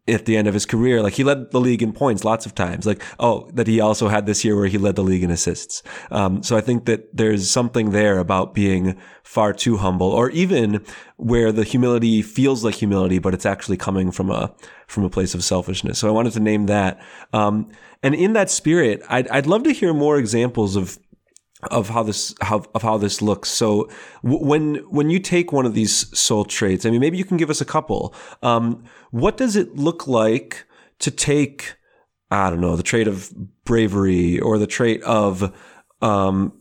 at 0.08 0.26
the 0.26 0.38
end 0.38 0.48
of 0.48 0.54
his 0.54 0.66
career. 0.66 1.02
Like 1.02 1.14
he 1.14 1.24
led 1.24 1.52
the 1.52 1.60
league 1.60 1.82
in 1.82 1.92
points 1.92 2.24
lots 2.24 2.46
of 2.46 2.54
times. 2.54 2.86
Like, 2.86 3.02
oh, 3.20 3.50
that 3.54 3.68
he 3.68 3.80
also 3.80 4.08
had 4.08 4.26
this 4.26 4.46
year 4.46 4.56
where 4.56 4.68
he 4.68 4.78
led 4.78 4.96
the 4.96 5.04
league 5.04 5.24
in 5.24 5.32
assists. 5.32 5.82
Um, 6.12 6.44
so 6.44 6.56
I 6.56 6.62
think 6.62 6.86
that 6.86 7.16
there's 7.16 7.50
something 7.50 7.90
there 7.90 8.20
about 8.20 8.54
being 8.54 8.98
far 9.24 9.52
too 9.52 9.78
humble 9.78 10.10
or 10.10 10.30
even 10.30 10.86
where 11.18 11.52
the 11.52 11.64
humility 11.64 12.22
feels 12.22 12.64
like 12.64 12.76
humility, 12.76 13.18
but 13.18 13.34
it's 13.34 13.46
actually 13.46 13.78
coming 13.78 14.12
from 14.12 14.30
a, 14.30 14.54
from 14.88 15.04
a 15.04 15.10
place 15.10 15.34
of 15.34 15.44
selfishness. 15.44 15.98
So 15.98 16.08
I 16.08 16.12
wanted 16.12 16.34
to 16.34 16.40
name 16.40 16.68
that. 16.68 17.02
Um, 17.34 17.72
and 18.04 18.14
in 18.14 18.34
that 18.34 18.52
spirit, 18.52 19.02
I'd, 19.10 19.28
I'd 19.30 19.48
love 19.48 19.64
to 19.64 19.72
hear 19.72 19.92
more 19.94 20.20
examples 20.20 20.76
of 20.76 21.00
of 21.64 21.90
how 21.90 22.04
this 22.04 22.36
how 22.42 22.64
of 22.74 22.82
how 22.82 22.98
this 22.98 23.22
looks. 23.22 23.50
So 23.50 23.90
w- 24.24 24.46
when 24.46 24.76
when 24.90 25.10
you 25.10 25.20
take 25.20 25.52
one 25.52 25.66
of 25.66 25.74
these 25.74 26.18
soul 26.18 26.46
traits, 26.46 26.86
I 26.86 26.90
mean, 26.90 27.00
maybe 27.00 27.18
you 27.18 27.26
can 27.26 27.38
give 27.38 27.50
us 27.50 27.62
a 27.62 27.66
couple. 27.66 28.14
Um, 28.44 28.84
what 29.12 29.38
does 29.38 29.56
it 29.56 29.76
look 29.76 30.08
like 30.08 30.66
to 31.00 31.12
take? 31.12 31.76
I 32.32 32.50
don't 32.50 32.62
know 32.62 32.76
the 32.76 32.84
trait 32.84 33.08
of 33.08 33.32
bravery 33.64 34.40
or 34.40 34.58
the 34.58 34.68
trait 34.68 35.02
of 35.04 35.56
um, 36.02 36.54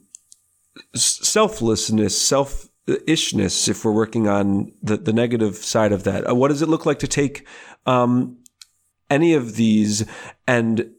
selflessness, 0.95 2.20
self 2.20 2.68
ishness. 2.86 3.68
If 3.68 3.84
we're 3.84 3.92
working 3.92 4.28
on 4.28 4.72
the 4.82 4.97
the 4.97 5.12
negative 5.12 5.57
side 5.57 5.92
of 5.92 6.05
that, 6.05 6.28
uh, 6.28 6.34
what 6.34 6.49
does 6.49 6.62
it 6.62 6.68
look 6.68 6.86
like 6.86 7.01
to 7.01 7.09
take 7.09 7.47
um, 7.86 8.38
any 9.11 9.34
of 9.34 9.57
these 9.57 10.05
and 10.47 10.90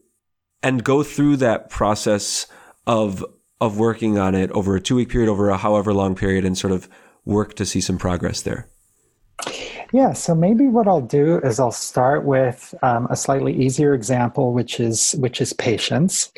and 0.62 0.84
go 0.84 1.02
through 1.02 1.36
that 1.36 1.70
process 1.70 2.46
of 2.86 3.24
of 3.60 3.78
working 3.78 4.18
on 4.18 4.34
it 4.34 4.50
over 4.52 4.76
a 4.76 4.80
two 4.80 4.96
week 4.96 5.08
period, 5.08 5.28
over 5.28 5.48
a 5.50 5.56
however 5.56 5.92
long 5.92 6.14
period, 6.14 6.44
and 6.44 6.56
sort 6.56 6.72
of 6.72 6.88
work 7.24 7.54
to 7.54 7.66
see 7.66 7.80
some 7.80 7.98
progress 7.98 8.42
there? 8.42 8.68
Yeah, 9.92 10.12
so 10.14 10.34
maybe 10.34 10.66
what 10.66 10.88
I'll 10.88 11.00
do 11.00 11.38
is 11.38 11.60
I'll 11.60 11.70
start 11.70 12.24
with 12.24 12.74
um, 12.82 13.06
a 13.08 13.16
slightly 13.16 13.54
easier 13.54 13.94
example, 13.94 14.52
which 14.52 14.80
is 14.80 15.12
which 15.12 15.40
is 15.40 15.52
patience. 15.52 16.32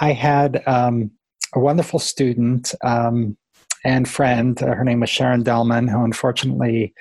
I 0.00 0.12
had 0.12 0.62
um, 0.66 1.10
a 1.54 1.58
wonderful 1.58 1.98
student 1.98 2.74
um, 2.84 3.36
and 3.84 4.08
friend. 4.08 4.62
Uh, 4.62 4.74
her 4.74 4.84
name 4.84 5.00
was 5.00 5.10
Sharon 5.10 5.42
Delman, 5.42 5.88
who 5.88 6.04
unfortunately 6.04 6.94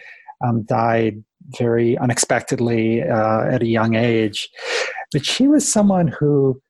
um, 0.45 0.63
died 0.63 1.23
very 1.57 1.97
unexpectedly 1.97 3.03
uh, 3.03 3.43
at 3.43 3.61
a 3.61 3.67
young 3.67 3.95
age. 3.95 4.49
But 5.11 5.25
she 5.25 5.47
was 5.47 5.71
someone 5.71 6.07
who 6.07 6.61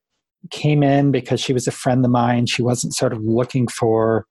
came 0.52 0.84
in 0.84 1.12
because 1.12 1.40
she 1.40 1.54
was 1.54 1.68
a 1.68 1.72
friend 1.72 2.04
of 2.04 2.12
mine. 2.12 2.46
She 2.46 2.62
wasn't 2.62 2.96
sort 2.96 3.14
of 3.14 3.22
looking 3.24 3.68
for, 3.68 4.26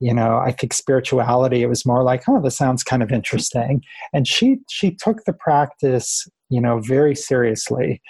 you 0.00 0.12
know 0.12 0.38
i 0.38 0.50
think 0.50 0.72
spirituality. 0.72 1.62
It 1.62 1.68
was 1.68 1.86
more 1.86 2.02
like 2.02 2.24
oh 2.28 2.40
this 2.42 2.56
sounds 2.56 2.82
kind 2.82 3.02
of 3.02 3.12
interesting. 3.12 3.82
And 4.12 4.26
she 4.26 4.58
she 4.68 4.90
took 4.90 5.24
the 5.24 5.32
practice 5.32 6.26
you 6.48 6.60
know 6.60 6.80
very 6.80 7.14
seriously 7.14 8.02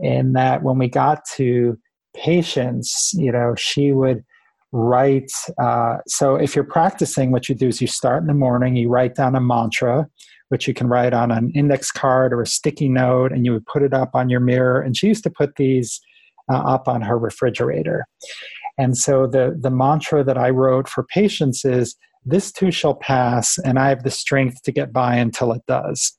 in 0.00 0.32
that 0.32 0.64
when 0.64 0.76
we 0.76 0.88
got 0.88 1.20
to 1.36 1.78
patience 2.16 3.12
you 3.14 3.30
know 3.30 3.54
she 3.56 3.92
would 3.92 4.24
write 4.72 5.30
uh, 5.62 5.98
so 6.08 6.34
if 6.34 6.56
you're 6.56 6.64
practicing 6.64 7.30
what 7.30 7.48
you 7.48 7.54
do 7.54 7.68
is 7.68 7.80
you 7.80 7.86
start 7.86 8.22
in 8.22 8.26
the 8.26 8.34
morning 8.34 8.74
you 8.74 8.88
write 8.88 9.14
down 9.14 9.36
a 9.36 9.40
mantra 9.40 10.06
which 10.48 10.68
you 10.68 10.74
can 10.74 10.88
write 10.88 11.12
on 11.12 11.30
an 11.30 11.50
index 11.54 11.90
card 11.90 12.32
or 12.32 12.42
a 12.42 12.46
sticky 12.46 12.88
note 12.88 13.32
and 13.32 13.44
you 13.44 13.52
would 13.52 13.66
put 13.66 13.82
it 13.82 13.92
up 13.92 14.10
on 14.14 14.30
your 14.30 14.40
mirror. 14.40 14.80
And 14.80 14.96
she 14.96 15.08
used 15.08 15.24
to 15.24 15.30
put 15.30 15.56
these 15.56 16.00
uh, 16.50 16.56
up 16.56 16.88
on 16.88 17.02
her 17.02 17.18
refrigerator 17.18 18.06
and 18.78 18.96
so 18.96 19.26
the, 19.26 19.56
the 19.58 19.70
mantra 19.70 20.22
that 20.24 20.36
I 20.36 20.50
wrote 20.50 20.88
for 20.88 21.04
patience 21.04 21.64
is 21.64 21.96
this 22.24 22.52
too 22.52 22.70
shall 22.70 22.94
pass, 22.94 23.56
and 23.58 23.78
I 23.78 23.88
have 23.88 24.02
the 24.02 24.10
strength 24.10 24.62
to 24.62 24.72
get 24.72 24.92
by 24.92 25.14
until 25.14 25.52
it 25.52 25.62
does. 25.66 26.18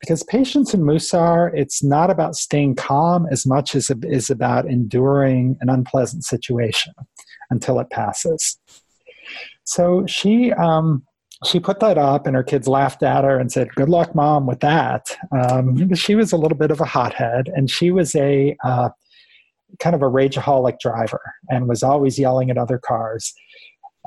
Because 0.00 0.22
patience 0.24 0.74
in 0.74 0.80
Musar, 0.80 1.50
it's 1.54 1.82
not 1.82 2.10
about 2.10 2.34
staying 2.34 2.74
calm 2.76 3.26
as 3.30 3.46
much 3.46 3.74
as 3.74 3.90
it 3.90 3.98
is 4.02 4.28
about 4.30 4.66
enduring 4.66 5.56
an 5.60 5.68
unpleasant 5.68 6.24
situation 6.24 6.92
until 7.50 7.78
it 7.78 7.90
passes. 7.90 8.58
So 9.64 10.04
she 10.06 10.52
um, 10.52 11.04
she 11.46 11.60
put 11.60 11.80
that 11.80 11.98
up, 11.98 12.26
and 12.26 12.34
her 12.34 12.42
kids 12.42 12.66
laughed 12.66 13.02
at 13.02 13.24
her 13.24 13.38
and 13.38 13.52
said, 13.52 13.74
"Good 13.76 13.88
luck, 13.88 14.14
mom, 14.14 14.46
with 14.46 14.60
that." 14.60 15.16
Um, 15.30 15.94
she 15.94 16.14
was 16.14 16.32
a 16.32 16.36
little 16.36 16.58
bit 16.58 16.70
of 16.70 16.80
a 16.80 16.84
hothead, 16.84 17.48
and 17.54 17.70
she 17.70 17.90
was 17.90 18.14
a 18.14 18.56
uh, 18.64 18.88
kind 19.80 19.94
of 19.94 20.02
a 20.02 20.10
rageaholic 20.10 20.78
driver 20.80 21.20
and 21.48 21.68
was 21.68 21.82
always 21.82 22.18
yelling 22.18 22.50
at 22.50 22.58
other 22.58 22.78
cars. 22.78 23.32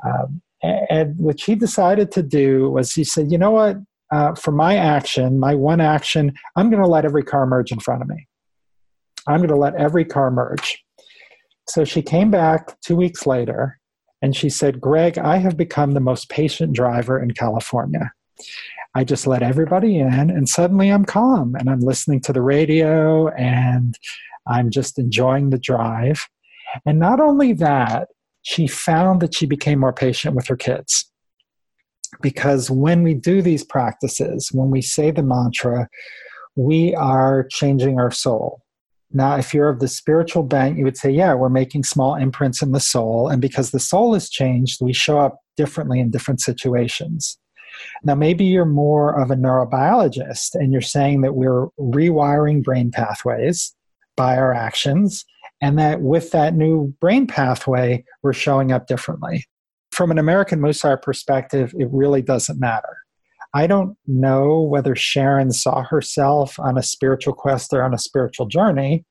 Um, 0.05 0.41
and 0.63 1.18
what 1.18 1.39
she 1.39 1.55
decided 1.55 2.11
to 2.11 2.24
do 2.24 2.70
was 2.72 2.91
she 2.91 3.03
said, 3.03 3.32
you 3.32 3.38
know 3.38 3.51
what? 3.51 3.78
Uh, 4.11 4.34
for 4.36 4.51
my 4.51 4.76
action, 4.76 5.39
my 5.39 5.53
one 5.53 5.82
action, 5.82 6.34
I'm 6.55 6.70
going 6.70 6.82
to 6.82 6.88
let 6.88 7.05
every 7.05 7.24
car 7.24 7.45
merge 7.45 7.72
in 7.72 7.80
front 7.80 8.01
of 8.01 8.07
me. 8.07 8.28
I'm 9.28 9.39
going 9.39 9.49
to 9.49 9.55
let 9.55 9.76
every 9.76 10.05
car 10.05 10.32
merge. 10.32 10.84
So 11.68 11.84
she 11.84 12.01
came 12.01 12.32
back 12.32 12.80
two 12.80 12.95
weeks 12.95 13.28
later 13.28 13.80
and 14.22 14.36
she 14.36 14.49
said, 14.49 14.80
Greg, 14.80 15.18
I 15.18 15.38
have 15.38 15.57
become 15.57 15.91
the 15.91 15.99
most 15.99 16.30
patient 16.30 16.74
driver 16.74 17.22
in 17.22 17.32
California. 17.32 18.11
I 18.97 19.03
just 19.03 19.27
let 19.27 19.43
everybody 19.43 19.99
in 19.99 20.31
and 20.31 20.49
suddenly 20.49 20.89
I'm 20.89 21.05
calm 21.05 21.53
and 21.53 21.69
I'm 21.69 21.81
listening 21.81 22.19
to 22.21 22.33
the 22.33 22.41
radio 22.41 23.27
and 23.27 23.95
I'm 24.47 24.71
just 24.71 24.97
enjoying 24.97 25.51
the 25.51 25.59
drive. 25.59 26.19
And 26.83 26.97
not 26.97 27.19
only 27.19 27.53
that, 27.53 28.07
she 28.41 28.65
found 28.65 29.21
that 29.21 29.35
she 29.35 29.45
became 29.45 29.77
more 29.77 29.93
patient 29.93 30.35
with 30.35 30.47
her 30.47 30.55
kids. 30.55 31.11
Because 32.23 32.71
when 32.71 33.03
we 33.03 33.13
do 33.13 33.43
these 33.43 33.63
practices, 33.63 34.49
when 34.51 34.71
we 34.71 34.81
say 34.81 35.11
the 35.11 35.21
mantra, 35.21 35.87
we 36.55 36.95
are 36.95 37.47
changing 37.51 37.99
our 37.99 38.09
soul. 38.09 38.63
Now, 39.11 39.37
if 39.37 39.53
you're 39.53 39.69
of 39.69 39.79
the 39.79 39.87
spiritual 39.87 40.41
bent, 40.41 40.75
you 40.75 40.85
would 40.85 40.97
say, 40.97 41.11
yeah, 41.11 41.35
we're 41.35 41.49
making 41.49 41.83
small 41.83 42.15
imprints 42.15 42.63
in 42.63 42.71
the 42.71 42.79
soul. 42.79 43.27
And 43.27 43.43
because 43.43 43.69
the 43.69 43.79
soul 43.79 44.15
is 44.15 44.27
changed, 44.27 44.81
we 44.81 44.91
show 44.91 45.19
up 45.19 45.37
differently 45.55 45.99
in 45.99 46.09
different 46.09 46.41
situations. 46.41 47.37
Now, 48.03 48.15
maybe 48.15 48.45
you're 48.45 48.65
more 48.65 49.19
of 49.19 49.32
a 49.32 49.36
neurobiologist 49.36 50.55
and 50.55 50.71
you're 50.71 50.82
saying 50.82 51.21
that 51.21 51.36
we're 51.36 51.67
rewiring 51.80 52.63
brain 52.63 52.91
pathways 52.91 53.75
by 54.15 54.38
our 54.38 54.53
actions, 54.53 55.23
and 55.61 55.78
that 55.78 56.01
with 56.01 56.32
that 56.32 56.55
new 56.55 56.93
brain 56.99 57.28
pathway, 57.28 58.03
we're 58.23 58.34
showing 58.34 58.71
up 58.71 58.88
differently. 58.88 59.45
From 59.91 60.11
an 60.11 60.17
American 60.17 60.59
Musar 60.59 61.01
perspective, 61.01 61.73
it 61.78 61.88
really 61.91 62.21
doesn't 62.21 62.59
matter. 62.59 62.97
I 63.53 63.67
don't 63.67 63.97
know 64.05 64.61
whether 64.61 64.95
Sharon 64.95 65.51
saw 65.51 65.84
herself 65.84 66.59
on 66.59 66.78
a 66.78 66.84
spiritual 66.84 67.34
quest 67.34 67.73
or 67.73 67.84
on 67.84 67.93
a 67.93 67.97
spiritual 67.97 68.47
journey, 68.47 69.05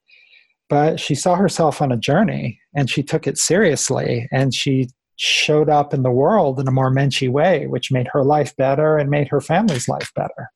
but 0.68 1.00
she 1.00 1.14
saw 1.14 1.36
herself 1.36 1.80
on 1.80 1.92
a 1.92 1.96
journey 1.96 2.60
and 2.74 2.90
she 2.90 3.02
took 3.02 3.26
it 3.26 3.38
seriously 3.38 4.28
and 4.32 4.54
she 4.54 4.88
showed 5.16 5.68
up 5.68 5.92
in 5.94 6.02
the 6.02 6.10
world 6.10 6.60
in 6.60 6.68
a 6.68 6.72
more 6.72 6.90
menschy 6.90 7.28
way, 7.28 7.66
which 7.66 7.90
made 7.90 8.08
her 8.12 8.22
life 8.22 8.54
better 8.56 8.96
and 8.98 9.10
made 9.10 9.28
her 9.28 9.40
family's 9.40 9.88
life 9.88 10.12
better. 10.14 10.50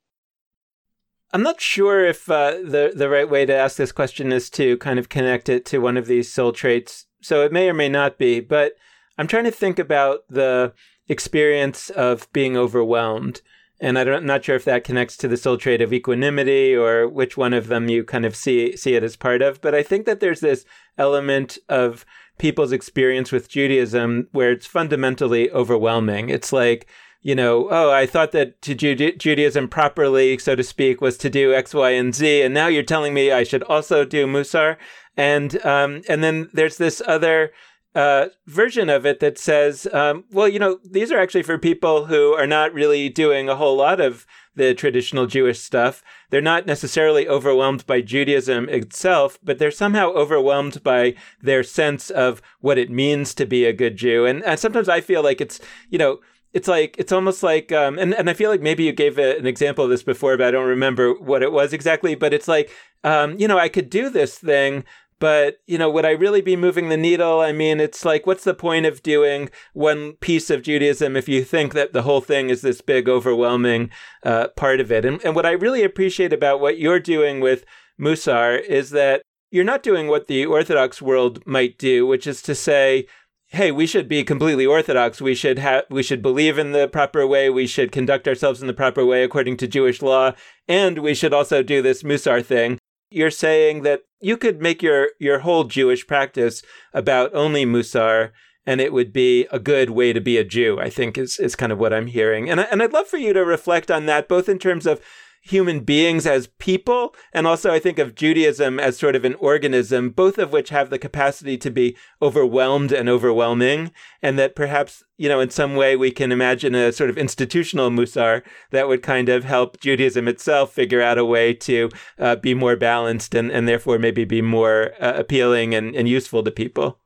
I'm 1.32 1.42
not 1.42 1.60
sure 1.60 2.04
if 2.04 2.28
uh, 2.28 2.52
the 2.52 2.92
the 2.94 3.08
right 3.08 3.28
way 3.28 3.46
to 3.46 3.54
ask 3.54 3.76
this 3.76 3.92
question 3.92 4.32
is 4.32 4.50
to 4.50 4.76
kind 4.78 4.98
of 4.98 5.08
connect 5.08 5.48
it 5.48 5.64
to 5.66 5.78
one 5.78 5.96
of 5.96 6.06
these 6.06 6.32
soul 6.32 6.52
traits. 6.52 7.06
So 7.22 7.44
it 7.44 7.52
may 7.52 7.68
or 7.68 7.74
may 7.74 7.88
not 7.88 8.18
be, 8.18 8.40
but 8.40 8.72
I'm 9.16 9.26
trying 9.26 9.44
to 9.44 9.50
think 9.50 9.78
about 9.78 10.20
the 10.28 10.72
experience 11.08 11.90
of 11.90 12.30
being 12.32 12.56
overwhelmed, 12.56 13.42
and 13.80 13.98
I 13.98 14.02
am 14.02 14.26
not 14.26 14.44
sure 14.44 14.56
if 14.56 14.64
that 14.64 14.84
connects 14.84 15.16
to 15.18 15.28
the 15.28 15.36
soul 15.36 15.56
trait 15.56 15.80
of 15.80 15.92
equanimity 15.92 16.74
or 16.74 17.08
which 17.08 17.36
one 17.36 17.52
of 17.52 17.68
them 17.68 17.88
you 17.88 18.02
kind 18.02 18.26
of 18.26 18.34
see 18.34 18.76
see 18.76 18.94
it 18.94 19.04
as 19.04 19.16
part 19.16 19.40
of. 19.40 19.60
But 19.60 19.74
I 19.74 19.84
think 19.84 20.06
that 20.06 20.18
there's 20.18 20.40
this 20.40 20.64
element 20.98 21.58
of 21.68 22.04
people's 22.40 22.72
experience 22.72 23.30
with 23.30 23.48
Judaism 23.48 24.26
where 24.32 24.50
it's 24.50 24.66
fundamentally 24.66 25.50
overwhelming. 25.50 26.30
It's 26.30 26.52
like 26.52 26.88
you 27.22 27.34
know, 27.34 27.68
oh, 27.70 27.90
I 27.90 28.06
thought 28.06 28.32
that 28.32 28.62
to 28.62 28.74
Judaism 28.74 29.68
properly, 29.68 30.38
so 30.38 30.54
to 30.56 30.62
speak, 30.62 31.02
was 31.02 31.18
to 31.18 31.28
do 31.28 31.52
X, 31.52 31.74
Y, 31.74 31.90
and 31.90 32.14
Z, 32.14 32.40
and 32.40 32.54
now 32.54 32.66
you're 32.66 32.82
telling 32.82 33.12
me 33.12 33.30
I 33.30 33.42
should 33.42 33.62
also 33.64 34.06
do 34.06 34.26
Musar, 34.26 34.78
and 35.18 35.62
um, 35.64 36.00
and 36.08 36.24
then 36.24 36.48
there's 36.54 36.78
this 36.78 37.02
other 37.06 37.52
uh, 37.94 38.28
version 38.46 38.88
of 38.88 39.04
it 39.04 39.20
that 39.20 39.36
says, 39.36 39.86
um, 39.92 40.24
well, 40.30 40.48
you 40.48 40.58
know, 40.58 40.78
these 40.82 41.12
are 41.12 41.18
actually 41.18 41.42
for 41.42 41.58
people 41.58 42.06
who 42.06 42.32
are 42.32 42.46
not 42.46 42.72
really 42.72 43.10
doing 43.10 43.50
a 43.50 43.56
whole 43.56 43.76
lot 43.76 44.00
of 44.00 44.26
the 44.54 44.74
traditional 44.74 45.26
Jewish 45.26 45.60
stuff. 45.60 46.02
They're 46.30 46.40
not 46.40 46.66
necessarily 46.66 47.28
overwhelmed 47.28 47.86
by 47.86 48.00
Judaism 48.00 48.68
itself, 48.68 49.38
but 49.42 49.58
they're 49.58 49.70
somehow 49.70 50.10
overwhelmed 50.10 50.82
by 50.82 51.14
their 51.40 51.62
sense 51.62 52.10
of 52.10 52.42
what 52.60 52.78
it 52.78 52.90
means 52.90 53.34
to 53.34 53.46
be 53.46 53.64
a 53.64 53.72
good 53.72 53.96
Jew. 53.96 54.26
And, 54.26 54.44
and 54.44 54.58
sometimes 54.58 54.88
I 54.88 55.00
feel 55.00 55.22
like 55.22 55.40
it's, 55.40 55.60
you 55.88 55.98
know, 55.98 56.20
it's 56.52 56.68
like 56.68 56.96
it's 56.98 57.12
almost 57.12 57.42
like 57.42 57.70
um, 57.70 57.98
and, 57.98 58.12
and 58.14 58.28
i 58.28 58.34
feel 58.34 58.50
like 58.50 58.60
maybe 58.60 58.82
you 58.82 58.92
gave 58.92 59.18
a, 59.18 59.38
an 59.38 59.46
example 59.46 59.84
of 59.84 59.90
this 59.90 60.02
before 60.02 60.36
but 60.36 60.48
i 60.48 60.50
don't 60.50 60.66
remember 60.66 61.14
what 61.14 61.42
it 61.44 61.52
was 61.52 61.72
exactly 61.72 62.16
but 62.16 62.34
it's 62.34 62.48
like 62.48 62.70
um, 63.04 63.38
you 63.38 63.46
know 63.46 63.58
i 63.58 63.68
could 63.68 63.88
do 63.88 64.10
this 64.10 64.36
thing 64.36 64.84
but 65.20 65.58
you 65.66 65.78
know 65.78 65.88
would 65.88 66.04
i 66.04 66.10
really 66.10 66.40
be 66.40 66.56
moving 66.56 66.88
the 66.88 66.96
needle 66.96 67.40
i 67.40 67.52
mean 67.52 67.78
it's 67.78 68.04
like 68.04 68.26
what's 68.26 68.44
the 68.44 68.54
point 68.54 68.86
of 68.86 69.02
doing 69.02 69.48
one 69.72 70.14
piece 70.14 70.50
of 70.50 70.62
judaism 70.62 71.16
if 71.16 71.28
you 71.28 71.44
think 71.44 71.72
that 71.72 71.92
the 71.92 72.02
whole 72.02 72.20
thing 72.20 72.50
is 72.50 72.62
this 72.62 72.80
big 72.80 73.08
overwhelming 73.08 73.88
uh, 74.24 74.48
part 74.56 74.80
of 74.80 74.90
it 74.90 75.04
and, 75.04 75.22
and 75.24 75.36
what 75.36 75.46
i 75.46 75.52
really 75.52 75.84
appreciate 75.84 76.32
about 76.32 76.60
what 76.60 76.78
you're 76.78 76.98
doing 76.98 77.40
with 77.40 77.64
musar 78.00 78.60
is 78.64 78.90
that 78.90 79.22
you're 79.52 79.64
not 79.64 79.82
doing 79.82 80.08
what 80.08 80.26
the 80.26 80.44
orthodox 80.44 81.00
world 81.00 81.46
might 81.46 81.78
do 81.78 82.06
which 82.06 82.26
is 82.26 82.42
to 82.42 82.54
say 82.54 83.06
hey, 83.52 83.72
we 83.72 83.84
should 83.84 84.08
be 84.08 84.22
completely 84.22 84.64
orthodox. 84.64 85.20
We 85.20 85.34
should 85.34 85.58
have 85.58 85.84
we 85.90 86.04
should 86.04 86.22
believe 86.22 86.56
in 86.56 86.72
the 86.72 86.86
proper 86.88 87.26
way. 87.26 87.50
We 87.50 87.66
should 87.66 87.90
conduct 87.90 88.28
ourselves 88.28 88.60
in 88.60 88.68
the 88.68 88.74
proper 88.74 89.04
way 89.04 89.24
according 89.24 89.56
to 89.58 89.68
Jewish 89.68 90.02
law, 90.02 90.32
and 90.68 90.98
we 90.98 91.14
should 91.14 91.34
also 91.34 91.62
do 91.62 91.82
this 91.82 92.02
Musar 92.02 92.44
thing. 92.44 92.78
You're 93.10 93.30
saying 93.30 93.82
that 93.82 94.02
you 94.20 94.36
could 94.36 94.60
make 94.62 94.82
your 94.82 95.08
your 95.18 95.40
whole 95.40 95.64
Jewish 95.64 96.06
practice 96.06 96.62
about 96.94 97.34
only 97.34 97.66
Musar 97.66 98.30
and 98.66 98.80
it 98.80 98.92
would 98.92 99.12
be 99.12 99.46
a 99.50 99.58
good 99.58 99.90
way 99.90 100.12
to 100.12 100.20
be 100.20 100.36
a 100.36 100.44
Jew, 100.44 100.78
I 100.80 100.90
think 100.90 101.16
is, 101.16 101.38
is 101.38 101.56
kind 101.56 101.72
of 101.72 101.78
what 101.78 101.92
I'm 101.92 102.06
hearing. 102.06 102.50
And, 102.50 102.60
I, 102.60 102.64
and 102.64 102.82
I'd 102.82 102.92
love 102.92 103.08
for 103.08 103.16
you 103.16 103.32
to 103.32 103.44
reflect 103.44 103.90
on 103.90 104.06
that, 104.06 104.28
both 104.28 104.48
in 104.48 104.58
terms 104.58 104.86
of 104.86 105.00
human 105.40 105.80
beings 105.80 106.26
as 106.26 106.48
people, 106.58 107.14
and 107.32 107.46
also 107.46 107.72
I 107.72 107.78
think 107.78 107.98
of 107.98 108.14
Judaism 108.14 108.78
as 108.78 108.98
sort 108.98 109.16
of 109.16 109.24
an 109.24 109.34
organism, 109.36 110.10
both 110.10 110.38
of 110.38 110.52
which 110.52 110.68
have 110.68 110.90
the 110.90 110.98
capacity 110.98 111.56
to 111.58 111.70
be 111.70 111.96
overwhelmed 112.20 112.92
and 112.92 113.08
overwhelming, 113.08 113.92
and 114.22 114.38
that 114.38 114.54
perhaps, 114.54 115.02
you 115.16 115.28
know, 115.28 115.40
in 115.40 115.50
some 115.50 115.76
way 115.76 115.96
we 115.96 116.10
can 116.10 116.30
imagine 116.30 116.74
a 116.74 116.92
sort 116.92 117.10
of 117.10 117.16
institutional 117.16 117.90
musar 117.90 118.42
that 118.70 118.86
would 118.86 119.02
kind 119.02 119.28
of 119.28 119.44
help 119.44 119.80
Judaism 119.80 120.28
itself 120.28 120.72
figure 120.72 121.00
out 121.00 121.18
a 121.18 121.24
way 121.24 121.54
to 121.54 121.88
uh, 122.18 122.36
be 122.36 122.54
more 122.54 122.76
balanced 122.76 123.34
and, 123.34 123.50
and 123.50 123.66
therefore 123.66 123.98
maybe 123.98 124.24
be 124.24 124.42
more 124.42 124.92
uh, 125.00 125.14
appealing 125.16 125.74
and, 125.74 125.96
and 125.96 126.08
useful 126.08 126.42
to 126.42 126.50
people. 126.50 126.98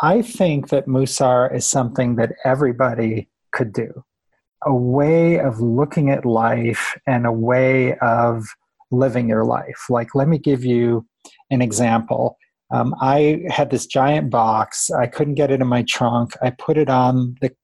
I 0.00 0.22
think 0.22 0.68
that 0.68 0.86
musar 0.86 1.54
is 1.54 1.66
something 1.66 2.16
that 2.16 2.32
everybody 2.44 3.28
could 3.52 3.72
do 3.72 4.04
a 4.64 4.74
way 4.74 5.38
of 5.38 5.60
looking 5.60 6.10
at 6.10 6.24
life 6.24 6.96
and 7.06 7.26
a 7.26 7.32
way 7.32 7.96
of 7.98 8.44
living 8.90 9.28
your 9.28 9.44
life. 9.44 9.86
Like, 9.88 10.14
let 10.14 10.28
me 10.28 10.38
give 10.38 10.64
you 10.64 11.06
an 11.50 11.62
example. 11.62 12.36
Um, 12.72 12.94
I 13.00 13.42
had 13.48 13.70
this 13.70 13.86
giant 13.86 14.30
box. 14.30 14.90
I 14.90 15.06
couldn't 15.06 15.34
get 15.34 15.50
it 15.50 15.60
in 15.60 15.66
my 15.66 15.84
trunk. 15.88 16.32
I 16.42 16.50
put 16.50 16.76
it 16.76 16.90
on 16.90 17.36
the 17.40 17.54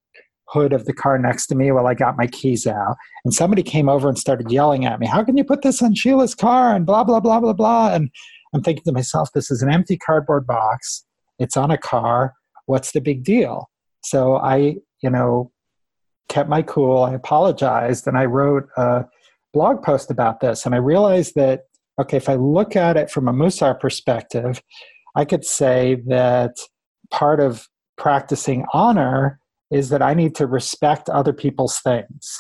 hood 0.49 0.73
of 0.73 0.85
the 0.85 0.93
car 0.93 1.19
next 1.19 1.47
to 1.49 1.55
me 1.55 1.73
while 1.73 1.87
I 1.87 1.95
got 1.95 2.17
my 2.17 2.27
keys 2.27 2.67
out. 2.67 2.97
And 3.25 3.35
somebody 3.35 3.63
came 3.63 3.89
over 3.89 4.09
and 4.09 4.19
started 4.19 4.51
yelling 4.51 4.87
at 4.87 5.01
me, 5.01 5.07
How 5.07 5.25
can 5.25 5.37
you 5.37 5.45
put 5.45 5.63
this 5.63 5.83
on 5.83 5.95
Sheila's 5.95 6.35
car? 6.35 6.75
And 6.75 6.87
blah, 6.87 7.05
blah, 7.05 7.21
blah, 7.21 7.41
blah, 7.41 7.53
blah. 7.53 7.95
And 7.95 8.11
I'm 8.55 8.63
thinking 8.63 8.85
to 8.85 8.93
myself, 8.93 9.31
This 9.35 9.51
is 9.51 9.63
an 9.63 9.71
empty 9.71 9.99
cardboard 9.99 10.47
box. 10.47 11.05
It's 11.39 11.57
on 11.57 11.71
a 11.71 11.79
car. 11.79 12.35
What's 12.67 12.93
the 12.93 13.01
big 13.01 13.25
deal? 13.25 13.69
So 14.03 14.37
I 14.37 14.77
you 15.05 15.11
know, 15.11 15.53
kept 16.29 16.49
my 16.49 16.63
cool. 16.63 17.03
I 17.03 17.15
apologized 17.15 18.07
and 18.07 18.17
I 18.17 18.25
wrote 18.25 18.69
a 18.77 19.05
blog 19.53 19.83
post 19.83 20.11
about 20.11 20.41
this. 20.41 20.67
And 20.67 20.75
I 20.75 20.79
realized 20.79 21.35
that, 21.37 21.65
okay, 22.01 22.17
if 22.17 22.29
I 22.29 22.35
look 22.35 22.77
at 22.77 22.97
it 22.97 23.11
from 23.11 23.29
a 23.29 23.33
Musar 23.33 23.79
perspective, 23.79 24.63
I 25.17 25.25
could 25.25 25.45
say 25.45 26.03
that 26.07 26.57
part 27.11 27.41
of 27.41 27.69
practicing 27.97 28.65
honor 28.73 29.39
is 29.71 29.89
that 29.89 30.03
I 30.03 30.15
need 30.15 30.35
to 30.37 30.47
respect 30.47 31.09
other 31.09 31.33
people's 31.33 31.81
things. 31.81 32.39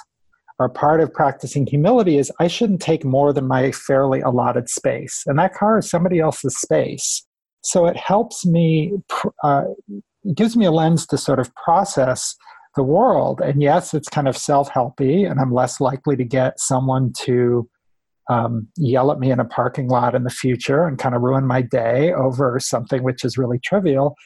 Or 0.58 0.68
part 0.68 1.00
of 1.00 1.12
practicing 1.12 1.66
humility 1.66 2.16
is 2.16 2.30
I 2.38 2.46
shouldn't 2.46 2.80
take 2.80 3.04
more 3.04 3.32
than 3.32 3.48
my 3.48 3.72
fairly 3.72 4.20
allotted 4.20 4.68
space. 4.68 5.22
And 5.26 5.38
that 5.38 5.54
car 5.54 5.78
is 5.78 5.90
somebody 5.90 6.20
else's 6.20 6.56
space. 6.56 7.26
So 7.62 7.86
it 7.86 7.96
helps 7.96 8.46
me, 8.46 8.92
uh, 9.42 9.64
gives 10.34 10.56
me 10.56 10.64
a 10.64 10.70
lens 10.70 11.06
to 11.08 11.18
sort 11.18 11.40
of 11.40 11.52
process 11.56 12.36
the 12.76 12.82
world. 12.82 13.40
And 13.40 13.62
yes, 13.62 13.94
it's 13.94 14.08
kind 14.08 14.28
of 14.28 14.36
self 14.36 14.70
helpy, 14.70 15.30
and 15.30 15.40
I'm 15.40 15.52
less 15.52 15.80
likely 15.80 16.16
to 16.16 16.24
get 16.24 16.60
someone 16.60 17.12
to 17.20 17.68
um, 18.30 18.68
yell 18.76 19.10
at 19.12 19.18
me 19.18 19.30
in 19.30 19.40
a 19.40 19.44
parking 19.44 19.88
lot 19.88 20.14
in 20.14 20.24
the 20.24 20.30
future 20.30 20.84
and 20.84 20.98
kind 20.98 21.14
of 21.14 21.22
ruin 21.22 21.46
my 21.46 21.62
day 21.62 22.12
over 22.12 22.58
something 22.58 23.02
which 23.02 23.24
is 23.24 23.36
really 23.36 23.58
trivial. 23.58 24.16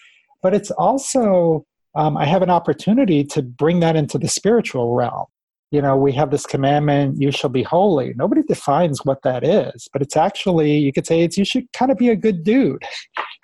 But 0.43 0.55
it's 0.55 0.71
also, 0.71 1.67
um, 1.97 2.17
I 2.17 2.25
have 2.25 2.43
an 2.43 2.51
opportunity 2.51 3.25
to 3.25 3.43
bring 3.43 3.81
that 3.81 3.97
into 3.97 4.19
the 4.19 4.29
spiritual 4.29 4.95
realm. 4.95 5.27
You 5.71 5.83
know, 5.83 5.97
we 5.97 6.13
have 6.13 6.31
this 6.31 6.47
commandment, 6.47 7.21
you 7.21 7.31
shall 7.31 7.51
be 7.51 7.63
holy. 7.63 8.15
Nobody 8.17 8.43
defines 8.43 9.05
what 9.05 9.23
that 9.23 9.45
is, 9.45 9.89
but 9.93 10.01
it's 10.01 10.17
actually, 10.17 10.79
you 10.79 10.93
could 10.93 11.07
say 11.07 11.23
it's 11.23 11.37
you 11.37 11.45
should 11.45 11.71
kind 11.73 11.91
of 11.91 11.99
be 11.99 12.09
a 12.09 12.17
good 12.17 12.45
dude. 12.45 12.83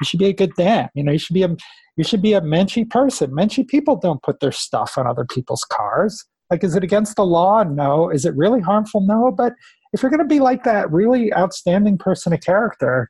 You 0.01 0.07
should 0.07 0.19
be 0.19 0.27
a 0.27 0.33
good 0.33 0.53
dad. 0.57 0.91
You 0.95 1.05
know, 1.05 1.13
you 1.13 1.21
should 1.21 1.35
be 1.35 1.45
a 1.45 1.57
you 1.97 2.05
should 2.05 2.23
be 2.23 2.33
a 2.33 2.41
menschy 2.41 2.89
person. 2.89 3.31
Menschy 3.31 3.67
people 3.67 3.97
don't 3.97 4.23
put 4.23 4.41
their 4.41 4.53
stuff 4.53 4.99
on 4.99 5.07
other 5.07 5.25
people's 5.25 5.65
cars. 5.65 6.25
Like, 6.51 6.65
is 6.65 6.75
it 6.75 6.85
against 6.85 7.17
the 7.17 7.25
law? 7.25 7.63
No. 7.63 8.11
Is 8.11 8.25
it 8.25 8.37
really 8.37 8.61
harmful? 8.61 9.01
No. 9.01 9.31
But 9.31 9.55
if 9.93 10.03
you're 10.03 10.11
going 10.11 10.19
to 10.21 10.27
be 10.27 10.41
like 10.41 10.65
that 10.65 10.91
really 10.91 11.33
outstanding 11.35 11.99
person 11.99 12.33
of 12.33 12.41
character, 12.41 13.09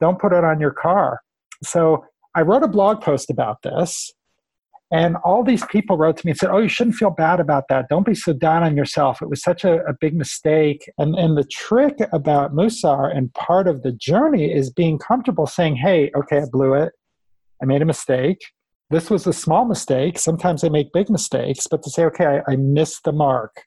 don't 0.00 0.18
put 0.18 0.32
it 0.32 0.42
on 0.42 0.60
your 0.60 0.72
car. 0.72 1.20
So 1.62 2.04
I 2.34 2.42
wrote 2.42 2.62
a 2.62 2.68
blog 2.68 3.00
post 3.00 3.30
about 3.30 3.62
this. 3.62 4.10
And 4.90 5.16
all 5.24 5.42
these 5.42 5.64
people 5.66 5.96
wrote 5.96 6.18
to 6.18 6.26
me 6.26 6.32
and 6.32 6.38
said, 6.38 6.50
Oh, 6.50 6.58
you 6.58 6.68
shouldn't 6.68 6.96
feel 6.96 7.10
bad 7.10 7.40
about 7.40 7.64
that. 7.68 7.86
Don't 7.88 8.06
be 8.06 8.14
so 8.14 8.32
down 8.32 8.62
on 8.62 8.76
yourself. 8.76 9.22
It 9.22 9.28
was 9.28 9.42
such 9.42 9.64
a, 9.64 9.82
a 9.86 9.94
big 9.94 10.14
mistake. 10.14 10.90
And, 10.98 11.14
and 11.16 11.36
the 11.36 11.44
trick 11.44 11.96
about 12.12 12.54
Musar 12.54 13.14
and 13.14 13.32
part 13.34 13.66
of 13.66 13.82
the 13.82 13.92
journey 13.92 14.52
is 14.52 14.70
being 14.70 14.98
comfortable 14.98 15.46
saying, 15.46 15.76
Hey, 15.76 16.10
okay, 16.14 16.38
I 16.38 16.44
blew 16.50 16.74
it. 16.74 16.92
I 17.62 17.66
made 17.66 17.82
a 17.82 17.86
mistake. 17.86 18.38
This 18.90 19.10
was 19.10 19.26
a 19.26 19.32
small 19.32 19.64
mistake. 19.64 20.18
Sometimes 20.18 20.62
I 20.62 20.68
make 20.68 20.92
big 20.92 21.08
mistakes, 21.10 21.66
but 21.70 21.82
to 21.82 21.90
say, 21.90 22.04
okay, 22.04 22.40
I, 22.46 22.52
I 22.52 22.56
missed 22.56 23.04
the 23.04 23.12
mark, 23.12 23.62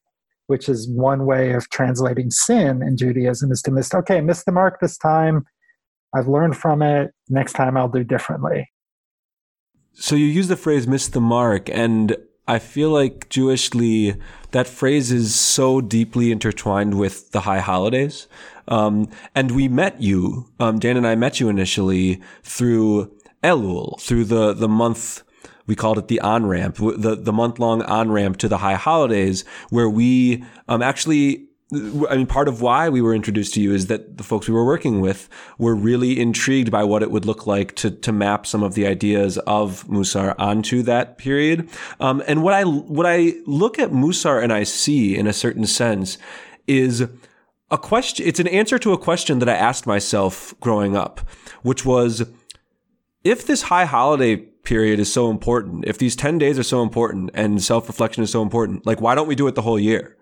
which 0.48 0.70
is 0.70 0.90
one 0.90 1.26
way 1.26 1.54
of 1.54 1.70
translating 1.70 2.30
sin 2.30 2.82
in 2.82 2.98
Judaism 2.98 3.52
is 3.52 3.62
to 3.64 3.72
miss, 3.72 3.94
okay, 3.94 4.22
missed 4.22 4.46
the 4.46 4.52
mark 4.52 4.80
this 4.80 4.98
time. 4.98 5.46
I've 6.16 6.28
learned 6.28 6.56
from 6.56 6.82
it. 6.82 7.12
Next 7.30 7.54
time 7.54 7.76
I'll 7.76 7.90
do 7.90 8.04
differently. 8.04 8.70
So 9.94 10.16
you 10.16 10.26
use 10.26 10.48
the 10.48 10.56
phrase 10.56 10.88
miss 10.88 11.08
the 11.08 11.20
mark, 11.20 11.70
and 11.70 12.16
I 12.48 12.60
feel 12.60 12.92
like 12.92 13.28
Jewishly, 13.30 14.22
that 14.52 14.68
phrase 14.68 15.12
is 15.12 15.36
so 15.36 15.82
deeply 15.82 16.32
intertwined 16.32 16.98
with 16.98 17.32
the 17.32 17.42
high 17.42 17.60
holidays. 17.60 18.28
Um, 18.70 19.10
and 19.34 19.52
we 19.52 19.68
met 19.68 20.02
you, 20.02 20.50
um, 20.60 20.78
Dan 20.78 20.98
and 20.98 21.08
I 21.08 21.16
met 21.16 21.40
you 21.40 21.50
initially 21.50 22.22
through 22.44 23.12
Elul 23.44 24.00
through 24.02 24.26
the, 24.26 24.54
the 24.54 24.68
month 24.68 25.24
we 25.68 25.76
called 25.76 25.98
it 25.98 26.08
the 26.08 26.22
on 26.22 26.46
ramp, 26.46 26.78
the, 26.78 27.18
the 27.20 27.34
month 27.34 27.60
long 27.60 27.82
on 27.84 28.10
ramp 28.10 28.38
to 28.38 28.48
the 28.48 28.60
high 28.60 28.76
holidays, 28.76 29.44
where 29.70 29.90
we 29.90 30.46
um, 30.70 30.82
actually 30.82 31.48
I 31.74 32.16
mean, 32.16 32.28
part 32.28 32.48
of 32.48 32.62
why 32.62 32.88
we 32.88 33.02
were 33.02 33.14
introduced 33.14 33.54
to 33.56 33.62
you 33.62 33.74
is 33.74 33.88
that 33.88 34.18
the 34.18 34.24
folks 34.24 34.48
we 34.48 34.54
were 34.54 34.64
working 34.64 35.02
with 35.02 35.28
were 35.58 35.76
really 35.76 36.18
intrigued 36.18 36.72
by 36.72 36.86
what 36.86 37.04
it 37.04 37.12
would 37.12 37.26
look 37.26 37.46
like 37.46 37.76
to 37.76 37.92
to 37.92 38.14
map 38.14 38.48
some 38.48 38.64
of 38.64 38.74
the 38.74 38.88
ideas 38.88 39.38
of 39.40 39.86
Musar 39.88 40.34
onto 40.40 40.82
that 40.84 41.18
period. 41.18 41.70
Um, 42.00 42.24
and 42.26 42.42
what 42.42 42.54
I 42.54 42.64
what 42.64 43.06
I 43.06 43.34
look 43.46 43.80
at 43.80 43.92
Musar 43.92 44.42
and 44.42 44.54
I 44.54 44.64
see 44.64 45.18
in 45.18 45.28
a 45.28 45.34
certain 45.34 45.66
sense 45.66 46.18
is 46.68 47.06
a 47.70 47.78
question. 47.78 48.26
It's 48.26 48.40
an 48.40 48.48
answer 48.48 48.80
to 48.80 48.94
a 48.94 48.98
question 48.98 49.40
that 49.40 49.50
I 49.50 49.56
asked 49.56 49.86
myself 49.86 50.54
growing 50.62 50.96
up, 50.96 51.20
which 51.64 51.86
was 51.86 52.24
if 53.28 53.46
this 53.46 53.64
high 53.64 53.84
holiday 53.84 54.38
period 54.38 55.00
is 55.00 55.12
so 55.12 55.30
important, 55.30 55.84
if 55.86 55.98
these 55.98 56.16
10 56.16 56.38
days 56.38 56.58
are 56.58 56.64
so 56.64 56.82
important 56.82 57.30
and 57.34 57.62
self 57.62 57.88
reflection 57.90 58.24
is 58.24 58.32
so 58.32 58.42
important, 58.42 58.86
like, 58.86 59.02
why 59.02 59.16
don't 59.16 59.28
we 59.28 59.36
do 59.36 59.48
it 59.48 59.56
the 59.56 59.62
whole 59.62 59.80
year? 59.80 60.16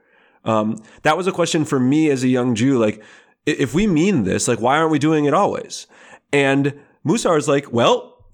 Um, 0.44 0.78
that 1.04 1.16
was 1.16 1.28
a 1.28 1.32
question 1.32 1.66
for 1.66 1.80
me 1.80 2.10
as 2.10 2.24
a 2.24 2.28
young 2.28 2.56
Jew. 2.56 2.80
Like, 2.80 3.04
if 3.46 3.76
we 3.76 3.86
mean 3.86 4.24
this, 4.24 4.48
like, 4.48 4.60
why 4.60 4.78
aren't 4.78 4.92
we 4.92 4.98
doing 4.98 5.26
it 5.26 5.36
always? 5.36 5.86
And 6.34 6.80
Musar 7.06 7.38
is 7.38 7.48
like, 7.48 7.72
well, 7.72 8.26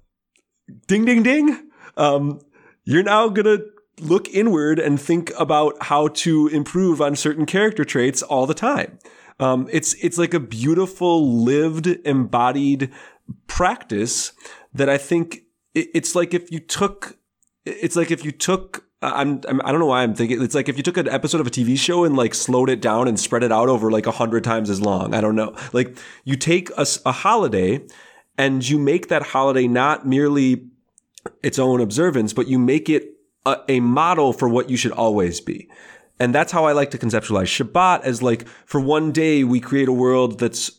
ding, 0.88 1.04
ding, 1.04 1.22
ding. 1.22 1.70
Um, 1.98 2.40
you're 2.86 3.04
now 3.04 3.28
going 3.28 3.46
to 3.46 3.66
look 4.00 4.30
inward 4.30 4.80
and 4.80 5.00
think 5.00 5.34
about 5.38 5.76
how 5.84 6.08
to 6.08 6.48
improve 6.48 7.02
on 7.02 7.18
certain 7.18 7.46
character 7.46 7.84
traits 7.84 8.22
all 8.22 8.48
the 8.48 8.54
time. 8.54 9.00
Um, 9.38 9.68
it's, 9.72 9.96
it's 9.96 10.18
like 10.18 10.34
a 10.34 10.40
beautiful, 10.40 11.44
lived, 11.44 11.88
embodied 11.88 12.90
practice 13.48 14.34
that 14.74 14.90
I 14.90 14.98
think 14.98 15.44
it's 15.74 16.16
like 16.16 16.34
if 16.34 16.52
you 16.52 16.60
took, 16.60 17.18
it's 17.66 17.96
like 17.96 18.12
if 18.12 18.26
you 18.26 18.32
took 18.32 18.86
I'm, 19.02 19.42
I'm, 19.48 19.62
I 19.66 19.72
don't 19.72 19.80
know 19.80 19.88
why 19.88 20.04
I'm 20.04 20.14
thinking 20.14 20.42
it's 20.44 20.54
like 20.54 20.70
if 20.70 20.78
you 20.78 20.84
took 20.84 20.98
an 20.98 21.08
episode 21.08 21.42
of 21.42 21.48
a 21.48 21.50
TV 21.50 21.78
show 21.78 22.04
and 22.04 22.16
like 22.16 22.36
slowed 22.36 22.70
it 22.70 22.82
down 22.82 23.08
and 23.08 23.20
spread 23.20 23.42
it 23.42 23.52
out 23.52 23.68
over 23.68 23.90
like 23.90 24.06
a 24.06 24.12
hundred 24.12 24.44
times 24.44 24.70
as 24.70 24.80
long. 24.80 25.16
I 25.16 25.22
don't 25.22 25.36
know. 25.36 25.56
Like 25.74 25.98
you 26.24 26.36
take 26.36 26.70
a, 26.78 26.86
a 27.06 27.12
holiday 27.12 27.84
and 28.38 28.68
you 28.68 28.78
make 28.78 29.08
that 29.08 29.24
holiday 29.24 29.68
not 29.68 30.06
merely 30.06 30.68
its 31.42 31.58
own 31.58 31.82
observance, 31.82 32.32
but 32.32 32.48
you 32.48 32.60
make 32.60 32.90
it 32.90 33.16
a, 33.46 33.58
a 33.68 33.80
model 33.80 34.34
for 34.34 34.48
what 34.48 34.70
you 34.70 34.78
should 34.78 34.92
always 34.92 35.42
be. 35.42 35.68
And 36.20 36.36
that's 36.36 36.52
how 36.52 36.66
I 36.66 36.74
like 36.74 36.92
to 36.92 37.00
conceptualize 37.00 37.50
Shabbat 37.50 38.02
as 38.04 38.22
like 38.22 38.48
for 38.66 38.80
one 38.80 39.12
day 39.12 39.44
we 39.44 39.60
create 39.60 39.88
a 39.88 39.94
world 39.94 40.40
that's 40.40 40.72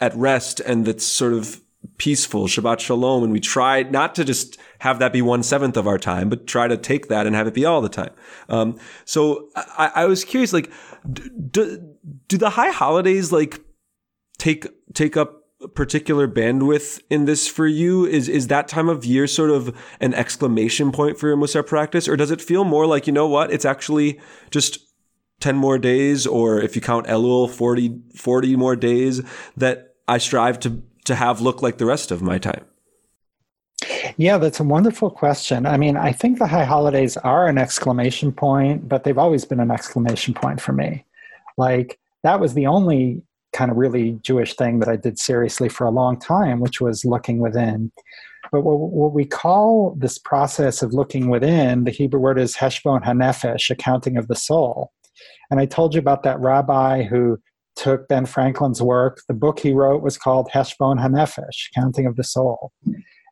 at 0.00 0.14
rest 0.14 0.60
and 0.60 0.86
that's 0.86 1.04
sort 1.04 1.32
of 1.32 1.60
peaceful, 2.04 2.46
Shabbat 2.46 2.80
Shalom, 2.80 3.24
and 3.24 3.32
we 3.32 3.40
try 3.40 3.82
not 3.82 4.14
to 4.16 4.26
just 4.26 4.58
have 4.80 4.98
that 4.98 5.10
be 5.10 5.22
one 5.22 5.42
seventh 5.42 5.74
of 5.74 5.86
our 5.86 5.96
time, 5.96 6.28
but 6.28 6.46
try 6.46 6.68
to 6.68 6.76
take 6.76 7.08
that 7.08 7.26
and 7.26 7.34
have 7.34 7.46
it 7.46 7.54
be 7.54 7.64
all 7.64 7.80
the 7.80 7.88
time. 7.88 8.10
Um, 8.50 8.78
so 9.06 9.48
I, 9.56 9.90
I, 9.94 10.04
was 10.04 10.22
curious, 10.22 10.52
like, 10.52 10.70
do, 11.50 11.94
do 12.28 12.36
the 12.36 12.50
high 12.50 12.72
holidays 12.72 13.32
like 13.32 13.58
take 14.36 14.66
take 14.92 15.16
up 15.16 15.44
particular 15.74 16.28
bandwidth 16.28 17.00
in 17.08 17.24
this 17.24 17.48
for 17.48 17.66
you? 17.66 18.04
Is 18.04 18.28
is 18.28 18.48
that 18.48 18.68
time 18.68 18.90
of 18.90 19.06
year 19.06 19.26
sort 19.26 19.48
of 19.48 19.74
an 19.98 20.12
exclamation 20.12 20.92
point 20.92 21.18
for 21.18 21.28
your 21.28 21.38
Musar 21.38 21.66
practice, 21.66 22.06
or 22.06 22.18
does 22.18 22.30
it 22.30 22.42
feel 22.42 22.64
more 22.64 22.86
like 22.86 23.06
you 23.06 23.14
know 23.14 23.28
what? 23.28 23.50
It's 23.50 23.64
actually 23.64 24.20
just 24.50 24.78
10 25.40 25.56
more 25.56 25.78
days, 25.78 26.26
or 26.26 26.60
if 26.60 26.76
you 26.76 26.82
count 26.82 27.06
Elul, 27.06 27.48
40, 27.48 28.02
40 28.14 28.56
more 28.56 28.76
days 28.76 29.22
that 29.56 29.94
I 30.06 30.18
strive 30.18 30.60
to 30.60 30.82
to 31.04 31.14
have 31.14 31.40
look 31.40 31.62
like 31.62 31.78
the 31.78 31.86
rest 31.86 32.10
of 32.10 32.22
my 32.22 32.38
time? 32.38 32.64
Yeah, 34.16 34.38
that's 34.38 34.60
a 34.60 34.64
wonderful 34.64 35.10
question. 35.10 35.66
I 35.66 35.76
mean, 35.76 35.96
I 35.96 36.12
think 36.12 36.38
the 36.38 36.46
high 36.46 36.64
holidays 36.64 37.16
are 37.18 37.48
an 37.48 37.58
exclamation 37.58 38.32
point, 38.32 38.88
but 38.88 39.04
they've 39.04 39.18
always 39.18 39.44
been 39.44 39.60
an 39.60 39.70
exclamation 39.70 40.34
point 40.34 40.60
for 40.60 40.72
me. 40.72 41.04
Like, 41.58 41.98
that 42.22 42.40
was 42.40 42.54
the 42.54 42.66
only 42.66 43.22
kind 43.52 43.70
of 43.70 43.76
really 43.76 44.18
Jewish 44.22 44.54
thing 44.54 44.80
that 44.80 44.88
I 44.88 44.96
did 44.96 45.18
seriously 45.18 45.68
for 45.68 45.86
a 45.86 45.90
long 45.90 46.18
time, 46.18 46.60
which 46.60 46.80
was 46.80 47.04
looking 47.04 47.38
within. 47.38 47.92
But 48.52 48.62
what, 48.62 48.78
what 48.78 49.12
we 49.12 49.24
call 49.24 49.94
this 49.98 50.18
process 50.18 50.82
of 50.82 50.92
looking 50.92 51.28
within, 51.28 51.84
the 51.84 51.90
Hebrew 51.90 52.20
word 52.20 52.38
is 52.38 52.56
heshbon 52.56 53.02
hanefesh, 53.02 53.70
accounting 53.70 54.16
of 54.16 54.28
the 54.28 54.36
soul. 54.36 54.92
And 55.50 55.60
I 55.60 55.66
told 55.66 55.94
you 55.94 56.00
about 56.00 56.22
that 56.24 56.40
rabbi 56.40 57.02
who 57.02 57.38
took 57.76 58.08
Ben 58.08 58.26
Franklin's 58.26 58.82
work. 58.82 59.20
The 59.28 59.34
book 59.34 59.58
he 59.58 59.72
wrote 59.72 60.02
was 60.02 60.16
called 60.16 60.50
Heshbon 60.52 60.98
Hanefesh, 60.98 61.70
Counting 61.74 62.06
of 62.06 62.16
the 62.16 62.24
Soul. 62.24 62.72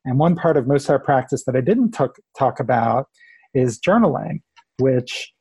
And 0.05 0.19
one 0.19 0.35
part 0.35 0.57
of 0.57 0.65
Musar 0.65 1.03
practice 1.03 1.45
that 1.45 1.57
I 1.57 1.61
didn't 1.61 1.93
talk, 1.93 2.17
talk 2.37 2.61
about 2.61 3.07
is 3.55 3.79
journaling, 3.79 4.41
which 4.79 5.33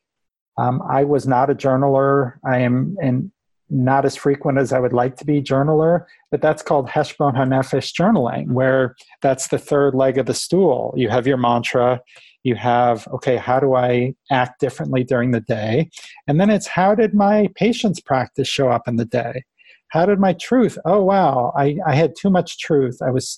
um, 0.57 0.81
I 0.89 1.03
was 1.03 1.27
not 1.27 1.49
a 1.49 1.55
journaler. 1.55 2.33
I 2.45 2.59
am 2.59 2.95
in, 3.01 3.31
not 3.71 4.05
as 4.05 4.15
frequent 4.15 4.57
as 4.57 4.73
I 4.73 4.79
would 4.79 4.93
like 4.93 5.15
to 5.17 5.25
be 5.25 5.41
journaler, 5.41 6.05
but 6.29 6.41
that's 6.41 6.61
called 6.61 6.89
Heshbon 6.89 7.35
Hanefesh 7.35 7.93
journaling, 7.93 8.51
where 8.51 8.95
that's 9.21 9.47
the 9.47 9.57
third 9.57 9.95
leg 9.95 10.17
of 10.17 10.25
the 10.25 10.33
stool. 10.33 10.93
You 10.95 11.09
have 11.09 11.25
your 11.25 11.37
mantra, 11.37 12.01
you 12.43 12.55
have 12.55 13.07
okay 13.13 13.37
how 13.37 13.59
do 13.59 13.75
i 13.75 14.15
act 14.31 14.59
differently 14.59 15.03
during 15.03 15.29
the 15.29 15.41
day 15.41 15.87
and 16.27 16.41
then 16.41 16.49
it's 16.49 16.65
how 16.65 16.95
did 16.95 17.13
my 17.13 17.47
patience 17.53 17.99
practice 17.99 18.47
show 18.47 18.67
up 18.67 18.87
in 18.87 18.95
the 18.95 19.05
day 19.05 19.43
how 19.89 20.07
did 20.07 20.19
my 20.19 20.33
truth 20.33 20.75
oh 20.85 21.03
wow 21.03 21.53
i, 21.55 21.77
I 21.85 21.93
had 21.93 22.15
too 22.19 22.31
much 22.31 22.57
truth 22.57 22.97
i 23.05 23.11
was 23.11 23.37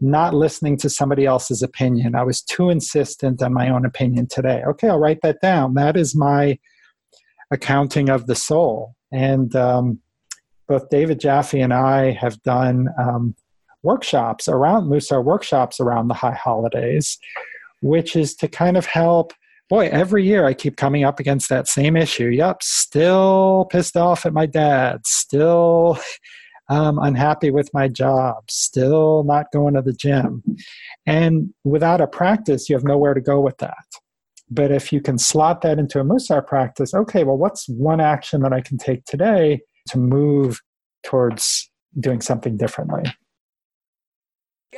not 0.00 0.34
listening 0.34 0.76
to 0.78 0.90
somebody 0.90 1.24
else's 1.24 1.62
opinion. 1.62 2.14
I 2.14 2.24
was 2.24 2.42
too 2.42 2.70
insistent 2.70 3.42
on 3.42 3.54
my 3.54 3.68
own 3.68 3.84
opinion 3.84 4.26
today. 4.26 4.62
Okay, 4.66 4.88
I'll 4.88 4.98
write 4.98 5.20
that 5.22 5.40
down. 5.40 5.74
That 5.74 5.96
is 5.96 6.14
my 6.14 6.58
accounting 7.50 8.08
of 8.08 8.26
the 8.26 8.34
soul. 8.34 8.94
And 9.14 9.54
um, 9.54 10.00
both 10.66 10.88
David 10.88 11.20
Jaffe 11.20 11.60
and 11.60 11.72
I 11.72 12.10
have 12.10 12.42
done 12.42 12.88
um, 12.98 13.34
workshops 13.82 14.48
around 14.48 14.88
Musar 14.88 15.22
workshops 15.22 15.78
around 15.78 16.08
the 16.08 16.14
high 16.14 16.32
holidays, 16.34 17.18
which 17.80 18.16
is 18.16 18.34
to 18.36 18.48
kind 18.48 18.76
of 18.76 18.86
help. 18.86 19.32
Boy, 19.70 19.88
every 19.88 20.26
year 20.26 20.44
I 20.44 20.52
keep 20.52 20.76
coming 20.76 21.04
up 21.04 21.20
against 21.20 21.48
that 21.48 21.68
same 21.68 21.96
issue. 21.96 22.26
Yep, 22.26 22.62
still 22.62 23.66
pissed 23.70 23.96
off 23.96 24.26
at 24.26 24.32
my 24.32 24.46
dad, 24.46 25.06
still 25.06 25.98
um, 26.68 26.98
unhappy 26.98 27.50
with 27.50 27.72
my 27.72 27.88
job, 27.88 28.50
still 28.50 29.22
not 29.24 29.52
going 29.52 29.74
to 29.74 29.82
the 29.82 29.92
gym. 29.92 30.42
And 31.06 31.52
without 31.62 32.00
a 32.00 32.06
practice, 32.06 32.68
you 32.68 32.76
have 32.76 32.84
nowhere 32.84 33.14
to 33.14 33.20
go 33.20 33.40
with 33.40 33.58
that. 33.58 33.84
But 34.50 34.70
if 34.70 34.92
you 34.92 35.00
can 35.00 35.18
slot 35.18 35.62
that 35.62 35.78
into 35.78 36.00
a 36.00 36.04
Musar 36.04 36.46
practice, 36.46 36.94
okay, 36.94 37.24
well, 37.24 37.38
what's 37.38 37.68
one 37.68 38.00
action 38.00 38.42
that 38.42 38.52
I 38.52 38.60
can 38.60 38.78
take 38.78 39.04
today 39.04 39.60
to 39.88 39.98
move 39.98 40.60
towards 41.02 41.70
doing 41.98 42.20
something 42.20 42.56
differently? 42.56 43.04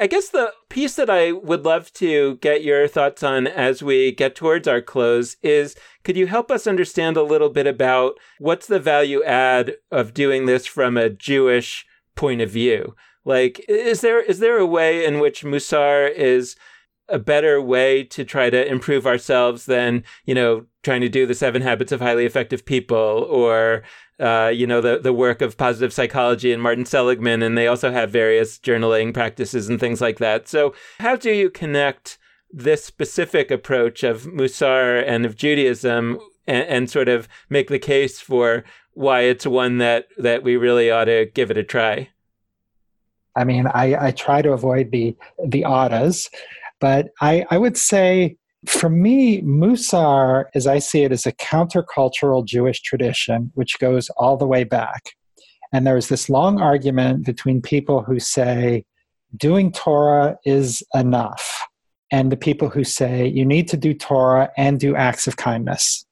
I 0.00 0.06
guess 0.06 0.28
the 0.28 0.52
piece 0.68 0.96
that 0.96 1.08
I 1.08 1.32
would 1.32 1.64
love 1.64 1.92
to 1.94 2.36
get 2.36 2.62
your 2.62 2.86
thoughts 2.88 3.22
on 3.22 3.46
as 3.46 3.82
we 3.82 4.12
get 4.12 4.34
towards 4.34 4.68
our 4.68 4.82
close 4.82 5.36
is 5.42 5.74
could 6.04 6.16
you 6.16 6.26
help 6.26 6.50
us 6.50 6.66
understand 6.66 7.16
a 7.16 7.22
little 7.22 7.48
bit 7.48 7.66
about 7.66 8.14
what's 8.38 8.66
the 8.66 8.78
value 8.78 9.22
add 9.24 9.76
of 9.90 10.14
doing 10.14 10.46
this 10.46 10.66
from 10.66 10.96
a 10.96 11.10
Jewish 11.10 11.86
point 12.14 12.40
of 12.40 12.50
view? 12.50 12.94
Like 13.24 13.64
is 13.68 14.02
there 14.02 14.20
is 14.20 14.38
there 14.38 14.58
a 14.58 14.66
way 14.66 15.04
in 15.04 15.18
which 15.18 15.44
Musar 15.44 16.12
is 16.12 16.56
a 17.08 17.18
better 17.18 17.60
way 17.60 18.02
to 18.02 18.24
try 18.24 18.50
to 18.50 18.66
improve 18.70 19.06
ourselves 19.06 19.66
than, 19.66 20.04
you 20.24 20.34
know, 20.34 20.66
trying 20.82 21.00
to 21.00 21.08
do 21.08 21.26
the 21.26 21.34
seven 21.34 21.62
habits 21.62 21.92
of 21.92 22.00
highly 22.00 22.26
effective 22.26 22.64
people 22.64 23.26
or 23.30 23.82
uh, 24.18 24.50
you 24.52 24.66
know, 24.66 24.80
the, 24.80 24.98
the 24.98 25.12
work 25.12 25.42
of 25.42 25.58
positive 25.58 25.92
psychology 25.92 26.52
and 26.52 26.62
Martin 26.62 26.86
Seligman, 26.86 27.42
and 27.42 27.56
they 27.56 27.66
also 27.66 27.92
have 27.92 28.10
various 28.10 28.58
journaling 28.58 29.12
practices 29.12 29.68
and 29.68 29.78
things 29.78 30.00
like 30.00 30.18
that. 30.18 30.48
So, 30.48 30.74
how 31.00 31.16
do 31.16 31.30
you 31.30 31.50
connect 31.50 32.16
this 32.50 32.82
specific 32.82 33.50
approach 33.50 34.02
of 34.02 34.22
Musar 34.22 35.04
and 35.06 35.26
of 35.26 35.36
Judaism 35.36 36.18
and, 36.46 36.66
and 36.66 36.90
sort 36.90 37.08
of 37.08 37.28
make 37.50 37.68
the 37.68 37.78
case 37.78 38.18
for 38.18 38.64
why 38.94 39.20
it's 39.22 39.46
one 39.46 39.78
that, 39.78 40.06
that 40.16 40.42
we 40.42 40.56
really 40.56 40.90
ought 40.90 41.04
to 41.04 41.26
give 41.34 41.50
it 41.50 41.58
a 41.58 41.62
try? 41.62 42.08
I 43.36 43.44
mean, 43.44 43.66
I, 43.66 44.06
I 44.06 44.10
try 44.12 44.40
to 44.40 44.52
avoid 44.52 44.90
the 44.92 45.14
the 45.44 45.62
autas, 45.62 46.30
but 46.80 47.08
I, 47.20 47.44
I 47.50 47.58
would 47.58 47.76
say 47.76 48.36
for 48.66 48.88
me, 48.88 49.42
Musar, 49.42 50.46
as 50.54 50.66
I 50.66 50.78
see 50.78 51.02
it, 51.04 51.12
is 51.12 51.26
a 51.26 51.32
countercultural 51.32 52.44
Jewish 52.44 52.80
tradition 52.82 53.52
which 53.54 53.78
goes 53.78 54.08
all 54.16 54.36
the 54.36 54.46
way 54.46 54.64
back. 54.64 55.12
And 55.72 55.86
there's 55.86 56.08
this 56.08 56.28
long 56.28 56.60
argument 56.60 57.24
between 57.24 57.62
people 57.62 58.02
who 58.02 58.18
say 58.18 58.84
doing 59.36 59.72
Torah 59.72 60.38
is 60.44 60.82
enough, 60.94 61.66
and 62.10 62.30
the 62.30 62.36
people 62.36 62.68
who 62.68 62.84
say 62.84 63.26
you 63.26 63.44
need 63.44 63.68
to 63.68 63.76
do 63.76 63.92
Torah 63.92 64.50
and 64.56 64.80
do 64.80 64.96
acts 64.96 65.26
of 65.26 65.36
kindness. 65.36 66.06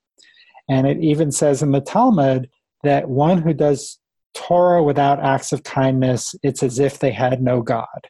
And 0.68 0.86
it 0.86 0.98
even 1.00 1.30
says 1.30 1.62
in 1.62 1.72
the 1.72 1.80
Talmud 1.80 2.48
that 2.82 3.08
one 3.08 3.38
who 3.38 3.54
does 3.54 3.98
Torah 4.34 4.82
without 4.82 5.20
acts 5.20 5.52
of 5.52 5.62
kindness, 5.62 6.34
it's 6.42 6.62
as 6.62 6.78
if 6.78 6.98
they 6.98 7.12
had 7.12 7.42
no 7.42 7.62
God. 7.62 8.08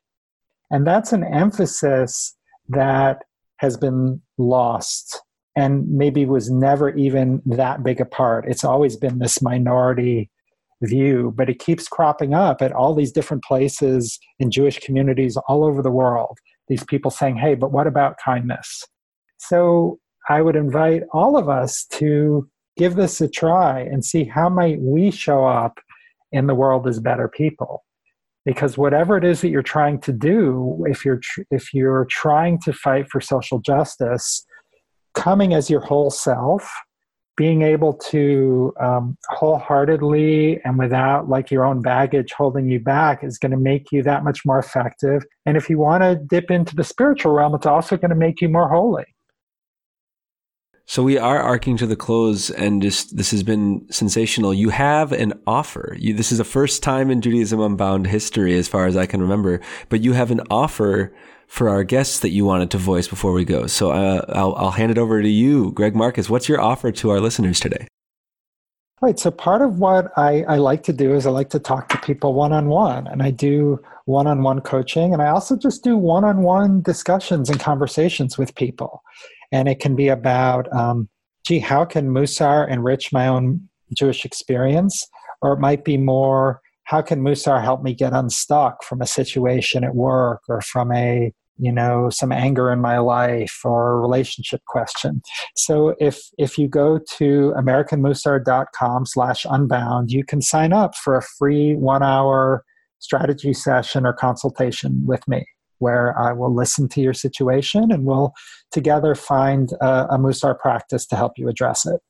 And 0.70 0.86
that's 0.86 1.12
an 1.12 1.24
emphasis 1.24 2.34
that 2.68 3.22
has 3.58 3.76
been 3.76 4.20
lost 4.38 5.20
and 5.56 5.88
maybe 5.88 6.26
was 6.26 6.50
never 6.50 6.90
even 6.90 7.40
that 7.46 7.82
big 7.82 8.00
a 8.00 8.04
part. 8.04 8.44
It's 8.48 8.64
always 8.64 8.96
been 8.96 9.18
this 9.18 9.40
minority 9.40 10.30
view, 10.82 11.32
but 11.36 11.48
it 11.48 11.60
keeps 11.60 11.88
cropping 11.88 12.34
up 12.34 12.60
at 12.60 12.72
all 12.72 12.94
these 12.94 13.12
different 13.12 13.44
places 13.44 14.18
in 14.38 14.50
Jewish 14.50 14.80
communities 14.80 15.36
all 15.48 15.64
over 15.64 15.80
the 15.82 15.90
world. 15.90 16.38
These 16.68 16.84
people 16.84 17.10
saying, 17.10 17.36
hey, 17.36 17.54
but 17.54 17.72
what 17.72 17.86
about 17.86 18.16
kindness? 18.22 18.84
So 19.38 19.98
I 20.28 20.42
would 20.42 20.56
invite 20.56 21.02
all 21.12 21.36
of 21.36 21.48
us 21.48 21.84
to 21.92 22.48
give 22.76 22.96
this 22.96 23.20
a 23.20 23.28
try 23.28 23.80
and 23.80 24.04
see 24.04 24.24
how 24.24 24.48
might 24.48 24.80
we 24.80 25.10
show 25.10 25.46
up 25.46 25.78
in 26.32 26.46
the 26.48 26.54
world 26.54 26.88
as 26.88 26.98
better 26.98 27.28
people 27.28 27.84
because 28.44 28.76
whatever 28.76 29.16
it 29.16 29.24
is 29.24 29.40
that 29.40 29.48
you're 29.48 29.62
trying 29.62 30.00
to 30.00 30.12
do 30.12 30.84
if 30.88 31.04
you're 31.04 31.20
tr- 31.22 31.42
if 31.50 31.72
you're 31.72 32.06
trying 32.10 32.58
to 32.60 32.72
fight 32.72 33.08
for 33.10 33.20
social 33.20 33.58
justice 33.60 34.46
coming 35.14 35.54
as 35.54 35.70
your 35.70 35.80
whole 35.80 36.10
self 36.10 36.70
being 37.36 37.62
able 37.62 37.92
to 37.92 38.72
um, 38.80 39.16
wholeheartedly 39.28 40.60
and 40.64 40.78
without 40.78 41.28
like 41.28 41.50
your 41.50 41.64
own 41.64 41.82
baggage 41.82 42.32
holding 42.32 42.68
you 42.68 42.78
back 42.78 43.24
is 43.24 43.38
going 43.38 43.50
to 43.50 43.58
make 43.58 43.90
you 43.90 44.04
that 44.04 44.22
much 44.22 44.42
more 44.46 44.58
effective. 44.58 45.24
And 45.44 45.56
if 45.56 45.68
you 45.68 45.78
want 45.78 46.04
to 46.04 46.14
dip 46.14 46.50
into 46.50 46.76
the 46.76 46.84
spiritual 46.84 47.32
realm 47.32 47.54
it's 47.54 47.66
also 47.66 47.96
going 47.96 48.10
to 48.10 48.16
make 48.16 48.40
you 48.40 48.48
more 48.48 48.68
holy 48.68 49.04
so 50.86 51.02
we 51.02 51.16
are 51.16 51.40
arcing 51.40 51.76
to 51.78 51.86
the 51.86 51.96
close, 51.96 52.50
and 52.50 52.82
just 52.82 53.16
this 53.16 53.30
has 53.30 53.42
been 53.42 53.86
sensational. 53.90 54.52
You 54.52 54.68
have 54.68 55.12
an 55.12 55.32
offer. 55.46 55.96
You, 55.98 56.12
this 56.12 56.30
is 56.30 56.38
the 56.38 56.44
first 56.44 56.82
time 56.82 57.10
in 57.10 57.22
Judaism 57.22 57.58
Unbound 57.60 58.06
history, 58.06 58.54
as 58.58 58.68
far 58.68 58.86
as 58.86 58.96
I 58.96 59.06
can 59.06 59.22
remember. 59.22 59.60
But 59.88 60.02
you 60.02 60.12
have 60.12 60.30
an 60.30 60.42
offer 60.50 61.14
for 61.46 61.70
our 61.70 61.84
guests 61.84 62.20
that 62.20 62.30
you 62.30 62.44
wanted 62.44 62.70
to 62.72 62.78
voice 62.78 63.08
before 63.08 63.32
we 63.32 63.44
go. 63.44 63.66
So 63.66 63.92
uh, 63.92 64.24
I'll, 64.28 64.54
I'll 64.56 64.70
hand 64.72 64.90
it 64.90 64.98
over 64.98 65.22
to 65.22 65.28
you, 65.28 65.72
Greg 65.72 65.94
Marcus. 65.94 66.28
What's 66.28 66.48
your 66.48 66.60
offer 66.60 66.92
to 66.92 67.10
our 67.10 67.20
listeners 67.20 67.60
today? 67.60 67.86
Right. 69.00 69.18
So 69.18 69.30
part 69.30 69.62
of 69.62 69.78
what 69.78 70.12
I, 70.16 70.44
I 70.44 70.56
like 70.56 70.82
to 70.84 70.92
do 70.92 71.14
is 71.14 71.26
I 71.26 71.30
like 71.30 71.50
to 71.50 71.58
talk 71.58 71.88
to 71.90 71.98
people 71.98 72.34
one 72.34 72.52
on 72.52 72.68
one, 72.68 73.06
and 73.06 73.22
I 73.22 73.30
do 73.30 73.80
one 74.04 74.26
on 74.26 74.42
one 74.42 74.60
coaching, 74.60 75.12
and 75.12 75.22
I 75.22 75.28
also 75.28 75.56
just 75.56 75.82
do 75.82 75.96
one 75.96 76.24
on 76.24 76.42
one 76.42 76.82
discussions 76.82 77.48
and 77.48 77.58
conversations 77.58 78.36
with 78.36 78.54
people 78.54 79.02
and 79.52 79.68
it 79.68 79.80
can 79.80 79.94
be 79.96 80.08
about 80.08 80.72
um, 80.74 81.08
gee 81.46 81.58
how 81.58 81.84
can 81.84 82.10
musar 82.10 82.68
enrich 82.70 83.12
my 83.12 83.28
own 83.28 83.68
jewish 83.96 84.24
experience? 84.24 85.06
Or 85.42 85.52
it 85.52 85.60
might 85.60 85.84
be 85.84 85.96
more 85.96 86.60
how 86.84 87.00
can 87.02 87.22
musar 87.22 87.62
help 87.62 87.82
me 87.82 87.94
get 87.94 88.12
unstuck 88.12 88.82
from 88.84 89.00
a 89.00 89.06
situation 89.06 89.84
at 89.84 89.94
work 89.94 90.42
or 90.48 90.60
from 90.60 90.92
a 90.92 91.32
you 91.56 91.70
know 91.70 92.10
some 92.10 92.32
anger 92.32 92.72
in 92.72 92.80
my 92.80 92.98
life 92.98 93.60
or 93.64 93.92
a 93.92 94.00
relationship 94.00 94.62
question? 94.66 95.22
So 95.56 95.94
if 96.00 96.20
if 96.38 96.58
you 96.58 96.68
go 96.68 96.98
to 97.18 97.54
americanmusar.com 97.56 99.06
slash 99.06 99.46
unbound 99.48 100.10
you 100.10 100.24
can 100.24 100.40
sign 100.40 100.72
up 100.72 100.94
for 100.94 101.16
a 101.16 101.22
free 101.22 101.74
one 101.74 102.02
hour 102.02 102.64
strategy 102.98 103.52
session 103.52 104.06
or 104.06 104.12
consultation 104.12 105.04
with 105.06 105.26
me 105.28 105.44
where 105.78 106.18
I 106.18 106.32
will 106.32 106.54
listen 106.54 106.88
to 106.90 107.00
your 107.00 107.14
situation 107.14 107.90
and 107.90 108.04
we'll 108.04 108.32
together 108.70 109.14
find 109.14 109.72
a, 109.80 110.06
a 110.14 110.18
Musar 110.18 110.58
practice 110.58 111.06
to 111.06 111.16
help 111.16 111.32
you 111.36 111.48
address 111.48 111.86
it. 111.86 112.00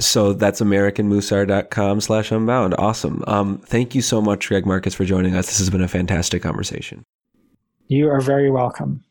So 0.00 0.32
that's 0.32 0.60
AmericanMusar.com 0.62 2.00
slash 2.00 2.32
unbound. 2.32 2.74
Awesome. 2.78 3.22
Um, 3.26 3.58
thank 3.58 3.94
you 3.94 4.00
so 4.00 4.22
much, 4.22 4.48
Greg 4.48 4.64
Marcus, 4.64 4.94
for 4.94 5.04
joining 5.04 5.34
us. 5.36 5.46
This 5.46 5.58
has 5.58 5.68
been 5.68 5.82
a 5.82 5.88
fantastic 5.88 6.42
conversation. 6.42 7.04
You 7.88 8.08
are 8.08 8.20
very 8.20 8.50
welcome. 8.50 9.04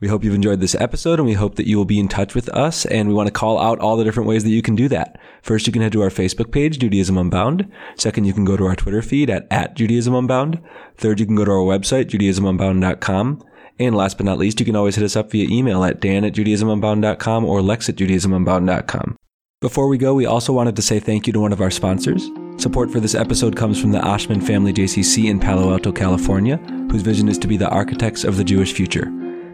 We 0.00 0.08
hope 0.08 0.24
you've 0.24 0.34
enjoyed 0.34 0.60
this 0.60 0.74
episode 0.74 1.18
and 1.18 1.26
we 1.26 1.34
hope 1.34 1.56
that 1.56 1.66
you 1.66 1.76
will 1.76 1.84
be 1.84 2.00
in 2.00 2.08
touch 2.08 2.34
with 2.34 2.48
us. 2.50 2.86
And 2.86 3.08
we 3.08 3.14
want 3.14 3.26
to 3.26 3.32
call 3.32 3.58
out 3.58 3.78
all 3.78 3.98
the 3.98 4.04
different 4.04 4.28
ways 4.28 4.44
that 4.44 4.50
you 4.50 4.62
can 4.62 4.74
do 4.74 4.88
that. 4.88 5.20
First, 5.42 5.66
you 5.66 5.72
can 5.72 5.82
head 5.82 5.92
to 5.92 6.02
our 6.02 6.08
Facebook 6.08 6.50
page, 6.50 6.78
Judaism 6.78 7.18
Unbound. 7.18 7.70
Second, 7.96 8.24
you 8.24 8.32
can 8.32 8.46
go 8.46 8.56
to 8.56 8.64
our 8.64 8.76
Twitter 8.76 9.02
feed 9.02 9.28
at, 9.28 9.46
at 9.50 9.74
Judaism 9.76 10.14
Unbound. 10.14 10.60
Third, 10.96 11.20
you 11.20 11.26
can 11.26 11.36
go 11.36 11.44
to 11.44 11.50
our 11.50 11.58
website, 11.58 12.06
JudaismUnbound.com. 12.06 13.44
And 13.78 13.94
last 13.94 14.16
but 14.16 14.26
not 14.26 14.38
least, 14.38 14.58
you 14.60 14.66
can 14.66 14.76
always 14.76 14.96
hit 14.96 15.04
us 15.04 15.16
up 15.16 15.30
via 15.30 15.48
email 15.50 15.84
at 15.84 16.00
dan 16.00 16.24
at 16.24 16.32
JudaismUnbound.com 16.32 17.44
or 17.44 17.60
lex 17.60 17.88
at 17.88 17.96
JudaismUnbound.com. 17.96 19.16
Before 19.60 19.88
we 19.88 19.98
go, 19.98 20.14
we 20.14 20.24
also 20.24 20.54
wanted 20.54 20.76
to 20.76 20.82
say 20.82 20.98
thank 20.98 21.26
you 21.26 21.34
to 21.34 21.40
one 21.40 21.52
of 21.52 21.60
our 21.60 21.70
sponsors. 21.70 22.30
Support 22.56 22.90
for 22.90 23.00
this 23.00 23.14
episode 23.14 23.56
comes 23.56 23.78
from 23.78 23.92
the 23.92 24.00
Oshman 24.00 24.42
Family 24.42 24.72
JCC 24.72 25.28
in 25.28 25.38
Palo 25.38 25.70
Alto, 25.70 25.92
California, 25.92 26.56
whose 26.90 27.02
vision 27.02 27.28
is 27.28 27.38
to 27.38 27.48
be 27.48 27.58
the 27.58 27.68
architects 27.68 28.24
of 28.24 28.38
the 28.38 28.44
Jewish 28.44 28.72
future. 28.72 29.10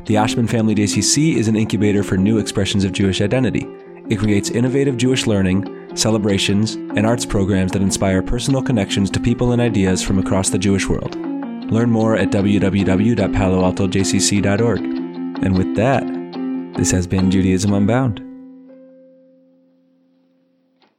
The 0.07 0.15
Oshman 0.15 0.49
Family 0.49 0.75
JCC 0.77 1.35
is 1.35 1.49
an 1.49 1.57
incubator 1.57 2.05
for 2.05 2.17
new 2.17 2.39
expressions 2.39 2.85
of 2.85 2.93
Jewish 2.93 3.21
identity. 3.21 3.67
It 4.09 4.21
creates 4.21 4.51
innovative 4.51 4.97
Jewish 4.97 5.27
learning, 5.27 5.97
celebrations, 5.97 6.75
and 6.75 7.05
arts 7.05 7.27
programs 7.27 7.73
that 7.73 7.83
inspire 7.83 8.23
personal 8.23 8.63
connections 8.63 9.11
to 9.11 9.19
people 9.19 9.51
and 9.51 9.61
ideas 9.61 10.05
from 10.05 10.21
across 10.21 10.51
the 10.51 10.59
Jewish 10.59 10.89
world. 10.89 11.17
Learn 11.73 11.91
more 11.91 12.17
at 12.17 12.31
www.paloaltojcc.org. 12.31 14.81
And 15.43 15.59
with 15.59 15.75
that, 15.75 16.05
this 16.79 16.93
has 16.93 17.09
been 17.09 17.29
Judaism 17.29 17.75
Unbound. 17.75 18.26